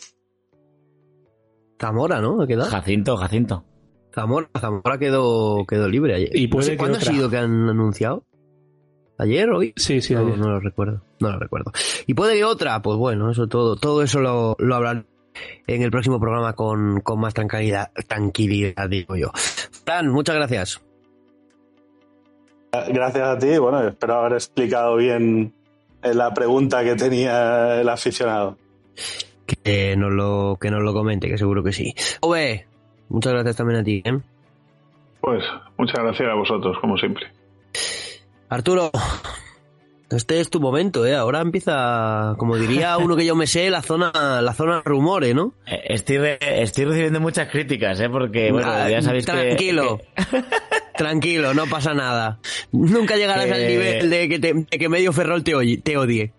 Zamora, 1.80 2.20
¿no? 2.20 2.40
¿Ha 2.42 2.46
quedado? 2.46 2.70
Jacinto, 2.70 3.16
Jacinto. 3.16 3.64
Zamora, 4.14 4.48
Zamora 4.58 4.98
quedó, 4.98 5.64
quedó 5.66 5.88
libre 5.88 6.14
ayer. 6.14 6.30
Y 6.34 6.48
No 6.48 6.62
sé 6.62 6.76
¿Cuándo 6.76 6.98
otra. 6.98 7.10
ha 7.10 7.14
sido 7.14 7.28
que 7.28 7.36
han 7.36 7.68
anunciado? 7.68 8.24
¿Ayer 9.18 9.50
hoy? 9.50 9.72
Sí, 9.76 10.00
sí, 10.00 10.14
no, 10.14 10.20
ayer. 10.20 10.38
no 10.38 10.48
lo 10.50 10.60
recuerdo. 10.60 11.02
No 11.20 11.30
lo 11.32 11.38
recuerdo. 11.38 11.72
Y 12.06 12.14
puede 12.14 12.34
que 12.36 12.44
otra, 12.44 12.80
pues 12.82 12.96
bueno, 12.98 13.30
eso 13.30 13.46
todo, 13.46 13.76
todo 13.76 14.02
eso 14.02 14.20
lo, 14.20 14.56
lo 14.58 14.74
hablarán 14.74 15.06
en 15.66 15.82
el 15.82 15.90
próximo 15.90 16.18
programa 16.18 16.54
con, 16.54 17.00
con 17.00 17.20
más 17.20 17.34
tranquilidad, 17.34 17.90
tranquilidad, 18.08 18.88
digo 18.88 19.16
yo. 19.16 19.30
Fran, 19.34 20.08
muchas 20.08 20.36
gracias. 20.36 20.82
Gracias 22.88 23.28
a 23.28 23.38
ti. 23.38 23.58
Bueno, 23.58 23.86
espero 23.86 24.14
haber 24.14 24.34
explicado 24.34 24.96
bien 24.96 25.52
eh, 26.02 26.14
la 26.14 26.32
pregunta 26.32 26.84
que 26.84 26.94
tenía 26.94 27.80
el 27.80 27.88
aficionado. 27.88 28.56
Que 29.62 29.96
nos 29.96 30.12
lo, 30.12 30.58
que 30.60 30.70
nos 30.70 30.82
lo 30.82 30.92
comente, 30.92 31.28
que 31.28 31.38
seguro 31.38 31.62
que 31.62 31.72
sí. 31.72 31.94
Ove, 32.20 32.66
muchas 33.08 33.32
gracias 33.32 33.56
también 33.56 33.80
a 33.80 33.84
ti, 33.84 34.02
¿eh? 34.04 34.18
Pues 35.20 35.42
muchas 35.76 36.02
gracias 36.02 36.28
a 36.28 36.34
vosotros, 36.34 36.76
como 36.80 36.96
siempre. 36.96 37.26
Arturo, 38.48 38.90
este 40.10 40.40
es 40.40 40.50
tu 40.50 40.60
momento, 40.60 41.04
¿eh? 41.06 41.14
Ahora 41.16 41.40
empieza, 41.40 42.34
como 42.38 42.56
diría 42.56 42.96
uno 42.98 43.16
que 43.16 43.24
yo 43.26 43.34
me 43.34 43.46
sé, 43.46 43.70
la 43.70 43.82
zona, 43.82 44.40
la 44.42 44.52
zona 44.54 44.82
rumores, 44.84 45.34
¿no? 45.34 45.54
Eh, 45.66 45.80
Estoy, 45.88 46.18
re- 46.18 46.38
estoy 46.62 46.84
recibiendo 46.84 47.20
muchas 47.20 47.48
críticas, 47.48 47.98
¿eh? 48.00 48.08
Porque, 48.08 48.52
bueno, 48.52 48.68
Ah, 48.70 48.88
ya 48.88 49.02
sabéis 49.02 49.26
que- 49.26 49.32
tranquilo. 49.32 50.00
Tranquilo, 50.96 51.52
no 51.54 51.66
pasa 51.66 51.92
nada. 51.94 52.38
Nunca 52.72 53.16
llegarás 53.16 53.46
Que- 53.46 53.52
al 53.52 53.66
nivel 53.66 54.10
de 54.10 54.28
que, 54.28 54.38
te- 54.38 54.54
de 54.54 54.78
que 54.78 54.88
medio 54.88 55.12
Ferrol 55.12 55.44
te, 55.44 55.54
oye, 55.54 55.78
te 55.78 55.96
odie. 55.96 56.32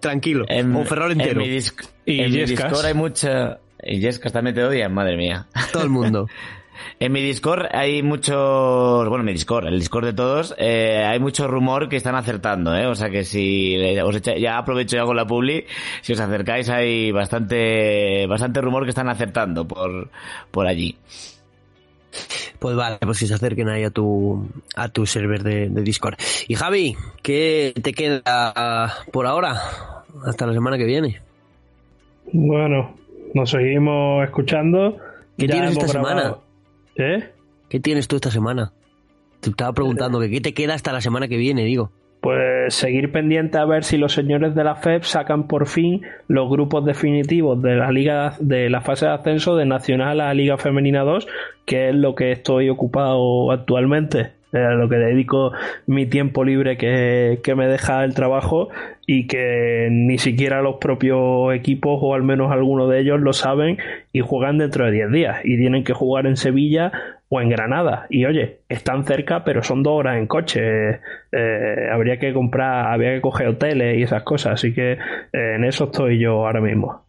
Tranquilo. 0.00 0.44
En, 0.48 0.74
o 0.76 0.84
Ferrol 0.84 1.12
entero. 1.12 1.40
En 1.42 1.48
mi, 1.50 1.56
disc- 1.56 1.84
Y 2.06 2.20
en 2.20 2.30
mi. 2.32 2.44
Discord 2.44 2.84
hay 2.84 2.94
mucha... 2.94 3.58
Y 3.86 3.98
Yescas 4.00 4.32
también 4.32 4.54
te 4.54 4.62
odian, 4.64 4.94
madre 4.94 5.16
mía. 5.16 5.46
Todo 5.72 5.82
el 5.82 5.90
mundo. 5.90 6.28
En 7.00 7.12
mi 7.12 7.20
Discord 7.22 7.66
hay 7.72 8.02
muchos, 8.02 9.08
bueno, 9.08 9.24
mi 9.24 9.32
Discord, 9.32 9.66
el 9.66 9.78
Discord 9.78 10.04
de 10.06 10.12
todos, 10.12 10.54
eh, 10.58 11.04
hay 11.06 11.18
mucho 11.20 11.46
rumor 11.48 11.88
que 11.88 11.96
están 11.96 12.14
acertando, 12.14 12.74
¿eh? 12.76 12.86
O 12.86 12.94
sea 12.94 13.10
que 13.10 13.24
si 13.24 13.76
le- 13.76 14.02
os 14.02 14.16
echa- 14.16 14.36
ya 14.36 14.58
aprovecho 14.58 14.96
y 14.96 14.98
hago 14.98 15.14
la 15.14 15.26
publi, 15.26 15.64
si 16.02 16.12
os 16.12 16.20
acercáis 16.20 16.68
hay 16.70 17.12
bastante, 17.12 18.26
bastante 18.26 18.60
rumor 18.60 18.84
que 18.84 18.90
están 18.90 19.08
acertando 19.08 19.66
por, 19.66 20.08
por 20.50 20.66
allí. 20.66 20.96
Pues 22.58 22.76
vale, 22.76 22.98
pues 23.00 23.18
que 23.18 23.26
se 23.26 23.34
acerquen 23.34 23.68
ahí 23.68 23.82
a 23.84 23.90
tu, 23.90 24.48
a 24.76 24.88
tu 24.88 25.04
server 25.04 25.42
de, 25.42 25.68
de 25.68 25.82
Discord. 25.82 26.14
Y 26.48 26.54
Javi, 26.54 26.96
¿qué 27.22 27.72
te 27.82 27.92
queda 27.92 28.94
por 29.12 29.26
ahora? 29.26 29.60
Hasta 30.24 30.46
la 30.46 30.52
semana 30.54 30.78
que 30.78 30.84
viene. 30.84 31.20
Bueno, 32.32 32.94
nos 33.34 33.50
seguimos 33.50 34.24
escuchando. 34.24 34.96
¿Qué 35.36 35.46
Ya 35.48 35.54
tienes 35.54 35.72
esta 35.72 35.86
grabado- 35.92 36.08
semana? 36.20 36.36
¿Eh? 36.96 37.30
¿Qué 37.68 37.80
tienes 37.80 38.08
tú 38.08 38.16
esta 38.16 38.30
semana? 38.30 38.72
Te 39.40 39.50
estaba 39.50 39.72
preguntando 39.72 40.20
que 40.20 40.30
qué 40.30 40.40
te 40.40 40.54
queda 40.54 40.74
hasta 40.74 40.92
la 40.92 41.00
semana 41.00 41.28
que 41.28 41.36
viene, 41.36 41.64
digo. 41.64 41.90
Pues 42.20 42.74
seguir 42.74 43.12
pendiente 43.12 43.58
a 43.58 43.66
ver 43.66 43.84
si 43.84 43.98
los 43.98 44.14
señores 44.14 44.54
de 44.54 44.64
la 44.64 44.76
FEP 44.76 45.02
sacan 45.02 45.46
por 45.46 45.66
fin 45.66 46.00
los 46.26 46.48
grupos 46.48 46.86
definitivos 46.86 47.60
de 47.60 47.76
la 47.76 47.92
liga 47.92 48.36
de 48.40 48.70
la 48.70 48.80
fase 48.80 49.04
de 49.04 49.12
ascenso 49.12 49.56
de 49.56 49.66
Nacional 49.66 50.22
a 50.22 50.32
Liga 50.32 50.56
Femenina 50.56 51.02
2, 51.02 51.26
que 51.66 51.90
es 51.90 51.94
lo 51.94 52.14
que 52.14 52.32
estoy 52.32 52.70
ocupado 52.70 53.52
actualmente, 53.52 54.32
a 54.54 54.74
lo 54.74 54.88
que 54.88 54.96
dedico 54.96 55.52
mi 55.86 56.06
tiempo 56.06 56.44
libre 56.44 56.76
que, 56.76 57.40
que 57.42 57.54
me 57.54 57.66
deja 57.66 58.04
el 58.04 58.14
trabajo 58.14 58.68
y 59.06 59.26
que 59.26 59.88
ni 59.90 60.18
siquiera 60.18 60.62
los 60.62 60.76
propios 60.76 61.54
equipos 61.54 61.98
o 62.00 62.14
al 62.14 62.22
menos 62.22 62.50
algunos 62.50 62.90
de 62.90 63.00
ellos 63.00 63.20
lo 63.20 63.32
saben 63.32 63.78
y 64.12 64.20
juegan 64.20 64.58
dentro 64.58 64.86
de 64.86 64.92
10 64.92 65.10
días 65.10 65.36
y 65.44 65.56
tienen 65.56 65.84
que 65.84 65.92
jugar 65.92 66.26
en 66.26 66.36
Sevilla 66.36 66.92
o 67.28 67.40
en 67.40 67.48
Granada. 67.48 68.06
Y 68.10 68.24
oye, 68.24 68.60
están 68.68 69.04
cerca, 69.04 69.44
pero 69.44 69.62
son 69.62 69.82
dos 69.82 69.94
horas 69.94 70.18
en 70.18 70.26
coche. 70.26 71.00
Eh, 71.32 71.88
habría 71.92 72.18
que 72.18 72.32
comprar, 72.32 72.92
habría 72.92 73.14
que 73.14 73.20
coger 73.20 73.48
hoteles 73.48 73.98
y 73.98 74.02
esas 74.02 74.22
cosas. 74.22 74.54
Así 74.54 74.72
que 74.72 74.92
eh, 74.92 74.98
en 75.32 75.64
eso 75.64 75.84
estoy 75.84 76.18
yo 76.18 76.46
ahora 76.46 76.60
mismo. 76.60 77.04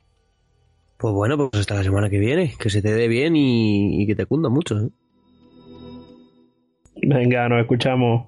Pues 0.97 1.13
bueno, 1.13 1.37
pues 1.37 1.61
hasta 1.61 1.75
la 1.75 1.83
semana 1.83 2.09
que 2.09 2.19
viene. 2.19 2.53
Que 2.59 2.69
se 2.69 2.81
te 2.81 2.93
dé 2.93 3.07
bien 3.07 3.35
y, 3.35 4.01
y 4.01 4.07
que 4.07 4.15
te 4.15 4.25
cunda 4.25 4.49
mucho. 4.49 4.77
¿eh? 4.77 4.89
Venga, 7.07 7.47
nos 7.47 7.61
escuchamos. 7.61 8.25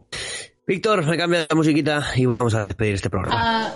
Víctor, 0.67 1.03
me 1.05 1.17
cambia 1.17 1.47
la 1.49 1.55
musiquita 1.55 2.05
y 2.15 2.25
vamos 2.25 2.53
a 2.53 2.65
despedir 2.67 2.93
este 2.93 3.09
programa. 3.09 3.73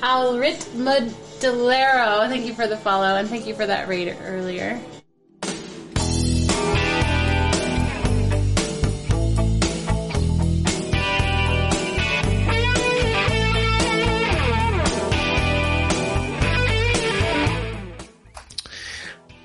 Uh, 0.00 0.04
Alrit 0.04 0.56
Modellero, 0.76 2.26
thank 2.28 2.46
you 2.46 2.54
for 2.54 2.66
the 2.66 2.76
follow 2.76 3.16
and 3.16 3.28
thank 3.28 3.46
you 3.46 3.54
for 3.54 3.66
that 3.66 3.86
raid 3.86 4.16
earlier. 4.26 4.78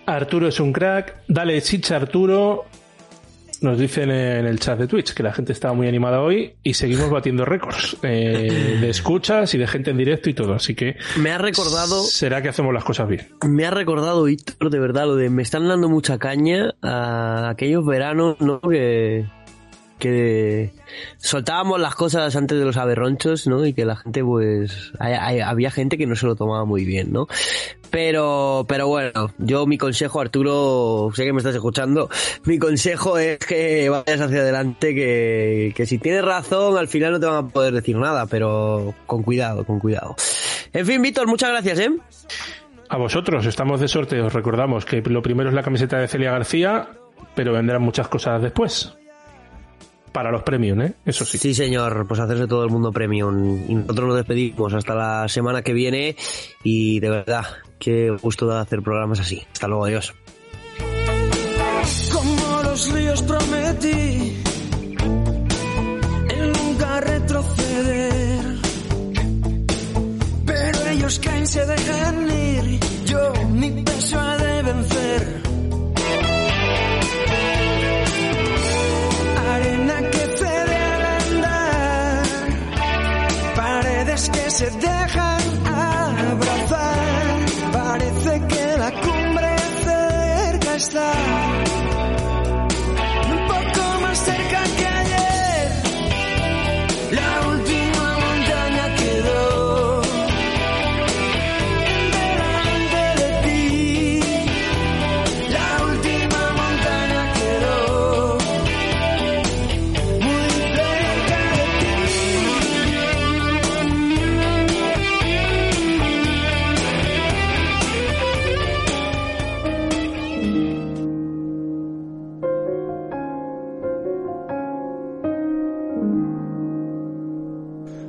Arturo 0.05 0.47
es 0.47 0.59
un 0.61 0.71
crack. 0.71 1.23
Dale 1.27 1.61
chicha, 1.61 1.97
Arturo. 1.97 2.65
Nos 3.65 3.79
dicen 3.79 4.11
en 4.11 4.45
el 4.45 4.59
chat 4.59 4.77
de 4.77 4.85
Twitch 4.85 5.15
que 5.15 5.23
la 5.23 5.33
gente 5.33 5.51
estaba 5.51 5.73
muy 5.73 5.87
animada 5.87 6.21
hoy 6.21 6.53
y 6.61 6.75
seguimos 6.75 7.09
batiendo 7.09 7.45
récords 7.45 7.97
eh, 8.03 8.77
de 8.79 8.89
escuchas 8.91 9.55
y 9.55 9.57
de 9.57 9.65
gente 9.65 9.89
en 9.89 9.97
directo 9.97 10.29
y 10.29 10.35
todo. 10.35 10.53
Así 10.53 10.75
que. 10.75 10.97
Me 11.17 11.31
ha 11.31 11.39
recordado. 11.39 12.03
Será 12.03 12.43
que 12.43 12.49
hacemos 12.49 12.75
las 12.75 12.83
cosas 12.83 13.07
bien. 13.07 13.27
Me 13.43 13.65
ha 13.65 13.71
recordado, 13.71 14.25
Víctor, 14.25 14.69
de 14.69 14.79
verdad, 14.79 15.07
lo 15.07 15.15
de 15.15 15.31
me 15.31 15.41
están 15.41 15.67
dando 15.67 15.89
mucha 15.89 16.19
caña 16.19 16.75
a 16.83 17.49
aquellos 17.49 17.83
veranos, 17.83 18.39
¿no? 18.39 18.61
Que, 18.61 19.25
que 19.99 20.71
soltábamos 21.17 21.79
las 21.79 21.95
cosas 21.95 22.35
antes 22.35 22.57
de 22.57 22.65
los 22.65 22.77
aberronchos, 22.77 23.47
¿no? 23.47 23.65
Y 23.65 23.73
que 23.73 23.85
la 23.85 23.95
gente, 23.95 24.23
pues, 24.23 24.91
había 24.99 25.71
gente 25.71 25.97
que 25.97 26.05
no 26.05 26.15
se 26.15 26.25
lo 26.25 26.35
tomaba 26.35 26.65
muy 26.65 26.85
bien, 26.85 27.11
¿no? 27.11 27.27
Pero, 27.91 28.65
pero 28.67 28.87
bueno, 28.87 29.31
yo 29.37 29.65
mi 29.65 29.77
consejo, 29.77 30.19
Arturo, 30.19 31.09
sé 31.13 31.23
que 31.23 31.31
me 31.31 31.37
estás 31.37 31.55
escuchando, 31.55 32.09
mi 32.43 32.59
consejo 32.59 33.17
es 33.17 33.37
que 33.39 33.89
vayas 33.89 34.19
hacia 34.19 34.41
adelante, 34.41 34.93
que, 34.93 35.73
que 35.75 35.85
si 35.85 35.97
tienes 35.97 36.25
razón, 36.25 36.77
al 36.77 36.89
final 36.89 37.13
no 37.13 37.19
te 37.19 37.25
van 37.27 37.45
a 37.45 37.47
poder 37.47 37.73
decir 37.73 37.95
nada, 37.95 38.25
pero 38.25 38.93
con 39.05 39.23
cuidado, 39.23 39.65
con 39.65 39.79
cuidado. 39.79 40.15
En 40.73 40.85
fin, 40.85 41.01
Víctor, 41.01 41.27
muchas 41.27 41.51
gracias, 41.51 41.79
¿eh? 41.79 41.91
A 42.89 42.97
vosotros, 42.97 43.45
estamos 43.45 43.79
de 43.79 43.87
sorteo. 43.87 44.29
Recordamos 44.29 44.85
que 44.85 45.01
lo 45.01 45.21
primero 45.21 45.49
es 45.49 45.55
la 45.55 45.63
camiseta 45.63 45.97
de 45.97 46.07
Celia 46.07 46.31
García, 46.31 46.89
pero 47.33 47.53
vendrán 47.53 47.81
muchas 47.81 48.07
cosas 48.09 48.41
después 48.41 48.93
para 50.15 50.31
los 50.31 50.43
premium, 50.43 50.81
¿eh? 50.81 50.93
Eso 51.05 51.25
sí. 51.25 51.37
Sí, 51.37 51.53
señor, 51.53 52.07
pues 52.07 52.21
hacerse 52.21 52.47
todo 52.47 52.63
el 52.63 52.69
mundo 52.69 52.89
premium. 52.93 53.65
Y 53.67 53.75
nosotros 53.75 54.07
nos 54.07 54.15
despedimos 54.15 54.73
hasta 54.73 54.95
la 54.95 55.27
semana 55.27 55.61
que 55.61 55.73
viene 55.73 56.15
y 56.63 57.01
de 57.01 57.09
verdad, 57.09 57.43
qué 57.77 58.11
gusto 58.21 58.47
de 58.47 58.57
hacer 58.57 58.81
programas 58.81 59.19
así. 59.19 59.43
Hasta 59.51 59.67
luego, 59.67 59.83
adiós. 59.83 60.13
Como 62.13 62.63
los 62.63 62.93
ríos 62.93 63.21
prometí, 63.23 64.37
el 66.29 66.53
nunca 66.53 67.01
retroceder. 67.01 68.45
Pero 70.45 70.87
ellos 70.91 71.19
caen, 71.19 71.45
se 71.45 71.65
dejan 71.65 72.24
se 84.57 84.69
dejan 84.71 85.67
abrazar. 85.67 87.45
Parece 87.73 88.47
que 88.47 88.77
la 88.77 88.91
cumbre 89.01 89.55
cerca 89.83 90.75
está. 90.75 91.64